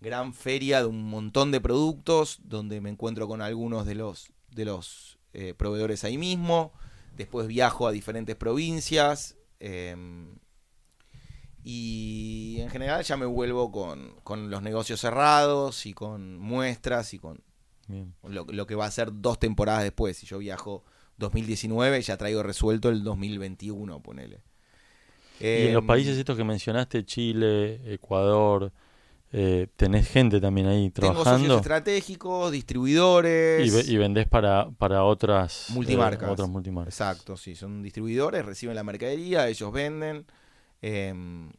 gran 0.00 0.32
feria 0.34 0.80
de 0.80 0.86
un 0.86 1.02
montón 1.08 1.50
de 1.50 1.60
productos, 1.60 2.40
donde 2.44 2.80
me 2.80 2.90
encuentro 2.90 3.26
con 3.26 3.42
algunos 3.42 3.84
de 3.86 3.94
los 3.96 4.30
de 4.50 4.64
los 4.64 5.18
eh, 5.32 5.54
proveedores 5.54 6.04
ahí 6.04 6.18
mismo. 6.18 6.72
Después 7.16 7.46
viajo 7.48 7.86
a 7.86 7.92
diferentes 7.92 8.36
provincias. 8.36 9.36
eh, 9.60 9.96
y 11.64 12.56
en 12.60 12.70
general 12.70 13.04
ya 13.04 13.16
me 13.16 13.26
vuelvo 13.26 13.70
con, 13.70 14.16
con 14.24 14.50
los 14.50 14.62
negocios 14.62 15.00
cerrados 15.00 15.86
y 15.86 15.94
con 15.94 16.38
muestras 16.38 17.14
y 17.14 17.18
con 17.18 17.40
Bien. 17.88 18.14
lo, 18.24 18.44
lo 18.48 18.66
que 18.66 18.74
va 18.74 18.86
a 18.86 18.90
ser 18.90 19.10
dos 19.12 19.38
temporadas 19.38 19.82
después. 19.82 20.16
Si 20.16 20.26
yo 20.26 20.38
viajo 20.38 20.84
2019, 21.18 22.00
ya 22.02 22.16
traigo 22.16 22.42
resuelto 22.42 22.88
el 22.88 23.02
2021, 23.04 24.00
ponele. 24.02 24.40
y 25.40 25.66
en 25.66 25.72
los 25.74 25.82
Em, 25.82 25.86
países 25.86 26.16
estos 26.18 26.36
que 26.36 26.44
mencionaste, 26.44 27.04
Chile, 27.04 27.80
Ecuador, 27.92 28.72
eh, 29.32 29.66
tenés 29.76 30.08
gente 30.08 30.40
también 30.40 30.66
ahí 30.68 30.90
Tengo 30.90 31.08
socios 31.08 31.24
trabajando 31.24 31.56
estratégicos, 31.56 32.52
distribuidores. 32.52 33.88
y, 33.88 33.92
y 33.92 33.96
vendés 33.96 34.26
para, 34.28 34.70
para 34.70 35.04
otras 35.04 35.70
eh, 35.70 35.72
Multimarcas. 35.74 36.30
otras 36.30 36.48
multimarcas. 36.48 36.94
Exacto, 36.94 37.36
sí, 37.36 37.54
son 37.54 37.82
distribuidores, 37.82 38.44
reciben 38.44 38.76
la 38.76 38.84
mercadería, 38.84 39.48
ellos 39.48 39.72
venden. 39.72 40.26
em, 40.82 41.50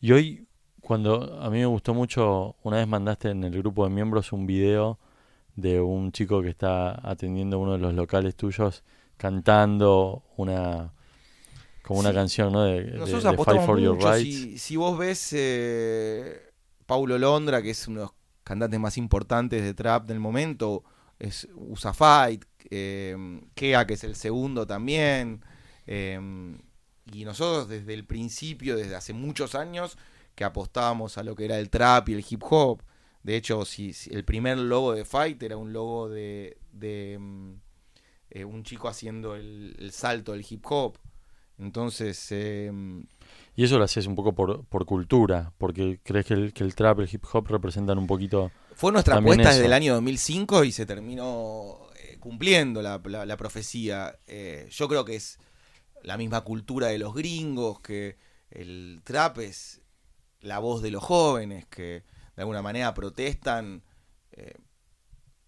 Y 0.00 0.12
hoy, 0.12 0.46
cuando 0.80 1.40
a 1.40 1.50
mí 1.50 1.58
me 1.58 1.66
gustó 1.66 1.92
mucho, 1.94 2.56
una 2.62 2.78
vez 2.78 2.86
mandaste 2.88 3.30
en 3.30 3.44
el 3.44 3.56
grupo 3.58 3.84
de 3.84 3.90
miembros 3.90 4.32
un 4.32 4.46
video 4.46 4.98
de 5.58 5.80
un 5.80 6.12
chico 6.12 6.40
que 6.40 6.50
está 6.50 7.00
atendiendo 7.08 7.58
uno 7.58 7.72
de 7.72 7.78
los 7.78 7.92
locales 7.94 8.36
tuyos 8.36 8.84
cantando 9.16 10.22
una 10.36 10.92
como 11.82 12.00
una 12.00 12.10
Sí. 12.10 12.14
canción, 12.14 12.52
¿no? 12.52 12.62
De, 12.64 12.84
de- 12.84 12.98
nosotros 12.98 13.24
de 13.36 13.44
Fight 13.44 13.62
for 13.66 13.80
Your. 13.80 13.96
Rights. 13.98 14.22
Si, 14.22 14.58
si 14.58 14.76
vos 14.76 14.96
ves 14.98 15.30
eh, 15.32 16.50
Paulo 16.86 17.18
Londra, 17.18 17.60
que 17.62 17.70
es 17.70 17.88
uno 17.88 18.00
de 18.00 18.06
los 18.06 18.14
cantantes 18.44 18.78
más 18.78 18.96
importantes 18.98 19.62
de 19.62 19.74
trap 19.74 20.06
del 20.06 20.20
momento, 20.20 20.84
es 21.18 21.48
usa 21.56 21.92
Fight, 21.94 22.44
eh, 22.70 23.16
Kea, 23.54 23.86
que 23.86 23.94
es 23.94 24.04
el 24.04 24.14
segundo 24.16 24.66
también. 24.66 25.42
eh, 25.86 26.20
y 27.10 27.24
nosotros 27.24 27.68
desde 27.70 27.94
el 27.94 28.04
principio, 28.04 28.76
desde 28.76 28.94
hace 28.94 29.14
muchos 29.14 29.54
años, 29.54 29.96
que 30.34 30.44
apostábamos 30.44 31.16
a 31.16 31.22
lo 31.22 31.34
que 31.34 31.46
era 31.46 31.58
el 31.58 31.70
trap 31.70 32.10
y 32.10 32.12
el 32.14 32.24
hip 32.28 32.42
hop. 32.50 32.82
De 33.22 33.36
hecho, 33.36 33.64
si, 33.64 33.92
si 33.92 34.10
el 34.14 34.24
primer 34.24 34.58
logo 34.58 34.92
de 34.94 35.04
Fight 35.04 35.42
era 35.42 35.56
un 35.56 35.72
logo 35.72 36.08
de, 36.08 36.56
de, 36.72 37.16
mm, 37.18 37.52
eh, 38.30 38.44
un 38.44 38.62
chico 38.62 38.88
haciendo 38.88 39.34
el, 39.34 39.76
el 39.78 39.92
salto 39.92 40.32
del 40.32 40.46
hip 40.48 40.64
hop. 40.68 40.98
Entonces, 41.58 42.26
eh, 42.30 42.70
Y 43.56 43.64
eso 43.64 43.78
lo 43.78 43.84
haces 43.84 44.06
un 44.06 44.14
poco 44.14 44.32
por, 44.34 44.64
por 44.66 44.86
cultura, 44.86 45.52
porque 45.58 45.98
crees 46.04 46.26
que 46.26 46.34
el, 46.34 46.52
que 46.52 46.62
el 46.62 46.74
trap 46.76 47.00
y 47.00 47.02
el 47.02 47.08
hip 47.12 47.24
hop 47.32 47.48
representan 47.48 47.98
un 47.98 48.06
poquito... 48.06 48.52
fue 48.74 48.92
nuestra 48.92 49.16
apuesta 49.16 49.42
desde 49.50 49.66
el 49.66 49.72
año 49.72 49.94
2005 49.94 50.62
y 50.64 50.70
se 50.72 50.86
terminó 50.86 51.78
eh, 51.96 52.16
cumpliendo 52.20 52.80
la, 52.80 53.00
la- 53.04 53.26
la 53.26 53.36
profecía. 53.36 54.16
Eh, 54.28 54.68
yo 54.70 54.86
creo 54.86 55.04
que 55.04 55.16
es 55.16 55.38
la 56.04 56.16
misma 56.16 56.42
cultura 56.42 56.86
de 56.86 56.98
los 56.98 57.12
gringos, 57.12 57.80
que 57.80 58.16
el 58.50 59.00
trap 59.02 59.38
es 59.38 59.80
la 60.40 60.60
voz 60.60 60.80
de 60.80 60.92
los 60.92 61.02
jóvenes, 61.02 61.66
que 61.66 62.04
de 62.38 62.42
alguna 62.42 62.62
manera 62.62 62.94
protestan. 62.94 63.82
eh, 64.30 64.54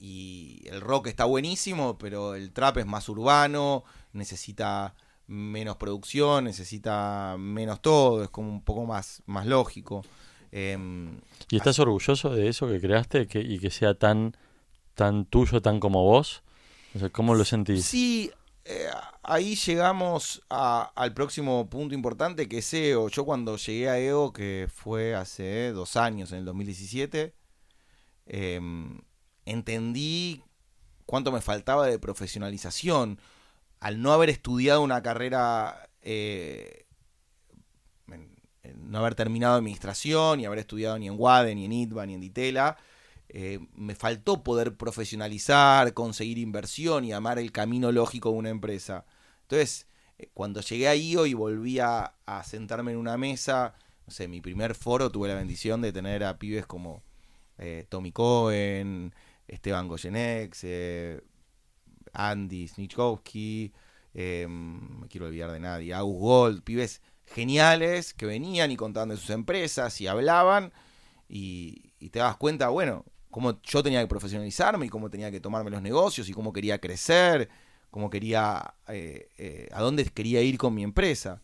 y 0.02 0.62
el 0.66 0.80
rock 0.80 1.08
está 1.08 1.26
buenísimo, 1.26 1.98
pero 1.98 2.34
el 2.34 2.52
trap 2.52 2.78
es 2.78 2.86
más 2.86 3.08
urbano, 3.08 3.84
necesita 4.14 4.94
menos 5.26 5.76
producción, 5.76 6.44
necesita 6.44 7.36
menos 7.38 7.80
todo, 7.82 8.24
es 8.24 8.30
como 8.30 8.48
un 8.48 8.64
poco 8.64 8.86
más, 8.86 9.22
más 9.26 9.46
lógico. 9.46 10.02
Em, 10.50 11.20
¿Y 11.50 11.56
estás 11.58 11.78
orgulloso 11.78 12.30
de 12.30 12.48
eso 12.48 12.66
que 12.66 12.80
creaste 12.80 13.28
que, 13.28 13.40
y 13.40 13.58
que 13.58 13.70
sea 13.70 13.94
tan, 13.94 14.34
tan 14.94 15.26
tuyo, 15.26 15.60
tan 15.60 15.78
como 15.78 16.02
vos? 16.02 16.42
O 16.94 16.98
sea, 16.98 17.10
¿cómo 17.10 17.34
lo 17.34 17.44
sentís? 17.44 17.84
Sí, 17.84 18.32
eh, 18.70 18.88
ahí 19.24 19.56
llegamos 19.56 20.42
al 20.48 21.12
próximo 21.12 21.68
punto 21.68 21.92
importante 21.94 22.48
que 22.48 22.58
es 22.58 22.72
EO. 22.72 23.08
Yo 23.08 23.24
cuando 23.24 23.56
llegué 23.56 23.88
a 23.88 23.98
EO, 23.98 24.32
que 24.32 24.68
fue 24.72 25.16
hace 25.16 25.72
dos 25.72 25.96
años, 25.96 26.30
en 26.30 26.38
el 26.38 26.44
2017, 26.44 27.34
em, 28.26 29.00
entendí 29.44 30.44
cuánto 31.04 31.32
me 31.32 31.40
faltaba 31.40 31.86
de 31.86 31.98
profesionalización. 31.98 33.18
Al 33.80 34.00
no 34.00 34.12
haber 34.12 34.30
estudiado 34.30 34.82
una 34.82 35.02
carrera, 35.02 35.90
eh, 36.02 36.86
no 38.76 38.98
haber 38.98 39.16
terminado 39.16 39.56
administración 39.56 40.40
y 40.40 40.46
haber 40.46 40.60
estudiado 40.60 40.98
ni 40.98 41.08
en 41.08 41.16
WADE, 41.18 41.54
ni 41.56 41.64
en 41.64 41.72
ITBA, 41.72 42.06
ni 42.06 42.14
en 42.14 42.20
DITELA, 42.20 42.76
eh, 43.32 43.60
me 43.76 43.94
faltó 43.94 44.42
poder 44.42 44.76
profesionalizar, 44.76 45.94
conseguir 45.94 46.38
inversión 46.38 47.04
y 47.04 47.12
amar 47.12 47.38
el 47.38 47.52
camino 47.52 47.92
lógico 47.92 48.32
de 48.32 48.38
una 48.38 48.48
empresa. 48.48 49.04
Entonces, 49.42 49.86
eh, 50.18 50.28
cuando 50.34 50.60
llegué 50.60 50.88
a 50.88 50.96
IO 50.96 51.26
y 51.26 51.34
volví 51.34 51.78
a, 51.78 52.16
sentarme 52.44 52.90
en 52.90 52.98
una 52.98 53.16
mesa, 53.16 53.74
no 54.04 54.12
sé, 54.12 54.26
mi 54.26 54.40
primer 54.40 54.74
foro 54.74 55.12
tuve 55.12 55.28
la 55.28 55.36
bendición 55.36 55.80
de 55.80 55.92
tener 55.92 56.24
a 56.24 56.40
pibes 56.40 56.66
como 56.66 57.04
eh, 57.58 57.86
Tommy 57.88 58.10
Cohen, 58.10 59.14
Esteban 59.46 59.86
Goyenex, 59.86 60.66
Andy 62.12 62.66
Snichkowski, 62.66 63.72
me 64.12 65.06
quiero 65.08 65.26
olvidar 65.26 65.52
de 65.52 65.60
nadie, 65.60 65.94
August 65.94 66.20
Gold, 66.20 66.62
pibes 66.64 67.00
geniales 67.26 68.12
que 68.12 68.26
venían 68.26 68.72
y 68.72 68.76
contaban 68.76 69.10
de 69.10 69.16
sus 69.16 69.30
empresas 69.30 70.00
y 70.00 70.08
hablaban 70.08 70.72
y, 71.28 71.92
y 72.00 72.10
te 72.10 72.18
das 72.18 72.36
cuenta, 72.36 72.70
bueno, 72.70 73.04
cómo 73.30 73.60
yo 73.62 73.82
tenía 73.82 74.00
que 74.00 74.08
profesionalizarme 74.08 74.86
y 74.86 74.88
cómo 74.88 75.10
tenía 75.10 75.30
que 75.30 75.40
tomarme 75.40 75.70
los 75.70 75.82
negocios 75.82 76.28
y 76.28 76.32
cómo 76.32 76.52
quería 76.52 76.78
crecer, 76.78 77.48
cómo 77.90 78.10
quería, 78.10 78.74
eh, 78.88 79.28
eh, 79.38 79.68
a 79.72 79.80
dónde 79.80 80.04
quería 80.04 80.42
ir 80.42 80.58
con 80.58 80.74
mi 80.74 80.82
empresa. 80.82 81.40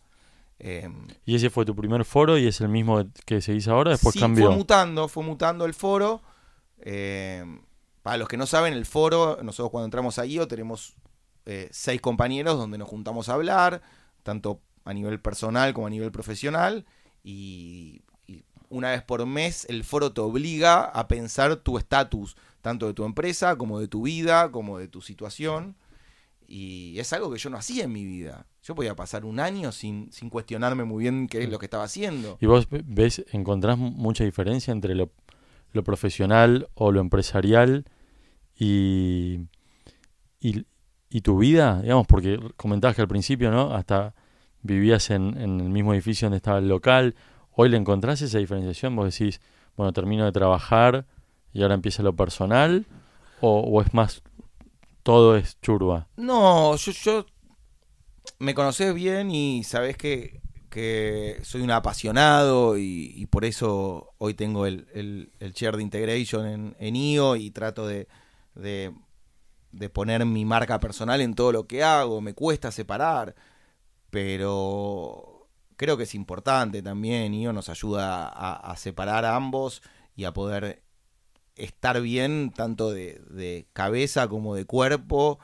Em, 0.59 1.07
¿Y 1.25 1.35
ese 1.35 1.49
fue 1.49 1.65
tu 1.65 1.75
primer 1.75 2.03
foro 2.03 2.37
y 2.37 2.47
es 2.47 2.61
el 2.61 2.69
mismo 2.69 3.03
que 3.25 3.41
seguís 3.41 3.67
ahora? 3.67 3.91
Después 3.91 4.13
sí, 4.13 4.19
cambió. 4.19 4.47
Fue 4.47 4.55
mutando, 4.55 5.07
fue 5.07 5.23
mutando 5.23 5.65
el 5.65 5.73
foro. 5.73 6.21
Em, 6.79 7.61
para 8.01 8.17
los 8.17 8.27
que 8.27 8.37
no 8.37 8.45
saben, 8.45 8.73
el 8.73 8.85
foro, 8.85 9.39
nosotros 9.43 9.69
cuando 9.69 9.85
entramos 9.85 10.17
a 10.19 10.25
IO 10.25 10.47
tenemos 10.47 10.95
eh, 11.45 11.69
seis 11.71 12.01
compañeros 12.01 12.57
donde 12.57 12.77
nos 12.77 12.87
juntamos 12.87 13.29
a 13.29 13.33
hablar, 13.33 13.81
tanto 14.23 14.61
a 14.83 14.93
nivel 14.93 15.19
personal 15.19 15.73
como 15.73 15.87
a 15.87 15.89
nivel 15.89 16.11
profesional. 16.11 16.85
Y 17.23 18.01
una 18.69 18.91
vez 18.91 19.03
por 19.03 19.25
mes 19.25 19.65
el 19.69 19.83
foro 19.83 20.11
te 20.11 20.21
obliga 20.21 20.83
a 20.83 21.07
pensar 21.07 21.55
tu 21.57 21.77
estatus, 21.77 22.35
tanto 22.61 22.87
de 22.87 22.93
tu 22.93 23.05
empresa 23.05 23.55
como 23.55 23.79
de 23.79 23.87
tu 23.87 24.03
vida, 24.03 24.51
como 24.51 24.77
de 24.77 24.87
tu 24.87 25.01
situación. 25.01 25.75
Y 26.47 26.97
es 26.97 27.11
algo 27.11 27.31
que 27.31 27.37
yo 27.37 27.49
no 27.49 27.57
hacía 27.57 27.83
en 27.83 27.91
mi 27.91 28.05
vida. 28.05 28.45
Yo 28.63 28.73
podía 28.73 28.95
pasar 28.95 29.25
un 29.25 29.39
año 29.39 29.71
sin, 29.71 30.11
sin 30.11 30.29
cuestionarme 30.29 30.85
muy 30.85 31.03
bien 31.03 31.27
qué 31.27 31.43
es 31.43 31.49
lo 31.49 31.59
que 31.59 31.65
estaba 31.65 31.83
haciendo. 31.83 32.37
¿Y 32.39 32.45
vos 32.45 32.67
ves, 32.69 33.25
encontrás 33.31 33.77
mucha 33.77 34.23
diferencia 34.23 34.71
entre 34.71 34.95
lo, 34.95 35.11
lo 35.73 35.83
profesional 35.83 36.69
o 36.73 36.91
lo 36.91 37.01
empresarial 37.01 37.85
y, 38.55 39.41
y, 40.39 40.65
y, 41.09 41.21
tu 41.21 41.37
vida? 41.37 41.81
Digamos, 41.81 42.07
porque 42.07 42.39
comentabas 42.55 42.95
que 42.95 43.01
al 43.01 43.09
principio, 43.09 43.51
¿no? 43.51 43.73
Hasta 43.73 44.15
vivías 44.61 45.09
en, 45.09 45.37
en 45.37 45.59
el 45.59 45.69
mismo 45.69 45.93
edificio 45.93 46.27
donde 46.27 46.37
estaba 46.37 46.59
el 46.59 46.69
local 46.69 47.15
¿Hoy 47.59 47.69
le 47.69 47.77
encontrás 47.77 48.21
esa 48.21 48.37
diferenciación? 48.37 48.95
Vos 48.95 49.17
decís, 49.17 49.41
bueno, 49.75 49.91
termino 49.91 50.25
de 50.25 50.31
trabajar 50.31 51.07
y 51.51 51.63
ahora 51.63 51.73
empieza 51.73 52.03
lo 52.03 52.15
personal, 52.15 52.85
o, 53.41 53.81
es 53.81 53.95
más, 53.95 54.21
todo 55.01 55.35
es 55.35 55.59
churba. 55.59 56.07
No, 56.17 56.75
yo, 56.75 57.25
me 58.37 58.53
conoces 58.53 58.93
bien 58.93 59.31
y 59.31 59.63
sabes 59.63 59.97
que, 59.97 60.39
que 60.69 61.39
soy 61.41 61.61
un 61.61 61.71
apasionado 61.71 62.77
y, 62.77 63.25
por 63.31 63.43
eso 63.43 64.13
hoy 64.19 64.35
tengo 64.35 64.67
el, 64.67 64.87
el, 64.93 65.31
el 65.39 65.53
chair 65.53 65.77
de 65.77 65.81
integration 65.81 66.45
en, 66.45 66.75
en 66.77 66.95
IO 66.95 67.35
y 67.37 67.49
trato 67.49 67.87
de, 67.87 68.07
de, 68.53 68.93
de, 69.71 69.89
poner 69.89 70.23
mi 70.27 70.45
marca 70.45 70.79
personal 70.79 71.21
en 71.21 71.33
todo 71.33 71.51
lo 71.51 71.65
que 71.65 71.83
hago. 71.83 72.21
Me 72.21 72.35
cuesta 72.35 72.71
separar, 72.71 73.33
pero 74.11 75.36
creo 75.77 75.95
que 75.95 76.03
es 76.03 76.15
importante 76.15 76.81
también, 76.81 77.33
y 77.33 77.45
nos 77.45 77.69
ayuda 77.69 78.27
a, 78.27 78.75
separar 78.75 79.23
a 79.23 79.35
ambos 79.35 79.81
y 80.15 80.25
a 80.25 80.33
poder 80.33 80.83
estar 81.55 82.01
bien 82.01 82.51
tanto 82.51 82.91
de, 82.91 83.67
cabeza 83.73 84.27
como 84.27 84.55
de 84.55 84.65
cuerpo 84.65 85.39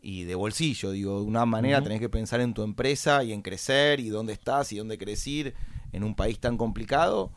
y 0.00 0.24
de 0.24 0.34
bolsillo. 0.34 0.92
Digo, 0.92 1.20
de 1.20 1.26
una 1.26 1.46
manera 1.46 1.82
tenés 1.82 2.00
que 2.00 2.10
pensar 2.10 2.40
en 2.40 2.54
tu 2.54 2.62
empresa 2.62 3.24
y 3.24 3.32
en 3.32 3.42
crecer 3.42 3.98
y 3.98 4.10
dónde 4.10 4.34
estás 4.34 4.72
y 4.72 4.78
dónde 4.78 4.98
ir 5.24 5.54
en 5.92 6.04
un 6.04 6.14
país 6.14 6.38
tan 6.38 6.58
complicado. 6.58 7.32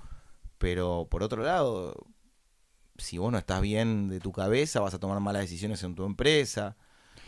Pero 0.58 1.08
por 1.10 1.24
otro 1.24 1.44
lado, 1.44 2.06
si 2.98 3.18
vos 3.18 3.32
no 3.32 3.38
estás 3.38 3.62
bien 3.62 4.10
de 4.10 4.20
tu 4.20 4.32
cabeza, 4.34 4.82
vas 4.82 4.94
a 4.94 5.00
tomar 5.00 5.20
malas 5.22 5.44
decisiones 5.44 5.82
en 5.84 5.96
tu 5.96 6.06
empresa. 6.06 6.76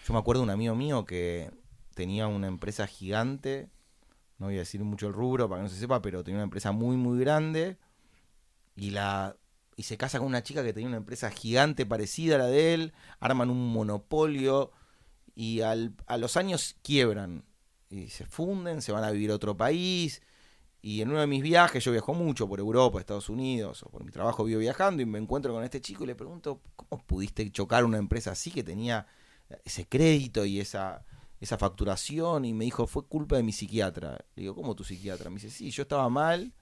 Yo 0.06 0.14
me 0.14 0.20
acuerdo 0.20 0.42
de 0.42 0.46
un 0.46 0.52
amigo 0.52 0.76
mío 0.76 1.06
que 1.06 1.50
tenía 1.96 2.28
una 2.28 2.48
empresa 2.48 2.88
gigante 2.88 3.70
no 4.44 4.50
voy 4.50 4.58
a 4.58 4.60
decir 4.60 4.84
mucho 4.84 5.08
el 5.08 5.14
rubro 5.14 5.48
para 5.48 5.62
que 5.62 5.64
no 5.64 5.70
se 5.70 5.80
sepa, 5.80 6.02
pero 6.02 6.22
tenía 6.22 6.40
una 6.40 6.44
empresa 6.44 6.74
muy, 6.74 6.98
muy 6.98 7.18
grande 7.18 7.78
y 8.76 8.90
la 8.90 9.38
y 9.78 9.84
se 9.84 9.98
casa 9.98 10.20
con 10.20 10.28
una 10.28 10.44
chica 10.44 10.64
que 10.64 10.74
tenía 10.74 10.90
una 10.90 10.98
empresa 10.98 11.32
gigante 11.32 11.86
parecida 11.86 12.36
a 12.36 12.40
la 12.40 12.48
de 12.48 12.74
él, 12.74 12.94
arman 13.22 13.50
un 13.50 13.72
monopolio 13.72 14.72
y 15.34 15.62
al, 15.62 15.96
a 16.06 16.18
los 16.18 16.38
años 16.38 16.76
quiebran 16.84 17.46
y 17.90 18.10
se 18.10 18.26
funden, 18.26 18.82
se 18.82 18.92
van 18.92 19.06
a 19.06 19.12
vivir 19.12 19.32
a 19.32 19.36
otro 19.36 19.56
país. 19.58 20.22
Y 20.82 21.02
en 21.02 21.10
uno 21.10 21.22
de 21.22 21.28
mis 21.28 21.42
viajes, 21.42 21.84
yo 21.84 21.92
viajo 21.94 22.14
mucho 22.14 22.48
por 22.48 22.60
Europa, 22.60 23.00
Estados 23.00 23.30
Unidos, 23.30 23.82
o 23.84 23.90
por 23.90 24.04
mi 24.04 24.12
trabajo 24.12 24.44
vivo 24.44 24.60
viajando, 24.60 25.02
y 25.02 25.06
me 25.06 25.18
encuentro 25.18 25.54
con 25.54 25.64
este 25.64 25.80
chico 25.82 26.04
y 26.04 26.08
le 26.08 26.16
pregunto, 26.16 26.62
¿cómo 26.76 27.02
pudiste 27.04 27.50
chocar 27.52 27.86
una 27.86 27.98
empresa 27.98 28.32
así 28.32 28.52
que 28.52 28.64
tenía 28.64 29.08
ese 29.64 29.88
crédito 29.88 30.46
y 30.46 30.60
esa, 30.60 31.06
esa 31.44 31.58
facturación 31.58 32.46
y 32.46 32.54
me 32.54 32.64
dijo, 32.64 32.88
fue 32.88 33.06
culpa 33.06 33.36
de 33.36 33.44
mi 33.44 33.52
psiquiatra. 33.52 34.18
Le 34.36 34.44
digo, 34.44 34.56
¿cómo 34.56 34.76
tu 34.76 34.86
psiquiatra? 34.86 35.30
Me 35.30 35.36
dice, 35.36 35.50
sí, 35.50 35.72
yo 35.72 35.84
estaba 35.84 36.08
mal 36.08 36.54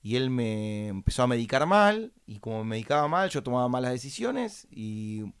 y 0.00 0.14
él 0.14 0.30
me 0.30 0.86
empezó 0.88 1.24
a 1.24 1.26
medicar 1.26 1.66
mal 1.66 2.12
y 2.24 2.38
como 2.38 2.62
me 2.62 2.70
medicaba 2.70 3.08
mal 3.08 3.30
yo 3.30 3.42
tomaba 3.42 3.68
malas 3.68 3.92
decisiones 3.92 4.66
y 4.70 5.32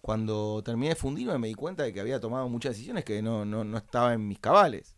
cuando 0.00 0.62
terminé 0.64 0.90
de 0.90 0.94
fundirme 0.94 1.38
me 1.38 1.48
di 1.48 1.54
cuenta 1.54 1.82
de 1.82 1.92
que 1.92 2.00
había 2.00 2.20
tomado 2.20 2.48
muchas 2.48 2.74
decisiones 2.74 3.04
que 3.04 3.20
no, 3.20 3.44
no, 3.44 3.64
no 3.64 3.78
estaba 3.78 4.14
en 4.14 4.28
mis 4.28 4.38
cabales. 4.38 4.94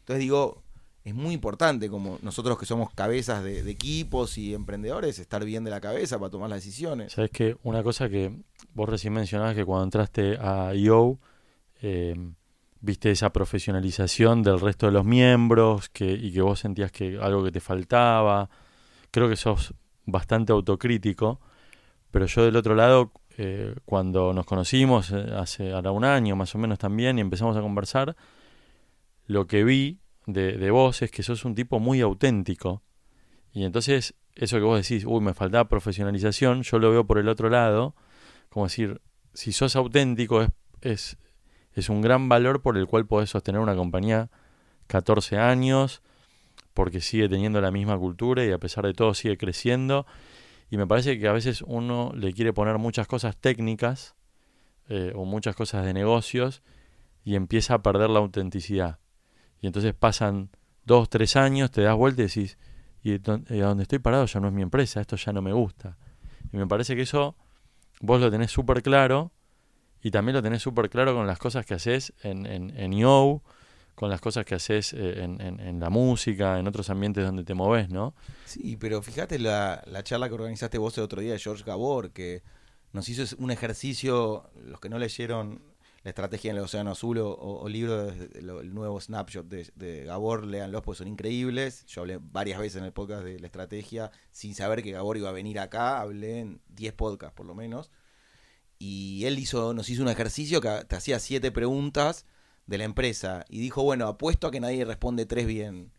Entonces 0.00 0.20
digo, 0.20 0.62
es 1.04 1.14
muy 1.14 1.32
importante 1.32 1.88
como 1.88 2.18
nosotros 2.20 2.58
que 2.58 2.66
somos 2.66 2.92
cabezas 2.92 3.42
de, 3.42 3.68
equipos 3.70 4.36
y 4.36 4.52
emprendedores, 4.52 5.18
estar 5.18 5.42
bien 5.42 5.64
de 5.64 5.70
la 5.70 5.80
cabeza 5.80 6.18
para 6.18 6.30
tomar 6.30 6.50
las 6.50 6.62
decisiones. 6.62 7.12
Sabes 7.12 7.30
que 7.30 7.56
una 7.62 7.82
cosa 7.82 8.10
que 8.10 8.36
vos 8.74 8.90
recién 8.90 9.14
mencionabas 9.14 9.54
que 9.54 9.64
cuando 9.64 9.84
entraste 9.84 10.36
a 10.38 10.74
IO, 10.74 11.18
eh, 11.80 12.14
viste 12.82 13.12
esa 13.12 13.32
profesionalización 13.32 14.42
del 14.42 14.60
resto 14.60 14.86
de 14.86 14.92
los 14.92 15.04
miembros 15.04 15.88
que, 15.88 16.12
y 16.12 16.32
que 16.32 16.42
vos 16.42 16.58
sentías 16.58 16.90
que 16.90 17.16
algo 17.18 17.42
que 17.44 17.52
te 17.52 17.60
faltaba. 17.60 18.50
Creo 19.10 19.28
que 19.28 19.36
sos 19.36 19.72
bastante 20.04 20.52
autocrítico, 20.52 21.40
pero 22.10 22.26
yo 22.26 22.44
del 22.44 22.56
otro 22.56 22.74
lado, 22.74 23.12
eh, 23.38 23.74
cuando 23.84 24.32
nos 24.34 24.44
conocimos 24.44 25.12
eh, 25.12 25.26
hace 25.34 25.72
ahora 25.72 25.92
un 25.92 26.04
año 26.04 26.34
más 26.34 26.54
o 26.56 26.58
menos 26.58 26.78
también 26.78 27.18
y 27.18 27.20
empezamos 27.20 27.56
a 27.56 27.60
conversar, 27.60 28.16
lo 29.26 29.46
que 29.46 29.62
vi 29.62 30.00
de, 30.26 30.58
de 30.58 30.70
vos 30.72 31.02
es 31.02 31.10
que 31.12 31.22
sos 31.22 31.44
un 31.44 31.54
tipo 31.54 31.78
muy 31.78 32.00
auténtico. 32.00 32.82
Y 33.52 33.64
entonces, 33.64 34.14
eso 34.34 34.56
que 34.56 34.64
vos 34.64 34.76
decís, 34.76 35.04
uy, 35.06 35.20
me 35.20 35.34
faltaba 35.34 35.68
profesionalización, 35.68 36.62
yo 36.62 36.80
lo 36.80 36.90
veo 36.90 37.06
por 37.06 37.18
el 37.18 37.28
otro 37.28 37.48
lado, 37.48 37.94
como 38.48 38.66
decir, 38.66 39.00
si 39.34 39.52
sos 39.52 39.76
auténtico 39.76 40.42
es, 40.42 40.50
es 40.80 41.18
es 41.74 41.88
un 41.88 42.00
gran 42.00 42.28
valor 42.28 42.62
por 42.62 42.76
el 42.76 42.86
cual 42.86 43.06
podés 43.06 43.30
sostener 43.30 43.60
una 43.60 43.74
compañía 43.74 44.30
14 44.88 45.38
años, 45.38 46.02
porque 46.74 47.00
sigue 47.00 47.28
teniendo 47.28 47.60
la 47.60 47.70
misma 47.70 47.98
cultura 47.98 48.44
y 48.44 48.52
a 48.52 48.58
pesar 48.58 48.84
de 48.84 48.94
todo 48.94 49.14
sigue 49.14 49.36
creciendo. 49.36 50.06
Y 50.70 50.76
me 50.76 50.86
parece 50.86 51.18
que 51.18 51.28
a 51.28 51.32
veces 51.32 51.62
uno 51.66 52.12
le 52.14 52.32
quiere 52.32 52.52
poner 52.52 52.78
muchas 52.78 53.06
cosas 53.06 53.36
técnicas 53.36 54.14
eh, 54.88 55.12
o 55.14 55.24
muchas 55.24 55.54
cosas 55.54 55.84
de 55.84 55.92
negocios 55.92 56.62
y 57.24 57.36
empieza 57.36 57.74
a 57.74 57.82
perder 57.82 58.10
la 58.10 58.18
autenticidad. 58.18 58.98
Y 59.60 59.66
entonces 59.66 59.94
pasan 59.94 60.50
dos, 60.84 61.08
tres 61.08 61.36
años, 61.36 61.70
te 61.70 61.82
das 61.82 61.96
vuelta 61.96 62.22
y 62.22 62.26
decís, 62.26 62.58
y 63.02 63.14
a 63.14 63.66
donde 63.66 63.82
estoy 63.82 63.98
parado 63.98 64.26
ya 64.26 64.40
no 64.40 64.48
es 64.48 64.54
mi 64.54 64.62
empresa, 64.62 65.00
esto 65.00 65.16
ya 65.16 65.32
no 65.32 65.42
me 65.42 65.52
gusta. 65.52 65.98
Y 66.52 66.56
me 66.56 66.66
parece 66.66 66.96
que 66.96 67.02
eso 67.02 67.36
vos 68.00 68.20
lo 68.20 68.30
tenés 68.30 68.50
súper 68.50 68.82
claro 68.82 69.32
y 70.02 70.10
también 70.10 70.34
lo 70.34 70.42
tenés 70.42 70.62
súper 70.62 70.90
claro 70.90 71.14
con 71.14 71.26
las 71.26 71.38
cosas 71.38 71.64
que 71.64 71.74
haces 71.74 72.12
en, 72.22 72.46
en, 72.46 72.76
en 72.76 72.92
con 73.94 74.10
las 74.10 74.20
cosas 74.20 74.44
que 74.44 74.54
haces 74.54 74.94
eh, 74.94 75.22
en, 75.22 75.40
en, 75.40 75.78
la 75.78 75.90
música, 75.90 76.58
en 76.58 76.66
otros 76.66 76.90
ambientes 76.90 77.24
donde 77.24 77.44
te 77.44 77.54
moves, 77.54 77.90
¿no? 77.90 78.14
Sí, 78.46 78.76
pero 78.76 79.02
fíjate 79.02 79.38
la, 79.38 79.82
la 79.86 80.02
charla 80.02 80.28
que 80.28 80.34
organizaste 80.34 80.78
vos 80.78 80.96
el 80.98 81.04
otro 81.04 81.20
día 81.20 81.32
de 81.32 81.38
George 81.38 81.62
Gabor, 81.64 82.10
que 82.10 82.42
nos 82.92 83.08
hizo 83.08 83.36
un 83.38 83.50
ejercicio, 83.50 84.50
los 84.64 84.80
que 84.80 84.88
no 84.88 84.98
leyeron 84.98 85.62
La 86.04 86.08
estrategia 86.08 86.50
en 86.50 86.56
el 86.56 86.64
Océano 86.64 86.90
Azul 86.90 87.18
o, 87.18 87.30
o, 87.32 87.68
libro, 87.68 88.06
de, 88.06 88.40
el 88.40 88.74
nuevo 88.74 89.00
snapshot 89.00 89.46
de, 89.46 89.70
de 89.76 90.04
Gabor, 90.04 90.46
léanlos, 90.46 90.82
pues 90.82 90.98
son 90.98 91.06
increíbles. 91.06 91.86
Yo 91.86 92.00
hablé 92.00 92.18
varias 92.20 92.58
veces 92.58 92.78
en 92.78 92.84
el 92.84 92.92
podcast 92.92 93.22
de 93.22 93.38
la 93.38 93.46
estrategia, 93.46 94.10
sin 94.32 94.54
saber 94.54 94.82
que 94.82 94.90
Gabor 94.90 95.16
iba 95.16 95.28
a 95.28 95.32
venir 95.32 95.60
acá, 95.60 96.00
hablé 96.00 96.40
en 96.40 96.60
10 96.70 96.94
podcasts 96.94 97.36
por 97.36 97.46
lo 97.46 97.54
menos. 97.54 97.90
Y 98.84 99.26
él 99.26 99.38
hizo, 99.38 99.74
nos 99.74 99.88
hizo 99.90 100.02
un 100.02 100.08
ejercicio 100.08 100.60
que 100.60 100.84
te 100.88 100.96
hacía 100.96 101.20
siete 101.20 101.52
preguntas 101.52 102.26
de 102.66 102.78
la 102.78 102.84
empresa 102.84 103.44
y 103.48 103.60
dijo, 103.60 103.84
bueno, 103.84 104.08
apuesto 104.08 104.48
a 104.48 104.50
que 104.50 104.58
nadie 104.58 104.84
responde 104.84 105.24
tres 105.24 105.46
bien. 105.46 105.92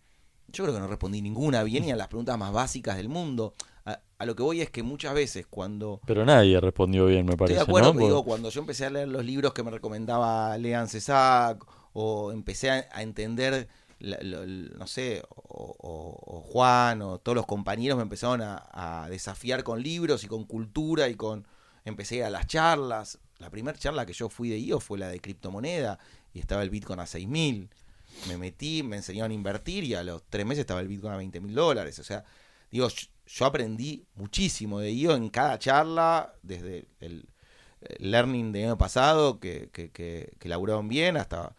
Yo 0.50 0.66
creo 0.66 0.76
que 0.76 0.82
no 0.82 0.88
respondí 0.88 1.22
ninguna 1.22 1.64
bien 1.64 1.86
y 1.86 1.92
a 1.92 1.96
las 1.96 2.10
preguntas 2.10 2.38
más 2.38 2.52
básicas 2.52 2.98
del 2.98 3.08
mundo. 3.08 3.54
A, 3.86 4.02
lo 4.26 4.36
que 4.36 4.44
voy 4.44 4.60
es 4.60 4.70
que 4.70 4.84
muchas 4.84 5.14
veces 5.14 5.48
cuando... 5.50 6.02
Pero 6.06 6.26
nadie 6.26 6.60
respondió 6.60 7.06
bien, 7.06 7.26
me 7.26 7.38
parece. 7.38 7.58
Estoy 7.58 7.74
de 7.74 7.88
acuerdo, 7.88 8.06
digo, 8.06 8.26
cuando 8.26 8.50
yo 8.50 8.60
empecé 8.60 8.86
a 8.86 8.90
leer 8.90 9.08
los 9.08 9.24
libros 9.24 9.54
que 9.54 9.64
me 9.64 9.72
recomendaba 9.72 10.58
Lean 10.58 10.90
Cesac 10.90 11.66
o 11.94 12.34
empecé 12.34 12.70
a, 12.70 13.02
entender, 13.02 13.70
no 14.02 14.88
sé, 14.88 15.24
o, 15.30 16.44
Juan 16.52 17.02
o 17.02 17.20
todos 17.20 17.38
los 17.38 17.46
compañeros 17.46 17.96
me 17.96 18.04
empezaron 18.04 18.42
a, 18.42 19.08
desafiar 19.10 19.64
con 19.64 19.82
libros 19.82 20.26
y 20.26 20.28
con 20.28 20.44
cultura 20.44 21.08
y 21.08 21.16
con... 21.16 21.48
Empecé 21.86 22.16
a 22.16 22.18
ir 22.18 22.24
a 22.26 22.30
las 22.30 22.48
charlas. 22.48 23.20
La 23.40 23.50
primera 23.50 23.78
charla 23.78 24.06
que 24.06 24.14
yo 24.14 24.30
fui 24.30 24.50
de 24.50 24.58
IO 24.58 24.80
fue 24.80 24.98
la 24.98 25.10
de 25.10 25.20
criptomoneda 25.20 26.00
y 26.34 26.40
estaba 26.40 26.64
el 26.64 26.70
Bitcoin 26.70 27.00
a 27.00 27.06
6000 27.06 27.70
me 28.28 28.38
metí, 28.38 28.84
me 28.84 28.98
enseñaron 28.98 29.32
a 29.32 29.34
invertir 29.34 29.84
y 29.84 29.96
a 29.96 30.04
los 30.04 30.24
tres 30.30 30.46
meses 30.46 30.62
estaba 30.62 30.82
el 30.82 30.88
Bitcoin 30.88 31.14
a 31.14 31.18
20 31.18 31.40
mil 31.42 31.56
dólares. 31.56 32.00
O 32.00 32.04
sea, 32.04 32.24
digo, 32.72 32.88
yo 33.26 33.46
aprendí 33.46 34.06
muchísimo 34.16 34.80
de 34.80 34.90
ello 34.90 35.16
en 35.16 35.30
cada 35.30 35.60
charla, 35.60 36.34
desde 36.42 36.88
el, 37.00 37.28
learning 38.00 38.52
del 38.52 38.66
año 38.66 38.78
pasado, 38.78 39.40
que, 39.40 39.70
que, 39.72 39.92
que, 39.92 40.50
laburaron 40.50 40.88
bien, 40.88 41.18
hasta 41.18 41.54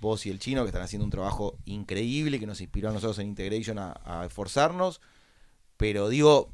vos 0.00 0.26
y 0.26 0.30
el 0.30 0.38
chino, 0.38 0.62
que 0.62 0.68
están 0.68 0.82
haciendo 0.82 1.04
un 1.04 1.10
trabajo 1.10 1.56
increíble, 1.64 2.38
que 2.38 2.46
nos 2.46 2.60
inspiró 2.60 2.90
a 2.90 2.92
nosotros 2.92 3.18
en 3.20 3.28
Integration 3.28 3.78
a, 3.78 4.24
esforzarnos. 4.26 5.00
Pero 5.78 6.08
digo, 6.08 6.52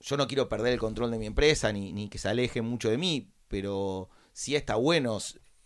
yo 0.00 0.16
no 0.16 0.26
quiero 0.26 0.48
perder 0.48 0.74
el 0.74 0.78
control 0.78 1.10
de 1.10 1.18
mi 1.18 1.26
empresa, 1.26 1.72
ni, 1.72 1.92
ni 1.92 2.08
que 2.08 2.18
se 2.18 2.28
aleje 2.28 2.62
mucho 2.62 2.88
de 2.90 2.98
mí, 2.98 3.30
pero 3.48 4.08
sí 4.32 4.54
está 4.54 4.76
bueno 4.76 5.18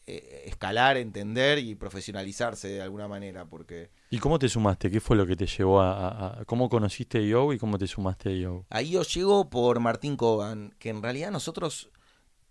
eh, 0.07 0.45
escalar, 0.47 0.97
entender 0.97 1.59
y 1.59 1.75
profesionalizarse 1.75 2.69
de 2.69 2.83
alguna 2.83 3.09
manera, 3.09 3.45
porque... 3.45 3.91
¿Y 4.11 4.19
cómo 4.19 4.39
te 4.39 4.49
sumaste? 4.49 4.91
¿Qué 4.91 5.01
fue 5.01 5.17
lo 5.17 5.27
que 5.27 5.37
te 5.37 5.47
llevó 5.47 5.81
a... 5.81 6.43
¿Cómo 6.47 6.69
conociste 6.69 7.19
a 7.19 7.21
IO 7.21 7.53
y 7.53 7.59
cómo 7.59 7.79
te 7.79 7.87
sumaste 7.87 8.31
a 8.31 8.33
IO? 8.33 8.67
A 8.71 8.83
IO 8.83 9.03
llegó 9.03 9.51
por 9.51 9.79
Martín 9.81 10.17
Coban, 10.17 10.75
que 10.79 10.89
en 10.89 11.03
realidad 11.03 11.31
nosotros 11.31 11.91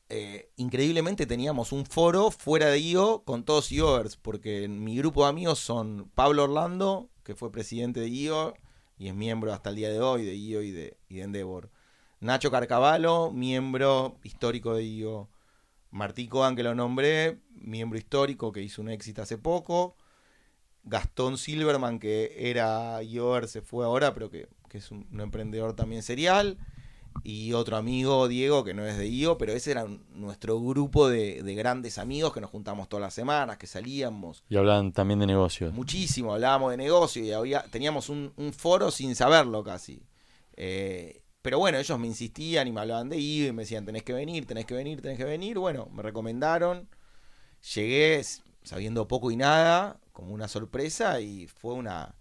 eh, 0.09 0.49
increíblemente 0.57 1.25
teníamos 1.25 1.71
un 1.71 1.85
foro 1.85 2.31
fuera 2.31 2.67
de 2.67 2.79
IO 2.79 3.23
con 3.23 3.43
todos 3.43 3.71
IOers, 3.71 4.17
porque 4.17 4.67
mi 4.67 4.97
grupo 4.97 5.23
de 5.23 5.29
amigos 5.29 5.59
son 5.59 6.11
Pablo 6.15 6.43
Orlando, 6.43 7.09
que 7.23 7.35
fue 7.35 7.51
presidente 7.51 7.99
de 7.99 8.09
IO 8.09 8.53
y 9.01 9.07
es 9.07 9.15
miembro 9.15 9.51
hasta 9.51 9.71
el 9.71 9.77
día 9.77 9.89
de 9.89 9.99
hoy 9.99 10.23
de 10.23 10.35
IO 10.35 10.61
y 10.61 10.69
de, 10.69 10.95
y 11.09 11.15
de 11.15 11.21
Endeavor. 11.23 11.71
Nacho 12.19 12.51
Carcavalo, 12.51 13.31
miembro 13.31 14.19
histórico 14.23 14.75
de 14.75 14.83
IO. 14.83 15.27
Martí 15.89 16.27
Coan, 16.27 16.55
que 16.55 16.61
lo 16.61 16.75
nombré, 16.75 17.39
miembro 17.49 17.97
histórico 17.97 18.51
que 18.51 18.61
hizo 18.61 18.79
un 18.79 18.89
éxito 18.89 19.23
hace 19.23 19.39
poco. 19.39 19.95
Gastón 20.83 21.39
Silverman, 21.39 21.97
que 21.97 22.31
era 22.51 23.01
Yoer, 23.01 23.47
se 23.47 23.63
fue 23.63 23.85
ahora, 23.85 24.13
pero 24.13 24.29
que, 24.29 24.47
es 24.69 24.91
un, 24.91 25.07
emprendedor 25.19 25.75
también 25.75 26.03
serial. 26.03 26.59
Y 27.23 27.53
otro 27.53 27.77
amigo, 27.77 28.27
Diego, 28.27 28.63
que 28.63 28.73
no 28.73 28.85
es 28.85 28.97
de 28.97 29.07
IO, 29.07 29.37
pero 29.37 29.53
ese 29.53 29.71
era 29.71 29.85
nuestro 30.15 30.59
grupo 30.59 31.07
de, 31.07 31.41
grandes 31.55 31.97
amigos 31.97 32.33
que 32.33 32.41
nos 32.41 32.49
juntamos 32.49 32.89
todas 32.89 33.01
las 33.01 33.13
semanas, 33.13 33.57
que 33.57 33.67
salíamos. 33.67 34.43
Y 34.49 34.57
hablaban 34.57 34.91
también 34.91 35.19
de 35.19 35.27
negocios. 35.27 35.73
Muchísimo, 35.73 36.33
hablábamos 36.33 36.71
de 36.71 36.77
negocio 36.77 37.23
y 37.23 37.31
había, 37.31 37.63
teníamos 37.63 38.09
un, 38.09 38.31
foro 38.57 38.89
sin 38.89 39.15
saberlo 39.15 39.63
casi. 39.63 40.01
Eh, 40.55 41.21
pero 41.41 41.59
bueno, 41.59 41.77
ellos 41.77 41.99
me 41.99 42.07
insistían 42.07 42.67
y 42.67 42.71
me 42.71 42.81
hablaban 42.81 43.09
de 43.09 43.19
IO 43.19 43.47
y 43.47 43.51
me 43.51 43.63
decían, 43.63 43.85
tenés 43.85 44.03
que 44.03 44.13
venir, 44.13 44.45
tenés 44.45 44.65
que 44.65 44.73
venir, 44.73 45.01
tenés 45.01 45.17
que 45.17 45.25
venir. 45.25 45.59
Bueno, 45.59 45.89
me 45.91 46.01
recomendaron. 46.01 46.87
Llegué 47.75 48.23
sabiendo 48.63 49.07
poco 49.07 49.31
y 49.31 49.37
nada, 49.37 49.99
como 50.11 50.33
una 50.33 50.47
sorpresa, 50.47 51.19
y 51.19 51.47
fue 51.47 51.73
una, 51.73 52.15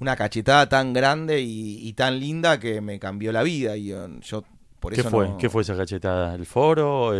una 0.00 0.16
cachetada 0.16 0.68
tan 0.68 0.92
grande 0.92 1.40
y, 1.40 1.92
tan 1.92 2.18
linda 2.18 2.58
que 2.58 2.80
me 2.80 2.98
cambió 2.98 3.32
la 3.32 3.42
vida. 3.42 3.76
Y 3.76 3.88
yo, 3.88 4.44
por 4.80 4.94
¿Qué 4.94 5.04
fue? 5.04 5.36
¿Qué 5.38 5.50
fue 5.50 5.62
esa 5.62 5.76
cachetada? 5.76 6.34
¿El 6.34 6.46
foro? 6.46 7.10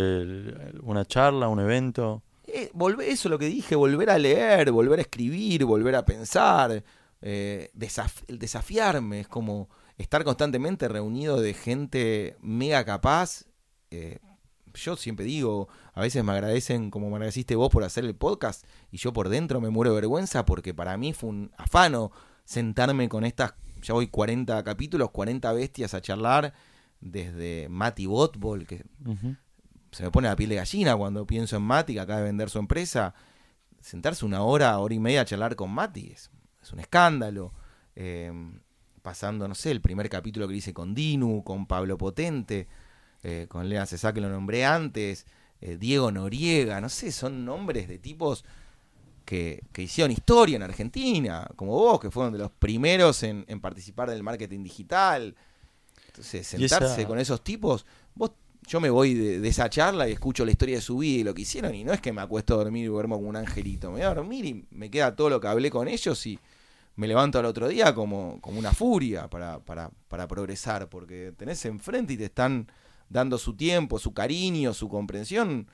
¿Una 0.83 1.05
charla? 1.05 1.47
¿Un 1.47 1.59
evento? 1.59 2.23
Eh, 2.53 2.69
volver, 2.73 3.07
eso 3.07 3.27
es 3.27 3.31
lo 3.31 3.39
que 3.39 3.45
dije, 3.45 3.75
volver 3.75 4.09
a 4.09 4.17
leer, 4.17 4.71
volver 4.71 4.99
a 4.99 5.03
escribir, 5.03 5.63
volver 5.63 5.95
a 5.95 6.05
pensar, 6.05 6.83
eh, 7.21 7.69
desafiarme, 7.73 9.21
es 9.21 9.27
como 9.27 9.69
estar 9.97 10.23
constantemente 10.23 10.87
reunido 10.87 11.39
de 11.39 11.53
gente 11.53 12.35
mega 12.41 12.83
capaz. 12.83 13.45
Eh, 13.91 14.19
yo 14.73 14.97
siempre 14.97 15.25
digo, 15.25 15.69
a 15.93 16.01
veces 16.01 16.23
me 16.23 16.31
agradecen 16.31 16.91
como 16.91 17.09
me 17.09 17.15
agradeciste 17.15 17.55
vos 17.55 17.69
por 17.69 17.83
hacer 17.83 18.05
el 18.05 18.15
podcast 18.15 18.65
y 18.89 18.97
yo 18.97 19.13
por 19.13 19.29
dentro 19.29 19.61
me 19.61 19.69
muero 19.69 19.91
de 19.91 20.01
vergüenza 20.01 20.45
porque 20.45 20.73
para 20.73 20.97
mí 20.97 21.13
fue 21.13 21.29
un 21.29 21.51
afano 21.57 22.11
sentarme 22.51 23.07
con 23.07 23.23
estas, 23.23 23.53
ya 23.81 23.93
voy 23.93 24.07
40 24.07 24.61
capítulos, 24.65 25.11
40 25.11 25.53
bestias 25.53 25.93
a 25.93 26.01
charlar 26.01 26.53
desde 26.99 27.69
Mati 27.69 28.05
Botbol, 28.05 28.67
que 28.67 28.83
se 29.91 30.03
me 30.03 30.11
pone 30.11 30.27
la 30.27 30.35
piel 30.35 30.49
de 30.49 30.55
gallina 30.57 30.97
cuando 30.97 31.25
pienso 31.25 31.55
en 31.55 31.63
Mati, 31.63 31.93
que 31.93 32.01
acaba 32.01 32.19
de 32.19 32.25
vender 32.25 32.49
su 32.49 32.59
empresa. 32.59 33.13
Sentarse 33.79 34.25
una 34.25 34.41
hora, 34.41 34.77
hora 34.79 34.93
y 34.93 34.99
media 34.99 35.21
a 35.21 35.25
charlar 35.25 35.55
con 35.55 35.71
Mati 35.71 36.11
es, 36.11 36.29
un 36.73 36.81
escándalo. 36.81 37.53
Eh, 37.95 38.31
pasando, 39.01 39.47
no 39.47 39.55
sé, 39.55 39.71
el 39.71 39.81
primer 39.81 40.09
capítulo 40.09 40.47
que 40.47 40.55
hice 40.55 40.73
con 40.73 40.93
Dinu, 40.93 41.43
con 41.43 41.65
Pablo 41.65 41.97
Potente, 41.97 42.67
eh, 43.23 43.47
con 43.49 43.69
Lea 43.69 43.85
Cesá, 43.85 44.13
que 44.13 44.21
lo 44.21 44.29
nombré 44.29 44.65
antes, 44.65 45.25
eh, 45.61 45.77
Diego 45.77 46.11
Noriega, 46.11 46.81
no 46.81 46.89
sé, 46.89 47.13
son 47.13 47.45
nombres 47.45 47.87
de 47.87 47.97
tipos 47.97 48.43
que, 49.25 49.63
que, 49.71 49.83
hicieron 49.83 50.11
historia 50.11 50.55
en 50.55 50.63
Argentina, 50.63 51.47
como 51.55 51.73
vos, 51.73 51.99
que 51.99 52.11
fueron 52.11 52.33
de 52.33 52.39
los 52.39 52.51
primeros 52.51 53.23
en, 53.23 53.45
participar 53.61 54.09
del 54.09 54.23
marketing 54.23 54.63
digital. 54.63 55.35
Entonces, 56.07 56.45
sentarse 56.47 57.05
con 57.05 57.19
esos 57.19 57.43
tipos, 57.43 57.85
vos 58.15 58.31
yo 58.67 58.79
me 58.79 58.89
voy 58.89 59.13
de, 59.13 59.47
esa 59.47 59.69
charla 59.69 60.07
y 60.07 60.13
escucho 60.13 60.45
la 60.45 60.51
historia 60.51 60.75
de 60.75 60.81
su 60.81 60.97
vida 60.97 61.21
y 61.21 61.23
lo 61.23 61.33
que 61.33 61.41
hicieron 61.41 61.73
y 61.73 61.83
no 61.83 61.93
es 61.93 62.01
que 62.01 62.13
me 62.13 62.21
acuesto 62.21 62.53
a 62.53 62.57
dormir 62.57 62.85
y 62.85 62.87
duermo 62.87 63.15
como 63.15 63.29
un 63.29 63.35
angelito, 63.35 63.87
me 63.87 63.95
voy 63.95 64.01
a 64.03 64.13
dormir 64.13 64.45
y 64.45 64.65
me 64.71 64.89
queda 64.89 65.15
todo 65.15 65.29
lo 65.29 65.41
que 65.41 65.47
hablé 65.47 65.71
con 65.71 65.87
ellos 65.87 66.25
y 66.25 66.39
me 66.95 67.07
levanto 67.07 67.39
al 67.39 67.45
otro 67.45 67.67
día 67.67 67.95
como, 67.95 68.39
como 68.41 68.59
una 68.59 68.71
furia 68.71 69.29
para, 69.29 69.59
para, 69.59 69.89
para 70.07 70.27
progresar, 70.27 70.89
porque 70.89 71.33
tenés 71.35 71.65
enfrente 71.65 72.13
y 72.13 72.17
te 72.17 72.25
están 72.25 72.67
dando 73.09 73.37
su 73.37 73.55
tiempo, 73.55 73.97
su 73.97 74.13
cariño, 74.13 74.73
su 74.73 74.87
comprensión 74.87 75.67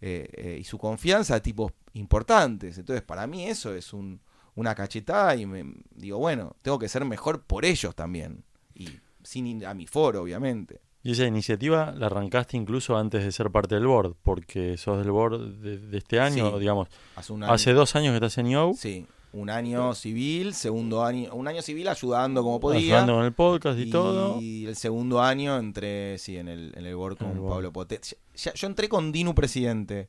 eh, 0.00 0.28
eh, 0.32 0.58
y 0.60 0.64
su 0.64 0.78
confianza 0.78 1.36
a 1.36 1.40
tipos 1.40 1.72
importantes. 1.94 2.78
Entonces, 2.78 3.02
para 3.02 3.26
mí 3.26 3.46
eso 3.46 3.74
es 3.74 3.92
un, 3.92 4.20
una 4.54 4.74
cachetada 4.74 5.36
y 5.36 5.46
me 5.46 5.64
digo, 5.94 6.18
bueno, 6.18 6.56
tengo 6.62 6.78
que 6.78 6.88
ser 6.88 7.04
mejor 7.04 7.42
por 7.42 7.64
ellos 7.64 7.94
también. 7.94 8.44
Y 8.74 8.88
sin 9.22 9.64
a 9.64 9.74
mi 9.74 9.86
foro, 9.86 10.22
obviamente. 10.22 10.80
Y 11.02 11.12
esa 11.12 11.24
iniciativa 11.24 11.92
la 11.96 12.06
arrancaste 12.06 12.56
incluso 12.56 12.96
antes 12.96 13.24
de 13.24 13.32
ser 13.32 13.50
parte 13.50 13.74
del 13.74 13.86
board, 13.86 14.14
porque 14.22 14.76
sos 14.76 14.98
del 14.98 15.10
board 15.10 15.60
de, 15.60 15.96
este 15.96 16.20
año, 16.20 16.58
digamos. 16.58 16.88
Hace, 17.16 17.34
hace, 17.46 17.72
dos 17.72 17.96
años 17.96 18.12
que 18.12 18.16
estás 18.16 18.36
en 18.38 18.48
IO. 18.48 18.72
Sí 18.74 19.06
un 19.32 19.50
año 19.50 19.94
civil, 19.94 20.54
segundo 20.54 21.04
año, 21.04 21.32
un 21.34 21.46
año 21.46 21.62
civil 21.62 21.88
ayudando 21.88 22.42
como 22.42 22.58
podía. 22.58 22.96
Ayudando 22.96 23.14
con 23.14 23.24
el 23.24 23.32
podcast 23.32 23.78
y, 23.78 23.90
todo. 23.90 24.40
Y 24.40 24.66
el 24.66 24.76
segundo 24.76 25.22
año 25.22 25.56
entré, 25.56 26.18
sí, 26.18 26.36
en 26.36 26.48
el, 26.48 26.72
en 26.76 26.84
el 26.86 26.96
board 26.96 27.16
con 27.16 27.48
Pablo 27.48 27.72
Potet. 27.72 28.16
yo 28.34 28.66
entré 28.66 28.88
con 28.88 29.12
Dinu 29.12 29.34
presidente. 29.34 30.08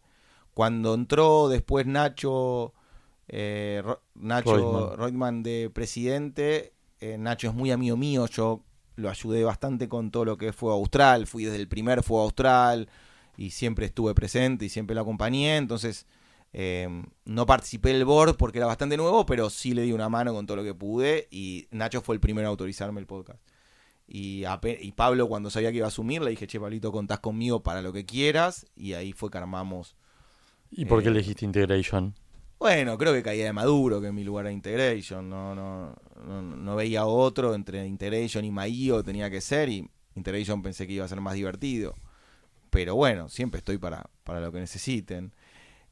Cuando 0.53 0.93
entró 0.93 1.47
después 1.47 1.85
Nacho, 1.85 2.73
eh, 3.27 3.81
Nacho 4.15 4.95
Reutemann 4.97 5.43
de 5.43 5.69
presidente, 5.73 6.73
eh, 6.99 7.17
Nacho 7.17 7.47
es 7.47 7.53
muy 7.53 7.71
amigo 7.71 7.95
mío, 7.95 8.27
yo 8.27 8.61
lo 8.95 9.09
ayudé 9.09 9.43
bastante 9.43 9.87
con 9.87 10.11
todo 10.11 10.25
lo 10.25 10.37
que 10.37 10.51
fue 10.51 10.73
Austral, 10.73 11.25
fui 11.25 11.45
desde 11.45 11.57
el 11.57 11.67
primer 11.67 12.03
Fuego 12.03 12.23
Austral 12.23 12.89
y 13.37 13.51
siempre 13.51 13.85
estuve 13.85 14.13
presente 14.13 14.65
y 14.65 14.69
siempre 14.69 14.93
lo 14.93 15.01
acompañé, 15.01 15.55
entonces 15.55 16.05
Em, 16.53 17.05
no 17.23 17.45
participé 17.45 17.93
del 17.93 18.03
board 18.03 18.35
porque 18.35 18.57
era 18.57 18.67
bastante 18.67 18.97
nuevo, 18.97 19.25
pero 19.25 19.49
sí 19.49 19.73
le 19.73 19.83
di 19.83 19.93
una 19.93 20.09
mano 20.09 20.33
con 20.33 20.45
todo 20.45 20.57
lo 20.57 20.63
que 20.63 20.73
pude 20.73 21.27
y 21.31 21.67
Nacho 21.71 22.01
fue 22.01 22.15
el 22.15 22.21
primero 22.21 22.47
a 22.47 22.51
autorizarme 22.51 22.99
el 22.99 23.07
podcast. 23.07 23.41
Y, 24.07 24.43
y 24.81 24.91
Pablo 24.91 25.29
cuando 25.29 25.49
sabía 25.49 25.71
que 25.71 25.77
iba 25.77 25.85
a 25.85 25.89
asumir 25.89 26.21
le 26.21 26.31
dije, 26.31 26.47
che, 26.47 26.59
Pablito, 26.59 26.91
contás 26.91 27.19
conmigo 27.19 27.63
para 27.63 27.81
lo 27.81 27.93
que 27.93 28.05
quieras 28.05 28.65
y 28.75 28.93
ahí 28.93 29.13
fue 29.13 29.31
que 29.31 29.37
armamos. 29.37 29.95
¿Y 30.69 30.85
por 30.85 31.01
qué 31.01 31.07
eh, 31.07 31.11
elegiste 31.11 31.45
Integration? 31.45 32.13
Bueno, 32.59 32.97
creo 32.97 33.13
que 33.13 33.23
caía 33.23 33.45
de 33.45 33.53
Maduro, 33.53 34.01
que 34.01 34.07
en 34.07 34.15
mi 34.15 34.25
lugar 34.25 34.45
era 34.45 34.51
Integration. 34.51 35.29
No, 35.29 35.55
no, 35.55 35.95
no, 36.25 36.75
veía 36.75 37.05
otro 37.05 37.55
entre 37.55 37.85
Integration 37.87 38.43
y 38.43 38.51
Maio 38.51 39.01
tenía 39.03 39.29
que 39.29 39.39
ser 39.39 39.69
y 39.69 39.89
Integration 40.15 40.61
pensé 40.61 40.85
que 40.85 40.93
iba 40.93 41.05
a 41.05 41.07
ser 41.07 41.21
más 41.21 41.33
divertido. 41.33 41.95
pero 42.69 42.95
bueno, 42.95 43.29
siempre 43.29 43.59
estoy 43.59 43.77
para, 43.77 44.09
para 44.23 44.41
lo 44.41 44.51
que 44.51 44.59
necesiten. 44.59 45.31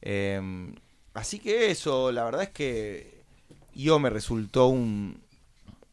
Em, 0.01 0.75
así 1.13 1.39
que 1.39 1.71
eso, 1.71 2.11
la 2.11 2.23
verdad 2.23 2.43
es 2.43 2.49
que 2.49 3.23
yo 3.73 3.99
me 3.99 4.09
resultó 4.09 4.67
un, 4.67 5.21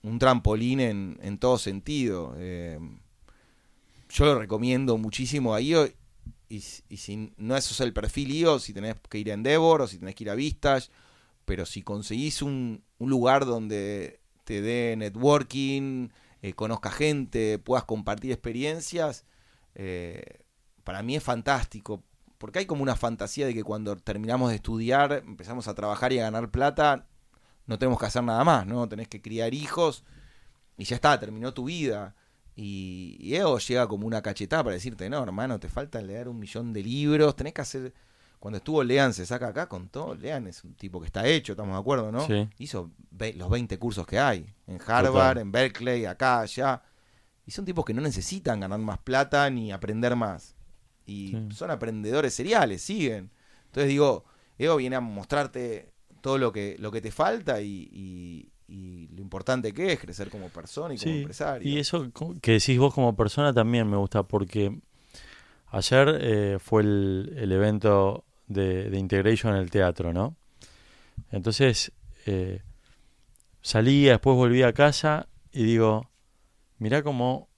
un 0.03 0.19
trampolín 0.19 0.81
en, 0.81 1.19
en 1.23 1.39
todo 1.39 1.59
sentido. 1.59 2.35
Em, 2.39 2.99
yo 4.09 4.25
lo 4.25 4.39
recomiendo 4.39 4.97
muchísimo 4.99 5.55
a 5.55 5.61
IO. 5.61 5.87
Y, 6.49 6.63
y 6.89 6.97
si 6.99 7.33
no 7.37 7.57
es 7.57 7.81
el 7.81 7.93
perfil 7.93 8.31
IO, 8.33 8.59
si 8.61 8.73
tenés 8.73 8.97
que 9.09 9.19
ir 9.19 9.31
a 9.31 9.35
Endeavor 9.35 9.83
o 9.83 9.89
si 9.89 9.99
tenés 9.99 10.15
que 10.15 10.25
ir 10.25 10.31
a 10.31 10.35
Vistas, 10.35 10.91
pero 11.45 11.67
si 11.67 11.83
conseguís 11.83 12.43
un, 12.43 12.85
un 12.99 13.11
lugar 13.11 13.47
donde 13.47 14.21
te 14.45 14.61
dé 14.63 14.95
networking, 14.97 16.09
eh, 16.43 16.53
conozca 16.53 16.91
gente, 16.91 17.59
puedas 17.59 17.85
compartir 17.85 18.31
experiencias, 18.31 19.25
eh, 19.75 20.41
para 20.85 21.03
mí 21.03 21.17
es 21.17 21.23
fantástico. 21.23 22.03
Porque 22.39 22.61
hay 22.61 22.67
como 22.67 22.83
una 22.83 22.97
fantasía 22.97 23.47
de 23.47 23.55
que 23.55 23.65
cuando 23.65 23.97
terminamos 23.97 24.51
de 24.51 24.57
estudiar, 24.57 25.23
empezamos 25.27 25.69
a 25.69 25.75
trabajar 25.75 26.13
y 26.13 26.19
a 26.19 26.25
ganar 26.25 26.51
plata, 26.51 27.07
no 27.67 27.79
tenemos 27.79 27.99
que 27.99 28.07
hacer 28.07 28.23
nada 28.23 28.45
más, 28.45 28.67
¿no? 28.67 28.89
Tenés 28.89 29.09
que 29.09 29.23
criar 29.23 29.55
hijos 29.55 30.05
y 30.77 30.85
ya 30.85 30.97
está, 30.97 31.19
terminó 31.19 31.55
tu 31.55 31.65
vida. 31.65 32.15
Y, 32.55 33.17
y 33.21 33.39
llega 33.69 33.87
como 33.87 34.07
una 34.07 34.23
cachetada 34.23 34.65
para 34.65 34.75
decirte, 34.75 35.09
no, 35.11 35.23
hermano, 35.23 35.61
te 35.61 35.69
falta 35.69 36.01
leer 36.01 36.29
un 36.29 36.39
millón 36.39 36.73
de 36.73 36.83
libros, 36.83 37.37
tenés 37.37 37.53
que 37.53 37.61
hacer 37.61 37.93
cuando 38.39 38.59
estuvo 38.59 38.85
Lean 38.85 39.15
se 39.15 39.27
saca 39.27 39.49
acá, 39.49 39.69
con 39.69 39.89
todo. 39.89 40.15
Lean 40.15 40.47
es 40.47 40.63
un 40.65 40.75
tipo 40.75 41.01
que 41.01 41.07
está 41.07 41.27
hecho, 41.27 41.53
estamos 41.53 41.75
de 41.75 41.81
acuerdo, 41.81 42.13
¿no? 42.13 42.27
Sí. 42.27 42.49
Hizo 42.59 42.91
los 43.35 43.51
20 43.51 43.79
cursos 43.79 44.07
que 44.07 44.19
hay. 44.19 44.53
En 44.67 44.79
Harvard, 44.87 45.39
en 45.39 45.51
Berkeley, 45.51 46.05
acá, 46.05 46.41
allá. 46.41 46.83
Y 47.47 47.51
son 47.53 47.65
tipos 47.65 47.85
que 47.85 47.95
no 47.95 48.03
necesitan 48.03 48.61
ganar 48.61 48.79
más 48.79 48.99
plata 48.99 49.49
ni 49.51 49.73
aprender 49.73 50.17
más. 50.17 50.56
Y 51.07 51.37
son 51.51 51.71
aprendedores 51.71 52.35
seriales, 52.35 52.83
siguen. 52.83 53.31
Entonces 53.67 53.89
digo, 53.89 54.25
Ego 54.59 54.77
viene 54.77 54.97
a 54.97 55.01
mostrarte 55.01 55.93
todo 56.21 56.39
lo 56.39 56.53
que, 56.53 56.77
lo 56.79 56.91
que 56.91 57.01
te 57.01 57.11
falta 57.11 57.61
y, 57.61 58.51
lo 58.69 59.23
importante 59.23 59.73
que 59.73 59.93
es 59.93 60.01
crecer 60.01 60.29
como 60.29 60.49
persona 60.49 60.95
y 60.95 60.99
como 60.99 61.15
empresario. 61.15 61.69
Y 61.69 61.79
eso 61.79 62.11
que 62.43 62.53
decís 62.53 62.79
vos 62.79 62.93
como 62.93 63.15
persona 63.15 63.53
también 63.53 63.89
me 63.89 63.97
gusta 63.97 64.25
porque 64.25 64.77
ayer 65.69 66.19
eh, 66.21 66.59
fue 66.59 66.83
el, 66.83 67.35
el 67.37 67.53
evento 67.53 68.25
de, 68.49 68.91
de 68.91 68.99
Integration 68.99 69.55
en 69.55 69.63
el 69.63 69.71
teatro, 69.71 70.13
¿no? 70.13 70.37
Entonces 71.31 71.93
eh, 72.27 72.63
salía, 73.63 74.13
después 74.13 74.37
volví 74.37 74.63
a 74.63 74.73
casa 74.73 75.29
y 75.53 75.65
digo, 75.65 76.11
mirá 76.79 77.03
cómo 77.03 77.49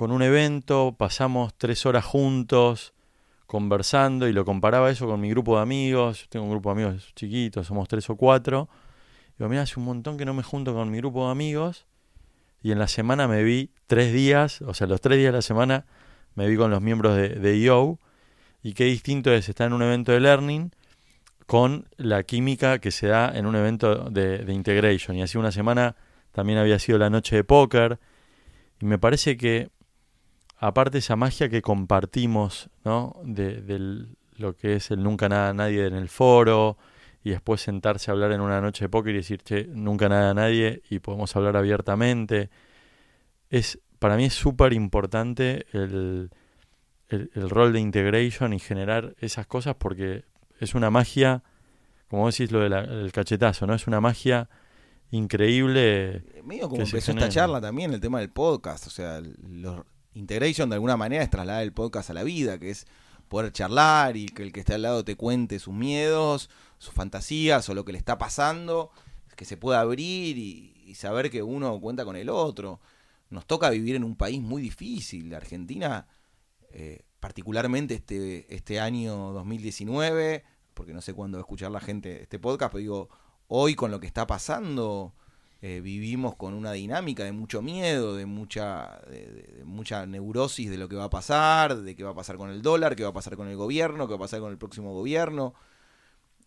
con 0.00 0.12
un 0.12 0.22
evento 0.22 0.94
pasamos 0.96 1.52
tres 1.58 1.84
horas 1.84 2.06
juntos 2.06 2.94
conversando 3.44 4.28
y 4.28 4.32
lo 4.32 4.46
comparaba 4.46 4.90
eso 4.90 5.06
con 5.06 5.20
mi 5.20 5.28
grupo 5.28 5.56
de 5.56 5.62
amigos, 5.62 6.26
tengo 6.30 6.46
un 6.46 6.52
grupo 6.52 6.70
de 6.70 6.82
amigos 6.82 7.12
chiquitos, 7.14 7.66
somos 7.66 7.86
tres 7.86 8.08
o 8.08 8.16
cuatro, 8.16 8.70
digo, 9.36 9.50
mira, 9.50 9.60
hace 9.60 9.78
un 9.78 9.84
montón 9.84 10.16
que 10.16 10.24
no 10.24 10.32
me 10.32 10.42
junto 10.42 10.72
con 10.72 10.90
mi 10.90 10.96
grupo 10.96 11.26
de 11.26 11.32
amigos 11.32 11.84
y 12.62 12.72
en 12.72 12.78
la 12.78 12.88
semana 12.88 13.28
me 13.28 13.42
vi 13.42 13.72
tres 13.88 14.10
días, 14.14 14.62
o 14.62 14.72
sea, 14.72 14.86
los 14.86 15.02
tres 15.02 15.18
días 15.18 15.34
de 15.34 15.36
la 15.36 15.42
semana 15.42 15.84
me 16.34 16.48
vi 16.48 16.56
con 16.56 16.70
los 16.70 16.80
miembros 16.80 17.14
de, 17.14 17.34
de 17.34 17.62
EO 17.62 17.98
y 18.62 18.72
qué 18.72 18.84
distinto 18.84 19.30
es 19.30 19.50
estar 19.50 19.66
en 19.66 19.74
un 19.74 19.82
evento 19.82 20.12
de 20.12 20.20
learning 20.20 20.70
con 21.44 21.88
la 21.98 22.22
química 22.22 22.78
que 22.78 22.90
se 22.90 23.08
da 23.08 23.30
en 23.36 23.44
un 23.44 23.54
evento 23.54 24.08
de, 24.08 24.38
de 24.46 24.54
integration. 24.54 25.18
Y 25.18 25.20
así 25.20 25.36
una 25.36 25.52
semana 25.52 25.94
también 26.32 26.58
había 26.58 26.78
sido 26.78 26.96
la 26.96 27.10
noche 27.10 27.36
de 27.36 27.44
póker. 27.44 27.98
Y 28.80 28.86
me 28.86 28.98
parece 28.98 29.36
que, 29.36 29.68
aparte 30.60 30.98
esa 30.98 31.16
magia 31.16 31.48
que 31.48 31.62
compartimos, 31.62 32.68
¿no? 32.84 33.16
De, 33.24 34.06
lo 34.36 34.54
que 34.54 34.76
es 34.76 34.90
el 34.90 35.02
nunca 35.02 35.28
nada 35.28 35.52
nadie 35.54 35.86
en 35.86 35.94
el 35.94 36.08
foro, 36.08 36.76
y 37.24 37.30
después 37.30 37.62
sentarse 37.62 38.10
a 38.10 38.12
hablar 38.12 38.32
en 38.32 38.40
una 38.40 38.60
noche 38.60 38.84
de 38.84 38.88
póker 38.90 39.14
y 39.14 39.18
decir, 39.18 39.42
che, 39.42 39.66
nunca 39.66 40.08
nada 40.08 40.30
a 40.30 40.34
nadie, 40.34 40.82
y 40.88 40.98
podemos 40.98 41.34
hablar 41.34 41.56
abiertamente. 41.56 42.50
Es, 43.48 43.78
para 43.98 44.16
mí 44.16 44.26
es 44.26 44.34
súper 44.34 44.72
importante 44.74 45.66
el, 45.72 46.30
el, 47.08 47.50
rol 47.50 47.72
de 47.72 47.80
integration 47.80 48.52
y 48.52 48.58
generar 48.58 49.14
esas 49.18 49.46
cosas 49.46 49.76
porque 49.76 50.24
es 50.60 50.74
una 50.74 50.90
magia, 50.90 51.42
como 52.08 52.30
decís 52.30 52.52
lo 52.52 52.60
del 52.60 53.12
cachetazo, 53.12 53.66
¿no? 53.66 53.74
Es 53.74 53.86
una 53.86 54.00
magia 54.00 54.48
increíble. 55.10 56.22
Medio 56.44 56.68
como 56.68 56.82
empezó 56.82 57.12
esta 57.12 57.28
charla 57.28 57.60
también, 57.60 57.92
el 57.92 58.00
tema 58.00 58.20
del 58.20 58.30
podcast, 58.30 58.86
o 58.86 58.90
sea, 58.90 59.20
los 59.20 59.84
integration 60.14 60.68
de 60.68 60.74
alguna 60.74 60.96
manera 60.96 61.22
es 61.22 61.30
trasladar 61.30 61.62
el 61.62 61.72
podcast 61.72 62.10
a 62.10 62.14
la 62.14 62.22
vida, 62.22 62.58
que 62.58 62.70
es 62.70 62.86
poder 63.28 63.52
charlar 63.52 64.16
y 64.16 64.26
que 64.26 64.42
el 64.42 64.52
que 64.52 64.60
esté 64.60 64.74
al 64.74 64.82
lado 64.82 65.04
te 65.04 65.16
cuente 65.16 65.58
sus 65.58 65.72
miedos, 65.72 66.50
sus 66.78 66.92
fantasías 66.92 67.68
o 67.68 67.74
lo 67.74 67.84
que 67.84 67.92
le 67.92 67.98
está 67.98 68.18
pasando, 68.18 68.90
que 69.36 69.44
se 69.44 69.56
pueda 69.56 69.80
abrir 69.80 70.36
y, 70.36 70.76
saber 70.96 71.30
que 71.30 71.40
uno 71.40 71.80
cuenta 71.80 72.04
con 72.04 72.16
el 72.16 72.28
otro. 72.28 72.80
Nos 73.28 73.46
toca 73.46 73.70
vivir 73.70 73.94
en 73.94 74.02
un 74.02 74.16
país 74.16 74.42
muy 74.42 74.60
difícil. 74.60 75.30
La 75.30 75.36
Argentina 75.36 76.08
eh, 76.72 77.04
particularmente 77.20 77.94
este, 77.94 78.52
este 78.52 78.80
año 78.80 79.32
2019, 79.32 80.42
porque 80.74 80.92
no 80.92 81.00
sé 81.00 81.14
cuándo 81.14 81.38
va 81.38 81.42
a 81.42 81.44
escuchar 81.44 81.70
la 81.70 81.80
gente 81.80 82.22
este 82.22 82.40
podcast, 82.40 82.72
pero 82.72 82.80
digo, 82.80 83.08
hoy 83.46 83.76
con 83.76 83.92
lo 83.92 84.00
que 84.00 84.08
está 84.08 84.26
pasando, 84.26 85.14
eh, 85.62 85.80
vivimos 85.80 86.36
con 86.36 86.54
una 86.54 86.72
dinámica 86.72 87.24
de 87.24 87.32
mucho 87.32 87.62
miedo, 87.62 88.16
de 88.16 88.26
mucha, 88.26 89.00
de, 89.08 89.62
mucha 89.64 90.06
neurosis 90.06 90.70
de 90.70 90.78
lo 90.78 90.88
que 90.88 90.96
va 90.96 91.04
a 91.04 91.10
pasar, 91.10 91.76
de 91.76 91.94
qué 91.94 92.04
va 92.04 92.10
a 92.10 92.14
pasar 92.14 92.36
con 92.36 92.50
el 92.50 92.62
dólar, 92.62 92.96
qué 92.96 93.02
va 93.02 93.10
a 93.10 93.14
pasar 93.14 93.36
con 93.36 93.48
el 93.48 93.56
gobierno, 93.56 94.06
qué 94.06 94.12
va 94.12 94.16
a 94.16 94.20
pasar 94.20 94.40
con 94.40 94.50
el 94.50 94.58
próximo 94.58 94.94
gobierno. 94.94 95.54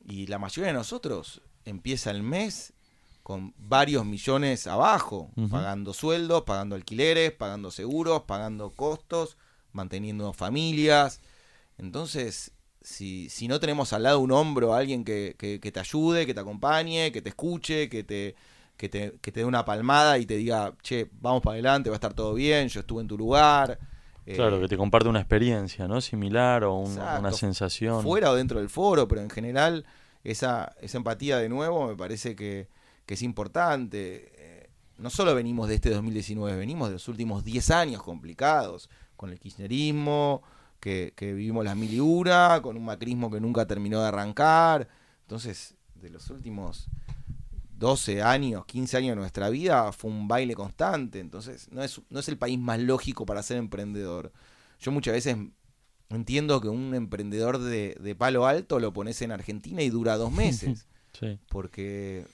Y 0.06 0.28
la 0.28 0.40
mayoría 0.40 0.68
de 0.68 0.78
nosotros 0.78 1.42
empieza 1.66 2.12
el 2.12 2.24
mes 2.24 2.74
con 3.22 3.54
varios 3.58 4.06
millones 4.06 4.68
abajo, 4.68 5.32
pagando 5.50 5.94
sueldos, 5.94 6.42
pagando 6.44 6.76
alquileres, 6.76 7.32
pagando 7.32 7.72
seguros, 7.72 8.24
pagando 8.24 8.72
costos 8.72 9.38
manteniendo 9.74 10.32
familias. 10.32 11.20
Entonces, 11.78 12.52
si, 12.82 13.30
si 13.30 13.48
no 13.48 13.60
tenemos 13.60 13.92
al 13.92 14.04
lado 14.04 14.20
un 14.20 14.32
hombro, 14.32 14.74
alguien 14.74 15.04
que, 15.04 15.36
que, 15.38 15.60
te 15.72 15.80
ayude, 15.80 16.26
que 16.26 16.34
te 16.34 16.40
acompañe, 16.40 17.12
que 17.12 17.22
te 17.22 17.30
escuche, 17.30 17.90
que 17.90 18.04
te, 18.04 18.36
que 18.78 18.90
te, 18.90 19.14
que 19.22 19.32
te 19.32 19.42
dé 19.42 19.46
una 19.46 19.66
palmada 19.66 20.18
y 20.18 20.26
te 20.26 20.38
diga, 20.38 20.74
che, 20.82 21.10
vamos 21.22 21.42
para 21.42 21.54
adelante, 21.54 21.90
va 21.90 21.96
a 21.96 21.98
estar 21.98 22.14
todo 22.14 22.34
bien, 22.34 22.68
yo 22.68 22.82
estuve 22.82 23.02
en 23.02 23.08
tu 23.08 23.18
lugar. 23.18 23.80
Claro, 24.26 24.60
que 24.62 24.68
te 24.68 24.78
comparte 24.78 25.10
una 25.10 25.20
experiencia, 25.20 25.88
¿no? 25.88 26.00
Similar 26.00 26.64
o 26.64 26.76
una 26.76 27.32
sensación. 27.34 28.04
Fuera 28.04 28.32
o 28.32 28.36
dentro 28.36 28.60
del 28.60 28.70
foro, 28.70 29.08
pero 29.08 29.22
en 29.22 29.30
general 29.30 29.86
esa, 30.24 30.74
esa 30.82 30.98
empatía 30.98 31.38
de 31.38 31.50
nuevo 31.50 31.88
me 31.88 31.96
parece 31.96 32.36
que, 32.36 32.70
que 33.06 33.16
es 33.16 33.22
importante. 33.22 34.32
Eh, 34.38 34.70
no 34.98 35.10
solo 35.10 35.36
venimos 35.36 35.68
de 35.68 35.76
este 35.76 35.90
2019, 35.90 36.58
venimos 36.58 36.88
de 36.90 36.94
los 36.94 37.08
últimos 37.08 37.44
10 37.44 37.72
años 37.72 38.04
complicados 38.04 38.90
con 39.16 39.32
el 39.32 39.40
kirchnerismo, 39.40 40.42
que, 40.80 41.14
vivimos 41.20 41.64
las 41.64 41.76
mil 41.76 41.94
y 41.94 42.00
una, 42.00 42.62
con 42.62 42.76
un 42.76 42.86
macrismo 42.86 43.32
que 43.32 43.40
nunca 43.40 43.66
terminó 43.66 44.02
de 44.02 44.08
arrancar. 44.08 44.88
Entonces, 45.22 45.76
de 45.96 46.10
los 46.10 46.30
últimos 46.30 46.90
12 47.84 48.22
años, 48.22 48.66
15 48.66 48.96
años 48.96 49.10
de 49.10 49.16
nuestra 49.18 49.50
vida, 49.50 49.92
fue 49.92 50.10
un 50.10 50.30
baile 50.30 50.56
constante. 50.56 51.20
Entonces, 51.20 51.68
no 51.70 51.84
es, 51.84 52.02
no 52.10 52.22
es 52.22 52.30
el 52.30 52.38
país 52.38 52.58
más 52.58 52.80
lógico 52.80 53.26
para 53.26 53.44
ser 53.44 53.58
emprendedor. 53.58 54.32
Yo 54.80 54.94
muchas 54.94 55.14
veces 55.14 55.36
entiendo 56.10 56.62
que 56.62 56.70
un 56.70 56.96
emprendedor 56.96 57.60
de, 57.60 58.16
palo 58.18 58.48
alto 58.48 58.80
lo 58.80 58.94
pones 58.94 59.22
en 59.22 59.34
Argentina 59.34 59.82
y 59.82 59.90
dura 59.90 60.16
dos 60.16 60.32
meses. 60.32 60.88
Porque 61.50 62.26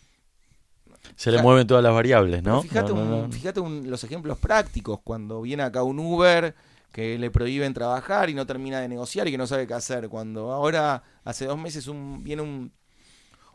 se 1.15 1.31
le 1.31 1.41
mueven 1.41 1.65
todas 1.65 1.83
las 1.83 1.93
variables, 1.93 2.43
¿no? 2.43 2.61
Fíjate, 2.61 2.93
fíjate 3.31 3.61
los 3.61 4.03
ejemplos 4.03 4.37
prácticos. 4.37 4.99
Cuando 5.03 5.41
viene 5.41 5.63
acá 5.63 5.81
un 5.81 5.97
Uber 5.97 6.53
que 6.91 7.17
le 7.17 7.31
prohíben 7.31 7.73
trabajar 7.73 8.29
y 8.29 8.35
no 8.35 8.45
termina 8.45 8.81
de 8.81 8.87
negociar 8.87 9.27
y 9.27 9.31
que 9.31 9.37
no 9.37 9.47
sabe 9.47 9.65
qué 9.65 9.73
hacer. 9.73 10.09
Cuando 10.09 10.51
ahora, 10.51 11.01
hace 11.23 11.45
dos 11.45 11.57
meses, 11.57 11.87
un, 11.87 12.23
viene 12.23 12.43
un, 12.43 12.71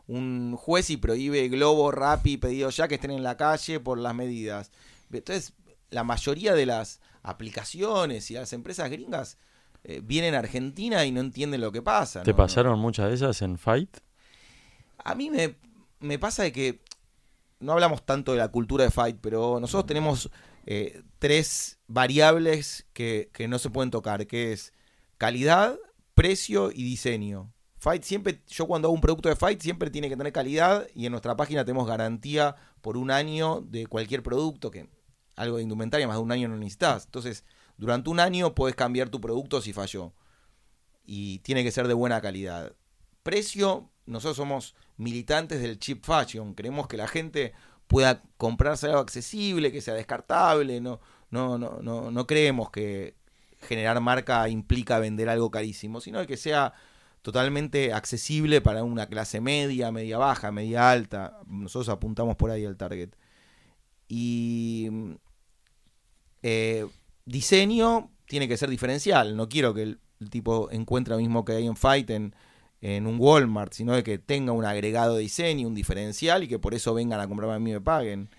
un 0.07 0.55
juez 0.55 0.89
y 0.89 0.97
prohíbe 0.97 1.47
Globo, 1.49 1.91
Rappi, 1.91 2.37
pedido 2.37 2.69
ya 2.69 2.87
que 2.87 2.95
estén 2.95 3.11
en 3.11 3.23
la 3.23 3.37
calle 3.37 3.79
por 3.79 3.97
las 3.97 4.13
medidas. 4.13 4.71
Entonces, 5.11 5.53
la 5.89 6.03
mayoría 6.03 6.53
de 6.53 6.65
las 6.65 6.99
aplicaciones 7.23 8.29
y 8.31 8.35
las 8.35 8.53
empresas 8.53 8.89
gringas 8.89 9.37
eh, 9.83 10.01
vienen 10.03 10.35
a 10.35 10.39
Argentina 10.39 11.05
y 11.05 11.11
no 11.11 11.21
entienden 11.21 11.61
lo 11.61 11.71
que 11.71 11.81
pasa. 11.81 12.23
¿Te 12.23 12.33
pasaron 12.33 12.79
muchas 12.79 13.09
de 13.09 13.15
esas 13.15 13.41
en 13.41 13.57
Fight? 13.57 13.97
A 14.97 15.15
mí 15.15 15.29
me, 15.29 15.55
me 15.99 16.19
pasa 16.19 16.43
de 16.43 16.51
que 16.51 16.81
no 17.59 17.73
hablamos 17.73 18.05
tanto 18.05 18.33
de 18.33 18.39
la 18.39 18.49
cultura 18.49 18.83
de 18.83 18.91
Fight, 18.91 19.17
pero 19.21 19.59
nosotros 19.59 19.85
tenemos 19.87 20.29
eh, 20.65 21.03
tres 21.19 21.79
variables 21.87 22.85
que, 22.93 23.29
no 23.47 23.59
se 23.59 23.69
pueden 23.69 23.91
tocar, 23.91 24.25
que 24.27 24.51
es 24.51 24.73
calidad, 25.17 25.77
precio 26.13 26.71
y 26.71 26.83
diseño. 26.83 27.51
Fight 27.85 28.01
siempre, 28.01 28.41
yo 28.47 28.65
cuando 28.65 28.87
hago 28.87 28.95
un 28.95 29.01
producto 29.01 29.29
de 29.29 29.35
Fight 29.35 29.61
siempre 29.61 29.91
tiene 29.91 30.09
que 30.09 30.17
tener 30.17 30.33
calidad 30.33 30.87
y 30.95 31.05
en 31.05 31.11
nuestra 31.11 31.37
página 31.37 31.63
tenemos 31.63 31.87
garantía 31.87 32.55
por 32.81 32.97
un 32.97 33.11
año 33.11 33.61
de 33.61 33.85
cualquier 33.85 34.23
producto, 34.23 34.71
que 34.71 34.89
algo 35.35 35.57
de 35.57 35.63
indumentaria 35.63 36.07
más 36.07 36.17
de 36.17 36.23
un 36.23 36.31
año 36.31 36.47
no 36.47 36.57
necesitas. 36.57 37.05
Entonces, 37.05 37.43
durante 37.77 38.09
un 38.09 38.19
año 38.19 38.55
puedes 38.55 38.75
cambiar 38.75 39.09
tu 39.09 39.21
producto 39.21 39.61
si 39.61 39.71
falló. 39.71 40.13
Y 41.05 41.37
tiene 41.39 41.63
que 41.63 41.71
ser 41.71 41.87
de 41.87 41.93
buena 41.93 42.21
calidad. 42.21 42.73
Precio, 43.21 43.91
nosotros 44.07 44.37
somos 44.37 44.73
militantes 44.97 45.61
del 45.61 45.77
cheap 45.77 46.03
fashion. 46.03 46.55
Queremos 46.55 46.87
que 46.87 46.97
la 46.97 47.07
gente 47.07 47.53
pueda 47.85 48.23
comprarse 48.37 48.87
algo 48.87 48.97
accesible, 48.97 49.71
que 49.71 49.81
sea 49.81 49.93
descartable. 49.93 50.81
No, 50.81 51.01
no, 51.29 51.59
no, 51.59 51.77
no, 51.83 52.09
no 52.09 52.25
creemos 52.25 52.71
que 52.71 53.13
generar 53.59 54.01
marca 54.01 54.49
implica 54.49 54.97
vender 54.97 55.29
algo 55.29 55.51
carísimo, 55.51 56.01
sino 56.01 56.25
que 56.25 56.35
sea 56.35 56.73
totalmente 57.25 57.91
accesible 57.91 58.61
para 58.61 58.83
una 58.83 59.07
clase 59.07 59.41
media, 59.41 59.91
media 59.91 60.19
baja, 60.19 60.51
media 60.51 60.91
alta. 60.91 61.39
Nosotros 61.47 61.89
apuntamos 61.89 62.35
por 62.35 62.51
ahí 62.51 62.65
al 62.65 62.77
target. 62.77 63.15
Y 64.07 64.91
eh, 66.43 66.85
diseño 67.25 68.11
tiene 68.27 68.47
que 68.47 68.57
ser 68.57 68.69
diferencial. 68.69 69.35
No 69.35 69.49
quiero 69.49 69.73
que 69.73 69.81
el, 69.81 69.99
tipo 70.29 70.69
encuentre 70.69 71.15
lo 71.15 71.19
mismo 71.19 71.43
que 71.45 71.53
hay 71.53 71.65
en 71.65 71.75
Fight 71.75 72.11
en, 72.11 72.35
en 72.81 73.07
un 73.07 73.19
Walmart, 73.19 73.73
sino 73.73 73.93
de 73.93 74.03
que 74.03 74.19
tenga 74.19 74.51
un 74.51 74.63
agregado 74.63 75.15
de 75.15 75.21
diseño, 75.21 75.67
un 75.67 75.73
diferencial 75.73 76.43
y 76.43 76.47
que 76.47 76.59
por 76.59 76.75
eso 76.75 76.93
vengan 76.93 77.19
a 77.21 77.27
comprarme 77.27 77.55
a 77.55 77.59
mí 77.59 77.71
y 77.71 77.73
me 77.73 77.81
paguen. 77.81 78.29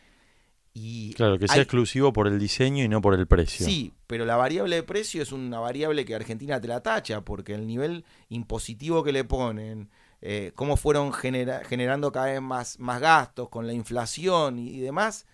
Y 0.79 1.15
claro, 1.15 1.39
que 1.39 1.49
sea 1.49 1.63
exclusivo 1.63 2.13
por 2.13 2.27
el 2.29 2.39
diseño 2.39 2.85
y 2.85 2.89
no 2.89 3.01
por 3.01 3.15
el 3.15 3.27
precio. 3.27 3.65
Sí, 3.65 3.95
pero 4.07 4.27
la 4.27 4.37
variable 4.37 4.77
de 4.77 4.83
precio 4.83 5.23
es 5.23 5.33
una 5.33 5.59
variable 5.59 6.05
que 6.05 6.15
Argentina 6.15 6.61
te 6.61 6.69
la 6.69 6.83
tacha, 6.83 7.23
porque 7.23 7.55
el 7.55 7.67
nivel 7.67 8.05
impositivo 8.29 9.03
que 9.03 9.11
le 9.11 9.25
ponen, 9.25 9.89
eh, 10.21 10.53
cómo 10.55 10.77
fueron 10.77 11.15
generando 11.15 12.13
cada 12.13 12.27
vez 12.27 12.43
más, 12.43 12.79
más 12.79 13.01
gastos 13.01 13.49
con 13.49 13.67
la 13.67 13.73
inflación 13.73 14.59
y, 14.59 14.79
demás, 14.81 15.25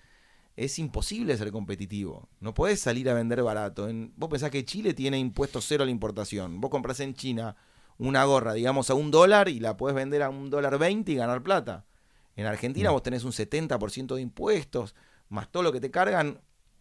es 0.55 0.78
imposible 0.78 1.36
ser 1.36 1.51
competitivo. 1.51 2.28
No 2.38 2.55
podés 2.55 2.78
salir 2.78 3.11
a 3.11 3.14
vender 3.14 3.43
barato. 3.43 3.88
En, 3.88 4.12
vos 4.14 4.30
pensás 4.30 4.53
que 4.53 4.64
Chile 4.64 4.95
tiene 4.95 5.18
impuesto 5.18 5.61
cero 5.61 5.82
a 5.82 5.86
la 5.86 5.90
importación. 5.90 6.61
Vos 6.61 6.70
compras 6.70 7.01
en 7.01 7.14
China 7.14 7.57
una 7.99 8.22
gorra, 8.26 8.53
digamos, 8.53 8.90
a 8.90 8.95
un 8.95 9.11
dólar 9.11 9.49
y 9.49 9.59
la 9.59 9.76
podés 9.76 9.97
vender 9.97 10.22
a 10.22 10.30
un 10.30 10.51
dólar 10.51 10.78
veinte 10.78 11.11
y 11.11 11.16
ganar 11.16 11.43
plata. 11.43 11.84
En 12.36 12.47
Argentina 12.47 12.90
mm. 12.90 12.93
vos 12.93 13.03
tenés 13.03 13.24
un 13.24 13.32
70% 13.32 14.14
de 14.14 14.20
impuestos 14.22 14.95
más 15.33 15.51
todo 15.51 15.62
lo 15.62 15.72
que 15.72 15.80
te 15.80 15.91
cargan, 15.91 16.41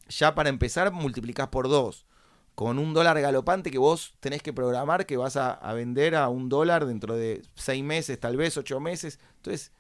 ya 0.10 0.36
para 0.36 0.50
empezar 0.50 0.92
multiplicás 0.92 1.48
por 1.48 1.70
dos. 1.70 2.06
Con 2.54 2.80
un 2.80 2.94
dólar 2.94 3.20
galopante 3.22 3.72
que 3.72 3.78
vos 3.78 4.14
tenés 4.20 4.44
que 4.44 4.52
programar 4.52 5.06
que 5.06 5.16
vas 5.16 5.38
a, 5.38 5.74
vender 5.74 6.16
a 6.16 6.28
un 6.28 6.50
dólar 6.50 6.86
dentro 6.86 7.16
de 7.16 7.42
seis 7.56 7.84
meses, 7.84 8.20
tal 8.20 8.36
vez 8.36 8.58
ocho 8.58 8.82
meses. 8.82 9.20
Entonces, 9.38 9.72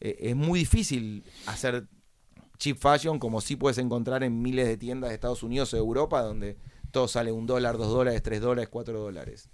eh, 0.00 0.16
es 0.20 0.36
muy 0.36 0.60
difícil 0.60 1.24
hacer 1.46 1.88
cheap 2.58 2.76
fashion 2.78 3.18
como 3.18 3.40
si 3.40 3.56
puedes 3.56 3.78
encontrar 3.78 4.22
en 4.22 4.42
miles 4.42 4.68
de 4.68 4.76
tiendas 4.76 5.08
de 5.08 5.14
Estados 5.14 5.42
Unidos 5.42 5.72
o 5.72 5.76
de 5.76 5.80
Europa 5.80 6.20
donde 6.20 6.58
todo 6.90 7.08
sale 7.08 7.32
un 7.32 7.46
dólar, 7.46 7.78
dos 7.78 7.88
dólares, 7.88 8.22
tres 8.22 8.42
dólares, 8.42 8.68
cuatro 8.68 9.00
dólares. 9.00 9.48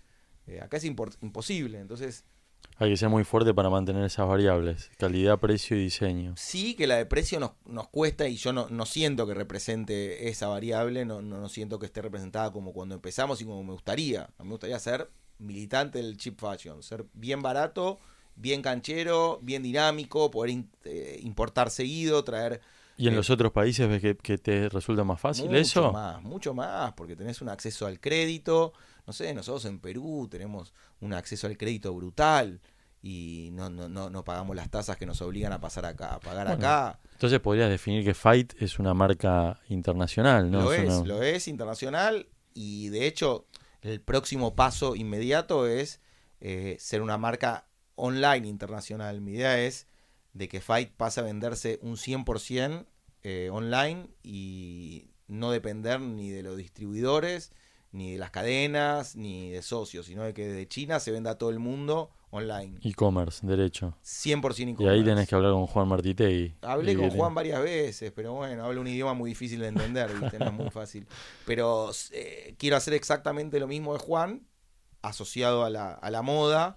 Eh, 0.48 0.60
acá 0.60 0.76
es 0.78 0.84
imposible. 0.84 1.78
Entonces, 1.78 2.24
hay 2.78 2.90
que 2.90 2.96
ser 2.96 3.08
muy 3.08 3.24
fuerte 3.24 3.54
para 3.54 3.70
mantener 3.70 4.04
esas 4.04 4.28
variables, 4.28 4.90
calidad, 4.98 5.38
precio 5.38 5.76
y 5.76 5.84
diseño. 5.84 6.34
Sí, 6.36 6.74
que 6.74 6.86
la 6.86 6.96
de 6.96 7.06
precio 7.06 7.40
nos, 7.40 7.52
nos 7.64 7.88
cuesta 7.88 8.28
y 8.28 8.36
yo 8.36 8.52
no, 8.52 8.68
no 8.68 8.84
siento 8.84 9.26
que 9.26 9.32
represente 9.32 10.28
esa 10.28 10.48
variable, 10.48 11.06
no, 11.06 11.22
no, 11.22 11.48
siento 11.48 11.78
que 11.78 11.86
esté 11.86 12.02
representada 12.02 12.52
como 12.52 12.74
cuando 12.74 12.94
empezamos 12.94 13.40
y 13.40 13.46
como 13.46 13.64
me 13.64 13.72
gustaría. 13.72 14.24
A 14.24 14.42
mí 14.42 14.48
me 14.48 14.50
gustaría 14.50 14.78
ser 14.78 15.10
militante 15.38 15.98
del 15.98 16.18
cheap 16.18 16.38
fashion, 16.38 16.82
ser 16.82 17.06
bien 17.14 17.40
barato, 17.40 17.98
bien 18.34 18.60
canchero, 18.60 19.38
bien 19.42 19.62
dinámico, 19.62 20.30
poder 20.30 20.64
eh, 20.84 21.18
importar 21.22 21.70
seguido, 21.70 22.24
traer... 22.24 22.60
¿Y 22.96 23.08
en 23.08 23.14
eh, 23.14 23.16
los 23.16 23.30
otros 23.30 23.52
países 23.52 23.88
ves 23.88 24.00
que, 24.00 24.16
que, 24.16 24.38
te 24.38 24.68
resulta 24.68 25.04
más 25.04 25.20
fácil 25.20 25.54
eso? 25.54 25.82
Mucho 25.82 25.92
más, 25.92 26.22
mucho 26.22 26.54
más, 26.54 26.92
porque 26.94 27.16
tenés 27.16 27.40
un 27.42 27.48
acceso 27.48 27.86
al 27.86 28.00
crédito, 28.00 28.72
no 29.06 29.12
sé, 29.12 29.34
nosotros 29.34 29.64
en 29.66 29.78
Perú 29.80 30.28
tenemos 30.30 30.72
un 31.00 31.12
acceso 31.12 31.46
al 31.46 31.56
crédito 31.56 31.94
brutal 31.94 32.60
y 33.02 33.50
no, 33.52 33.70
no, 33.70 33.88
no, 33.88 34.10
no 34.10 34.24
pagamos 34.24 34.56
las 34.56 34.70
tasas 34.70 34.96
que 34.96 35.06
nos 35.06 35.20
obligan 35.22 35.52
a 35.52 35.60
pasar 35.60 35.84
acá, 35.86 36.14
a 36.14 36.20
pagar 36.20 36.48
acá. 36.48 36.98
Entonces 37.12 37.38
podrías 37.40 37.70
definir 37.70 38.04
que 38.04 38.14
Fight 38.14 38.54
es 38.60 38.78
una 38.78 38.94
marca 38.94 39.60
internacional, 39.68 40.50
¿no? 40.50 40.62
Lo 40.62 40.72
es, 40.72 41.06
lo 41.06 41.22
es 41.22 41.46
internacional 41.48 42.28
y 42.52 42.88
de 42.88 43.06
hecho 43.06 43.46
el 43.82 44.00
próximo 44.00 44.56
paso 44.56 44.96
inmediato 44.96 45.66
es 45.66 46.00
eh, 46.40 46.76
ser 46.80 47.02
una 47.02 47.16
marca 47.16 47.68
online 47.94 48.48
internacional. 48.48 49.20
Mi 49.20 49.34
idea 49.34 49.60
es 49.60 49.86
de 50.36 50.48
que 50.48 50.60
Fight 50.60 50.92
pase 50.92 51.20
a 51.20 51.22
venderse 51.22 51.78
un 51.82 51.96
100% 51.96 52.86
eh, 53.22 53.48
online 53.50 54.08
y 54.22 55.10
no 55.28 55.50
depender 55.50 56.00
ni 56.00 56.30
de 56.30 56.42
los 56.42 56.56
distribuidores, 56.56 57.52
ni 57.90 58.12
de 58.12 58.18
las 58.18 58.30
cadenas, 58.30 59.16
ni 59.16 59.50
de 59.50 59.62
socios, 59.62 60.06
sino 60.06 60.22
de 60.22 60.34
que 60.34 60.46
desde 60.46 60.68
China 60.68 61.00
se 61.00 61.10
venda 61.10 61.32
a 61.32 61.38
todo 61.38 61.50
el 61.50 61.58
mundo 61.58 62.10
online. 62.30 62.78
E-commerce, 62.82 63.46
derecho. 63.46 63.96
100% 64.04 64.36
e-commerce. 64.36 64.84
Y 64.84 64.86
ahí 64.88 65.02
tenés 65.02 65.26
que 65.26 65.34
hablar 65.34 65.52
con 65.52 65.66
Juan 65.66 65.88
Martitegui. 65.88 66.54
Hablé 66.60 66.94
con 66.96 67.08
Juan 67.10 67.34
varias 67.34 67.62
veces, 67.62 68.12
pero 68.14 68.34
bueno, 68.34 68.62
habla 68.62 68.80
un 68.80 68.86
idioma 68.88 69.14
muy 69.14 69.30
difícil 69.30 69.60
de 69.60 69.68
entender, 69.68 70.12
¿viste? 70.20 70.38
no 70.38 70.46
es 70.46 70.52
muy 70.52 70.70
fácil. 70.70 71.06
Pero 71.46 71.90
eh, 72.12 72.54
quiero 72.58 72.76
hacer 72.76 72.92
exactamente 72.92 73.58
lo 73.58 73.66
mismo 73.66 73.94
de 73.94 74.00
Juan, 74.00 74.46
asociado 75.00 75.64
a 75.64 75.70
la, 75.70 75.94
a 75.94 76.10
la 76.10 76.20
moda, 76.20 76.76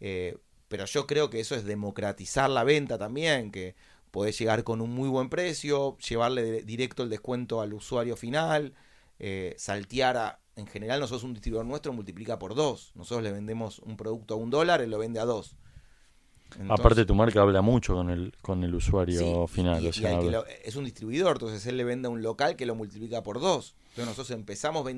eh, 0.00 0.38
pero 0.68 0.84
yo 0.84 1.06
creo 1.06 1.30
que 1.30 1.40
eso 1.40 1.54
es 1.54 1.64
democratizar 1.64 2.50
la 2.50 2.64
venta 2.64 2.98
también, 2.98 3.50
que 3.50 3.74
podés 4.10 4.38
llegar 4.38 4.64
con 4.64 4.80
un 4.80 4.90
muy 4.90 5.08
buen 5.08 5.28
precio, 5.28 5.96
llevarle 5.98 6.62
directo 6.62 7.02
el 7.02 7.10
descuento 7.10 7.60
al 7.60 7.74
usuario 7.74 8.16
final, 8.16 8.72
eh, 9.18 9.54
saltear 9.58 10.16
a, 10.16 10.40
en 10.56 10.66
general 10.66 11.00
nosotros 11.00 11.24
un 11.24 11.34
distribuidor 11.34 11.66
nuestro 11.66 11.92
multiplica 11.92 12.38
por 12.38 12.54
dos. 12.54 12.92
Nosotros 12.94 13.22
le 13.22 13.32
vendemos 13.32 13.78
un 13.80 13.96
producto 13.96 14.34
a 14.34 14.36
un 14.38 14.50
dólar, 14.50 14.80
él 14.80 14.90
lo 14.90 14.98
vende 14.98 15.20
a 15.20 15.24
dos. 15.24 15.56
Aparte 16.68 17.04
tu 17.04 17.14
marca 17.14 17.42
habla 17.42 17.60
mucho 17.60 17.94
con 17.94 18.08
el, 18.08 18.32
con 18.40 18.62
el 18.64 18.74
usuario 18.74 19.46
final. 19.46 19.82
es 20.64 20.76
un 20.76 20.84
distribuidor, 20.84 21.36
entonces 21.36 21.66
él 21.66 21.76
le 21.76 21.84
vende 21.84 22.08
a 22.08 22.10
un 22.10 22.22
local 22.22 22.56
que 22.56 22.66
lo 22.66 22.74
multiplica 22.74 23.22
por 23.22 23.40
dos. 23.40 23.74
Entonces 23.90 24.06
nosotros 24.06 24.30
empezamos 24.30 24.88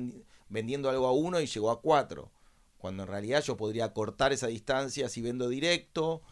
vendiendo 0.47 0.89
algo 0.89 1.07
a 1.07 1.11
uno 1.11 1.39
y 1.41 1.47
llegó 1.47 1.71
a 1.71 1.81
cuatro. 1.81 2.31
Cuando 2.79 3.03
en 3.03 3.09
realidad 3.09 3.43
yo 3.43 3.55
podría 3.55 3.93
cortar 3.93 4.33
esa 4.33 4.47
distancia 4.47 5.07
si 5.07 5.21
vendo 5.21 5.47
directo, 5.47 6.23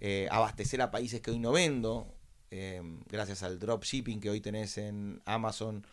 eh, 0.00 0.26
abastecer 0.32 0.82
a 0.82 0.90
países 0.90 1.20
que 1.20 1.30
hoy 1.30 1.38
no 1.38 1.52
vendo, 1.52 2.12
eh, 2.50 2.82
gracias 3.08 3.44
al 3.44 3.60
dropshipping 3.60 4.18
que 4.18 4.30
hoy 4.30 4.40
tenés 4.40 4.76
en 4.78 5.22
Amazon 5.26 5.86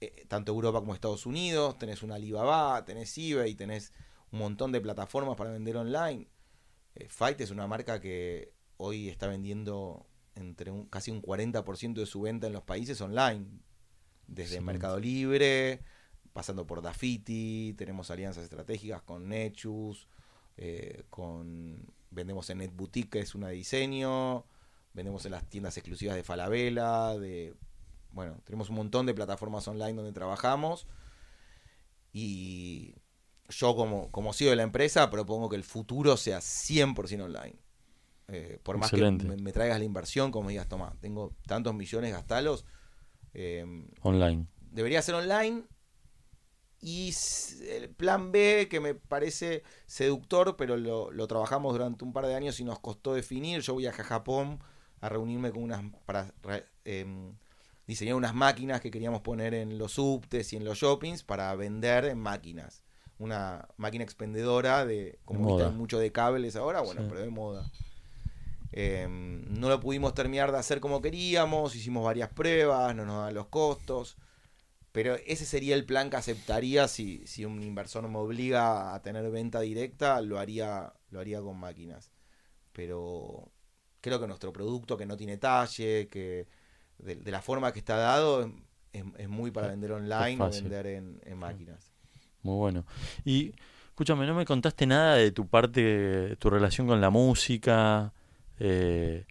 eh, 0.00 0.26
tanto 0.28 0.52
Europa 0.52 0.78
como 0.78 0.94
Estados 0.94 1.26
Unidos, 1.26 1.76
tenés 1.76 2.04
una 2.04 2.14
Alibaba, 2.14 2.84
tenés 2.84 3.18
eBay, 3.18 3.54
tenés 3.56 3.92
un 4.30 4.38
montón 4.38 4.70
de 4.70 4.80
plataformas 4.80 5.36
para 5.36 5.50
vender 5.50 5.76
online. 5.76 6.28
Eh, 6.94 7.08
Fight 7.08 7.40
es 7.40 7.50
una 7.50 7.66
marca 7.66 8.00
que 8.00 8.52
hoy 8.76 9.08
está 9.08 9.26
vendiendo 9.26 10.06
entre 10.36 10.70
un, 10.70 10.86
casi 10.86 11.10
un 11.10 11.20
40% 11.20 11.94
de 11.94 12.06
su 12.06 12.20
venta 12.20 12.46
en 12.46 12.52
los 12.52 12.62
países 12.62 13.00
online, 13.00 13.46
desde 14.28 14.60
Mercado 14.60 15.00
Libre, 15.00 15.80
pasando 16.32 16.66
por 16.66 16.82
Dafiti, 16.82 17.74
tenemos 17.76 18.10
alianzas 18.10 18.44
estratégicas 18.44 19.02
con 19.02 19.28
Nechus, 19.28 20.08
eh, 20.56 21.04
con 21.10 21.86
vendemos 22.10 22.48
en 22.50 22.58
NetBoutique, 22.58 23.10
que 23.10 23.20
es 23.20 23.34
una 23.34 23.48
de 23.48 23.54
diseño, 23.54 24.44
vendemos 24.94 25.24
en 25.26 25.32
las 25.32 25.44
tiendas 25.48 25.76
exclusivas 25.76 26.16
de 26.16 26.22
Falabella, 26.22 27.16
de 27.18 27.54
bueno, 28.10 28.40
tenemos 28.44 28.70
un 28.70 28.76
montón 28.76 29.06
de 29.06 29.14
plataformas 29.14 29.68
online 29.68 29.92
donde 29.92 30.12
trabajamos 30.12 30.86
y 32.12 32.94
yo 33.48 33.76
como, 33.76 34.10
como 34.10 34.32
CEO 34.32 34.50
de 34.50 34.56
la 34.56 34.62
empresa 34.62 35.10
propongo 35.10 35.48
que 35.48 35.56
el 35.56 35.64
futuro 35.64 36.16
sea 36.16 36.38
100% 36.38 37.22
online. 37.22 37.56
Eh, 38.28 38.58
por 38.62 38.76
más 38.76 38.90
que 38.90 39.10
me, 39.10 39.52
traigas 39.52 39.78
la 39.78 39.84
inversión, 39.84 40.30
como 40.30 40.50
digas, 40.50 40.68
toma, 40.68 40.94
tengo 41.00 41.34
tantos 41.46 41.74
millones, 41.74 42.12
gastalos. 42.12 42.66
Eh, 43.32 43.64
online. 44.02 44.46
Debería 44.70 45.00
ser 45.00 45.14
online. 45.14 45.64
Y 46.80 47.12
el 47.68 47.90
plan 47.90 48.30
B, 48.30 48.68
que 48.70 48.78
me 48.78 48.94
parece 48.94 49.64
seductor, 49.86 50.56
pero 50.56 50.76
lo, 50.76 51.10
lo, 51.10 51.26
trabajamos 51.26 51.72
durante 51.72 52.04
un 52.04 52.12
par 52.12 52.26
de 52.26 52.34
años 52.34 52.60
y 52.60 52.64
nos 52.64 52.78
costó 52.78 53.14
definir. 53.14 53.62
Yo 53.62 53.74
voy 53.74 53.86
a 53.86 53.92
Japón 53.92 54.60
a 55.00 55.08
reunirme 55.08 55.50
con 55.50 55.62
unas 55.62 55.82
para 56.06 56.32
eh, 56.84 57.32
diseñar 57.86 58.14
unas 58.14 58.34
máquinas 58.34 58.80
que 58.80 58.90
queríamos 58.90 59.22
poner 59.22 59.54
en 59.54 59.78
los 59.78 59.92
subtes 59.92 60.52
y 60.52 60.56
en 60.56 60.64
los 60.64 60.78
shoppings 60.78 61.22
para 61.22 61.54
vender 61.56 62.04
en 62.04 62.18
máquinas. 62.18 62.84
Una 63.18 63.66
máquina 63.76 64.04
expendedora 64.04 64.86
de, 64.86 65.18
como 65.24 65.58
está 65.58 65.70
mucho 65.70 65.98
de 65.98 66.12
cables 66.12 66.54
ahora, 66.54 66.82
bueno, 66.82 67.02
pero 67.08 67.20
de 67.20 67.30
moda. 67.30 67.68
Em, 68.70 69.44
no 69.58 69.68
lo 69.68 69.80
pudimos 69.80 70.14
terminar 70.14 70.52
de 70.52 70.58
hacer 70.58 70.78
como 70.78 71.00
queríamos, 71.00 71.74
hicimos 71.74 72.04
varias 72.04 72.28
pruebas, 72.28 72.94
no 72.94 73.04
nos 73.06 73.24
dan 73.24 73.34
los 73.34 73.46
costos, 73.46 74.16
pero 74.92 75.16
ese 75.26 75.44
sería 75.44 75.74
el 75.74 75.84
plan 75.84 76.10
que 76.10 76.16
aceptaría 76.16 76.88
si, 76.88 77.26
si 77.26 77.44
un 77.44 77.62
inversor 77.62 78.08
me 78.08 78.18
obliga 78.18 78.94
a 78.94 79.02
tener 79.02 79.30
venta 79.30 79.60
directa, 79.60 80.20
lo 80.20 80.38
haría, 80.38 80.92
lo 81.10 81.20
haría 81.20 81.40
con 81.40 81.58
máquinas. 81.58 82.10
Pero 82.72 83.52
creo 84.00 84.20
que 84.20 84.26
nuestro 84.26 84.52
producto 84.52 84.96
que 84.96 85.06
no 85.06 85.16
tiene 85.16 85.36
talle, 85.36 86.08
que 86.08 86.46
de, 86.98 87.30
la 87.30 87.42
forma 87.42 87.72
que 87.72 87.78
está 87.78 87.96
dado, 87.96 88.50
es, 88.92 89.28
muy 89.28 89.50
para 89.50 89.68
vender 89.68 89.92
online 89.92 90.42
o 90.42 90.50
vender 90.50 90.86
en, 90.86 91.38
máquinas. 91.38 91.92
Muy 92.42 92.56
bueno. 92.56 92.84
Y 93.24 93.52
escúchame, 93.88 94.26
no 94.26 94.34
me 94.34 94.44
contaste 94.44 94.86
nada 94.86 95.16
de 95.16 95.32
tu 95.32 95.46
parte, 95.46 96.36
tu 96.36 96.50
relación 96.50 96.86
con 96.86 97.00
la 97.00 97.10
música, 97.10 98.12
eh, 98.58 99.26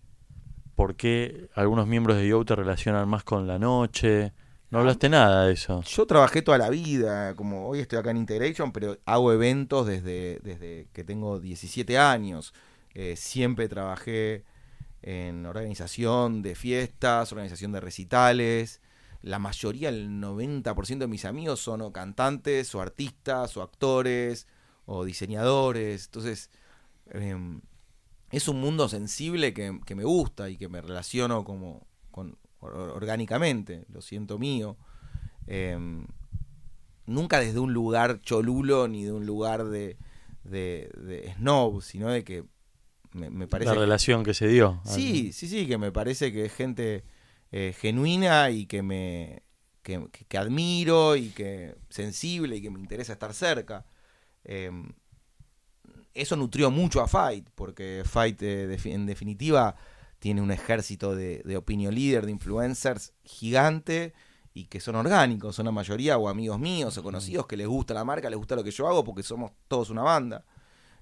por 0.76 0.96
qué 0.96 1.50
algunos 1.56 1.88
miembros 1.88 2.18
de 2.18 2.28
Yo 2.28 2.46
te 2.46 2.56
relacionan 2.56 3.10
más 3.10 3.24
con 3.24 3.48
la 3.48 3.58
noche. 3.58 4.34
No 4.70 4.80
hablaste 4.80 5.08
nada 5.08 5.46
de 5.46 5.54
eso. 5.54 5.82
Yo 5.84 6.06
trabajé 6.06 6.42
toda 6.42 6.58
la 6.58 6.70
vida, 6.70 7.36
como 7.36 7.68
hoy 7.68 7.80
estoy 7.80 8.00
acá 8.00 8.12
en 8.12 8.18
Integration, 8.18 8.74
pero 8.74 8.98
hago 9.06 9.32
eventos 9.32 9.88
desde, 9.88 10.40
desde 10.44 10.90
que 10.92 11.06
tengo 11.06 11.40
17 11.40 11.98
años. 11.98 12.54
Eh, 12.94 13.16
siempre 13.16 13.70
trabajé 13.70 14.44
en 15.02 15.46
organización 15.46 16.42
de 16.42 16.54
fiestas, 16.56 17.32
organización 17.32 17.72
de 17.72 17.80
recitales. 17.80 18.82
La 19.22 19.40
mayoría, 19.40 19.88
el 19.88 20.10
90% 20.10 20.98
de 20.98 21.08
mis 21.08 21.24
amigos 21.24 21.62
son 21.62 21.90
cantantes, 21.94 22.76
o 22.76 22.82
artistas, 22.82 23.56
o 23.56 23.62
actores, 23.62 24.48
o 24.86 25.06
diseñadores. 25.06 26.06
Entonces, 26.06 26.50
em, 27.12 27.62
es 28.32 28.50
un 28.50 28.60
mundo 28.60 28.90
sensible 28.90 29.54
que, 29.54 29.80
que, 29.86 29.96
me 29.96 30.04
gusta 30.04 30.50
y 30.50 30.58
que 30.58 30.68
me 30.68 30.82
relaciono 30.82 31.46
como 31.46 31.88
con, 32.12 32.38
orgánicamente, 32.60 33.86
lo 33.92 34.02
siento 34.02 34.40
mío. 34.40 34.78
Em, 35.48 36.06
nunca 37.06 37.40
desde 37.40 37.60
un 37.60 37.74
lugar 37.74 38.22
cholulo 38.22 38.88
ni 38.88 39.06
de 39.06 39.12
un 39.12 39.26
lugar 39.26 39.66
de, 39.66 39.98
de, 40.44 41.34
snob, 41.38 41.82
sino 41.82 42.10
de 42.10 42.24
que 42.24 42.44
me, 43.14 43.48
parece... 43.48 43.74
La 43.74 43.80
relación 43.80 44.24
que 44.24 44.34
se 44.34 44.48
dio. 44.48 44.82
Sí, 44.86 45.32
sí, 45.34 45.48
sí, 45.48 45.66
que 45.68 45.78
me 45.78 45.92
parece 45.92 46.32
que 46.32 46.46
es 46.46 46.54
gente 46.54 47.04
eh, 47.52 47.74
genuina 47.78 48.50
y 48.50 48.66
que 48.66 48.84
me... 48.84 49.44
Que, 49.82 50.38
admiro 50.38 51.16
y 51.16 51.30
que 51.30 51.76
sensible 51.90 52.58
y 52.58 52.62
que 52.62 52.70
me 52.70 52.78
interesa 52.78 53.14
estar 53.14 53.34
cerca. 53.34 53.86
Em, 54.44 54.92
eso 56.14 56.36
nutrió 56.36 56.70
mucho 56.72 57.02
a 57.02 57.08
Fight, 57.08 57.48
porque 57.56 58.04
Fight 58.06 58.42
eh, 58.42 58.78
en 58.84 59.06
definitiva 59.06 59.78
tiene 60.28 60.42
un 60.42 60.52
ejército 60.52 61.16
de, 61.16 61.42
de 61.46 61.56
opinion 61.56 61.96
leader, 61.96 62.26
de 62.26 62.34
influencers 62.34 63.14
gigante 63.24 64.14
y 64.54 64.66
que 64.66 64.82
son 64.82 64.98
orgánicos, 64.98 65.56
son 65.56 65.68
la 65.68 65.72
mayoría 65.72 66.18
o 66.18 66.28
amigos 66.28 66.60
míos 66.60 66.98
o 66.98 67.02
conocidos 67.02 67.48
que 67.48 67.56
les 67.56 67.66
gusta 67.66 67.94
la 67.94 68.04
marca, 68.04 68.30
les 68.30 68.38
gusta 68.38 68.58
lo 68.58 68.62
que 68.62 68.72
yo 68.72 68.90
hago 68.90 69.06
porque 69.06 69.24
somos 69.24 69.54
todos 69.70 69.90
una 69.90 70.02
banda. 70.02 70.44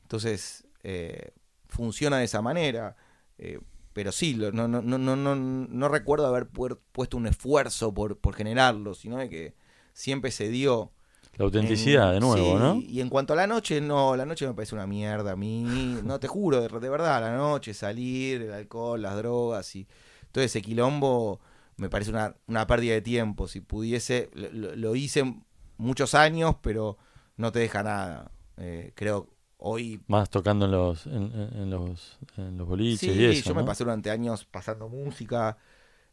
Entonces, 0.03 0.67
eh, 0.83 1.31
funciona 1.67 2.19
de 2.19 2.25
esa 2.25 2.43
manera. 2.43 2.95
Eh, 3.39 3.59
pero 3.93 4.11
sí, 4.11 4.35
no, 4.35 4.51
no, 4.51 4.67
no, 4.67 4.99
no, 4.99 5.35
no, 5.35 5.89
recuerdo 5.89 6.27
haber 6.27 6.47
puesto 6.47 7.17
un 7.17 7.25
esfuerzo 7.25 7.95
por, 7.95 8.19
por 8.19 8.35
generarlo, 8.35 8.93
sino 8.93 9.17
de 9.17 9.27
que 9.27 9.55
siempre 9.93 10.29
se 10.29 10.49
dio 10.49 10.91
la 11.37 11.45
autenticidad, 11.45 12.13
de 12.13 12.19
nuevo, 12.21 12.57
¿no? 12.57 12.81
Y 12.81 13.01
en 13.01 13.09
cuanto 13.09 13.33
a 13.33 13.35
la 13.35 13.45
noche, 13.45 13.81
no, 13.81 14.15
la 14.15 14.25
noche 14.25 14.47
me 14.47 14.53
parece 14.53 14.73
una 14.73 14.87
mierda 14.87 15.33
a 15.33 15.35
mí. 15.35 15.99
No 16.03 16.19
te 16.19 16.27
juro, 16.27 16.61
de, 16.61 16.89
verdad, 16.89 17.21
la 17.21 17.35
noche, 17.35 17.73
salir, 17.73 18.43
el 18.43 18.53
alcohol, 18.53 19.01
las 19.01 19.17
drogas 19.17 19.75
y 19.75 19.85
todo 20.31 20.43
ese 20.43 20.61
quilombo 20.61 21.41
me 21.77 21.89
parece 21.89 22.11
una, 22.11 22.35
una 22.47 22.65
pérdida 22.67 22.93
de 22.93 23.01
tiempo. 23.01 23.49
Si 23.49 23.59
pudiese, 23.59 24.29
lo, 24.33 24.95
hice 24.95 25.35
muchos 25.77 26.15
años, 26.15 26.55
pero 26.61 26.97
no 27.35 27.51
te 27.51 27.59
deja 27.59 27.83
nada. 27.83 28.31
Eh, 28.55 28.93
creo 28.95 29.27
hoy. 29.57 30.01
Más 30.07 30.29
tocando 30.29 30.65
en 30.65 30.71
los, 30.71 31.05
en, 31.05 31.69
los, 31.69 32.17
en 32.37 32.57
los 32.57 32.65
boliches 32.65 33.13
y 33.13 33.25
eso. 33.25 33.49
Yo 33.49 33.55
me 33.55 33.65
pasé 33.65 33.83
durante 33.83 34.09
años 34.09 34.45
pasando 34.45 34.87
música 34.87 35.57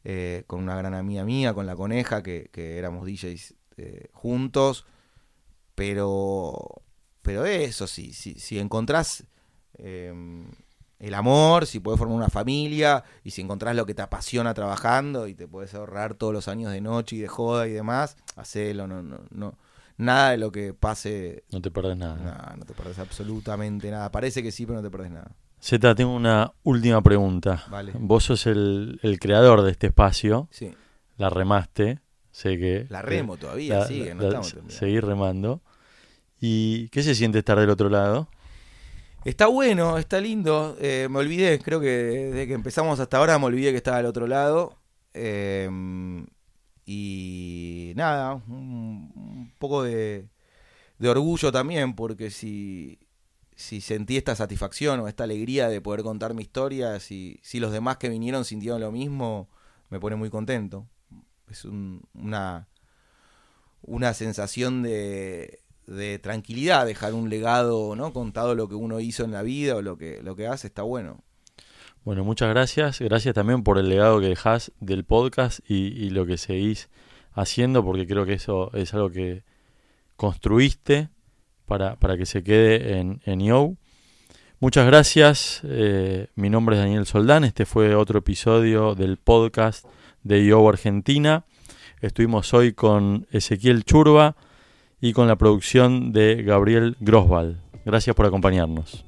eh, 0.03 0.43
con 0.49 0.61
una 0.61 0.75
gran 0.75 0.95
amiga 0.95 1.25
mía, 1.25 1.55
con 1.55 1.67
la 1.67 1.77
coneja, 1.77 2.25
que, 2.25 2.51
que 2.51 2.77
éramos 2.77 3.07
DJs 3.07 3.55
eh, 3.77 4.09
juntos 4.13 4.85
pero, 5.83 6.55
pero 7.23 7.45
eso, 7.45 7.89
sí, 7.89 8.13
si, 8.13 8.35
si 8.35 8.61
encontrás 8.61 9.25
em, 9.75 10.47
el 11.01 11.13
amor, 11.13 11.67
si 11.67 11.81
puedes 11.81 11.99
formar 11.99 12.17
una 12.17 12.29
familia 12.29 13.03
y 13.25 13.33
si 13.33 13.41
encontrás 13.43 13.75
lo 13.75 13.85
que 13.85 13.93
te 13.93 14.03
apasiona 14.03 14.55
trabajando 14.55 15.27
y 15.27 15.35
te 15.35 15.49
puedes 15.49 15.75
ahorrar 15.75 16.15
todos 16.15 16.33
los 16.33 16.47
años 16.47 16.71
de 16.71 16.81
noche 16.81 17.17
y 17.17 17.19
de 17.19 17.27
joda 17.27 17.67
y 17.67 17.73
demás, 17.73 18.17
hacelo, 18.37 18.87
no, 18.87 19.03
no, 19.03 19.23
no. 19.31 19.59
Nada 19.97 20.31
de 20.31 20.39
lo 20.39 20.53
que 20.53 20.73
pase. 20.73 21.43
No 21.51 21.61
te 21.61 21.73
perdés 21.73 21.97
nada. 21.97 22.53
No, 22.53 22.59
no 22.59 22.65
te 22.65 22.75
perdés 22.75 23.01
absolutamente 23.01 23.91
nada. 23.91 24.13
Parece 24.13 24.41
que 24.41 24.53
sí, 24.53 24.65
pero 24.65 24.77
no 24.79 24.85
te 24.85 24.91
perdés 24.91 25.11
nada. 25.11 25.33
Zeta, 25.61 25.97
tengo 25.97 26.15
una 26.15 26.53
última 26.63 27.03
pregunta. 27.03 27.65
Vos 27.95 28.25
sos 28.25 28.47
el, 28.47 29.01
el 29.03 29.19
creador 29.19 29.63
de 29.63 29.73
este 29.73 29.89
espacio. 29.89 30.47
Sí. 30.53 30.73
La 31.17 31.29
remaste. 31.29 32.01
Sé 32.31 32.57
que. 32.57 32.87
La 32.89 33.03
remo 33.03 33.37
todavía, 33.37 33.85
sigue, 33.85 34.15
no 34.15 34.23
estamos 34.23 34.57
Seguir 34.69 35.05
remando. 35.05 35.61
¿Y 36.43 36.89
qué 36.89 37.03
se 37.03 37.15
siente 37.15 37.39
estar 37.39 37.59
del 37.59 37.71
otro 37.71 37.89
lado? 37.89 38.29
Está 39.25 39.47
bueno, 39.47 39.97
está 39.97 40.21
lindo. 40.21 40.77
Eh, 40.81 41.07
me 41.09 41.21
olvidé, 41.21 41.59
creo 41.61 41.81
que 41.81 41.89
desde 41.89 42.49
que 42.49 42.55
empezamos 42.55 42.99
hasta 43.01 43.19
ahora 43.19 43.39
me 43.39 43.47
olvidé 43.47 43.71
que 43.71 43.77
estaba 43.77 43.99
del 43.99 44.07
otro 44.07 44.27
lado. 44.27 44.77
Em, 45.15 46.27
y 46.85 47.93
nada, 47.97 48.35
un, 48.35 49.53
poco 49.59 49.85
de, 49.85 50.29
orgullo 51.01 51.53
también, 51.53 51.95
porque 51.95 52.31
si, 52.31 52.99
sentí 53.55 54.17
esta 54.17 54.35
satisfacción 54.35 55.01
o 55.01 55.09
esta 55.09 55.25
alegría 55.25 55.69
de 55.69 55.81
poder 55.81 56.03
contar 56.03 56.35
mi 56.35 56.43
historia, 56.43 56.99
si, 57.01 57.39
si 57.43 57.61
los 57.61 57.73
demás 57.73 57.99
que 57.99 58.09
vinieron 58.09 58.45
sintieron 58.45 58.81
lo 58.81 58.91
mismo, 58.91 59.49
me 59.91 60.01
pone 60.01 60.17
muy 60.17 60.29
contento 60.29 60.89
es 61.53 61.65
una, 61.65 62.69
una 63.83 64.15
sensación 64.15 64.83
de, 64.83 65.62
de 65.87 66.19
tranquilidad, 66.19 66.87
dejar 66.87 67.15
un 67.15 67.29
legado, 67.29 67.97
¿no? 67.97 68.13
Contado 68.13 68.55
lo 68.55 68.69
que 68.69 68.75
uno 68.75 69.01
hizo 69.01 69.25
en 69.25 69.33
la 69.33 69.43
vida 69.43 69.77
o 69.77 69.83
lo 69.83 69.97
que, 69.99 70.21
lo 70.23 70.37
que 70.37 70.47
hace, 70.47 70.67
está 70.67 70.83
bueno. 70.83 71.23
Bueno, 72.05 72.25
muchas 72.25 72.49
gracias. 72.49 73.01
Gracias 73.01 73.35
también 73.35 73.63
por 73.63 73.79
el 73.79 73.89
legado 73.89 74.21
que 74.21 74.27
dejás 74.27 74.73
del 74.81 75.05
podcast 75.05 75.61
y, 75.69 76.11
lo 76.11 76.27
que 76.27 76.37
seguís 76.37 76.89
haciendo, 77.33 77.85
porque 77.85 78.07
creo 78.07 78.27
que 78.27 78.35
eso 78.35 78.73
es 78.75 78.93
algo 78.95 79.11
que 79.11 79.45
construiste 80.17 81.09
para, 81.67 81.97
para 81.97 82.17
que 82.17 82.27
se 82.27 82.43
quede 82.43 82.99
en, 82.99 83.21
en. 83.25 83.79
Muchas 84.59 84.87
gracias. 84.87 85.61
Eh, 85.65 86.29
mi 86.35 86.51
nombre 86.51 86.77
es 86.77 86.83
Daniel 86.83 87.07
Soldán. 87.07 87.45
Este 87.45 87.67
fue 87.67 87.95
otro 87.95 88.21
episodio 88.21 88.95
del 88.95 89.17
podcast 89.17 89.87
de 90.23 90.45
Yo 90.45 90.69
Argentina. 90.69 91.45
Estuvimos 92.01 92.53
hoy 92.53 92.73
con 92.73 93.27
Ezequiel 93.31 93.85
Churba 93.85 94.37
y 95.03 95.13
con 95.13 95.27
la 95.29 95.37
producción 95.37 96.13
de 96.13 96.43
Gabriel 96.43 96.97
Grosval. 97.01 97.61
Gracias 97.85 98.17
por 98.17 98.25
acompañarnos. 98.25 99.05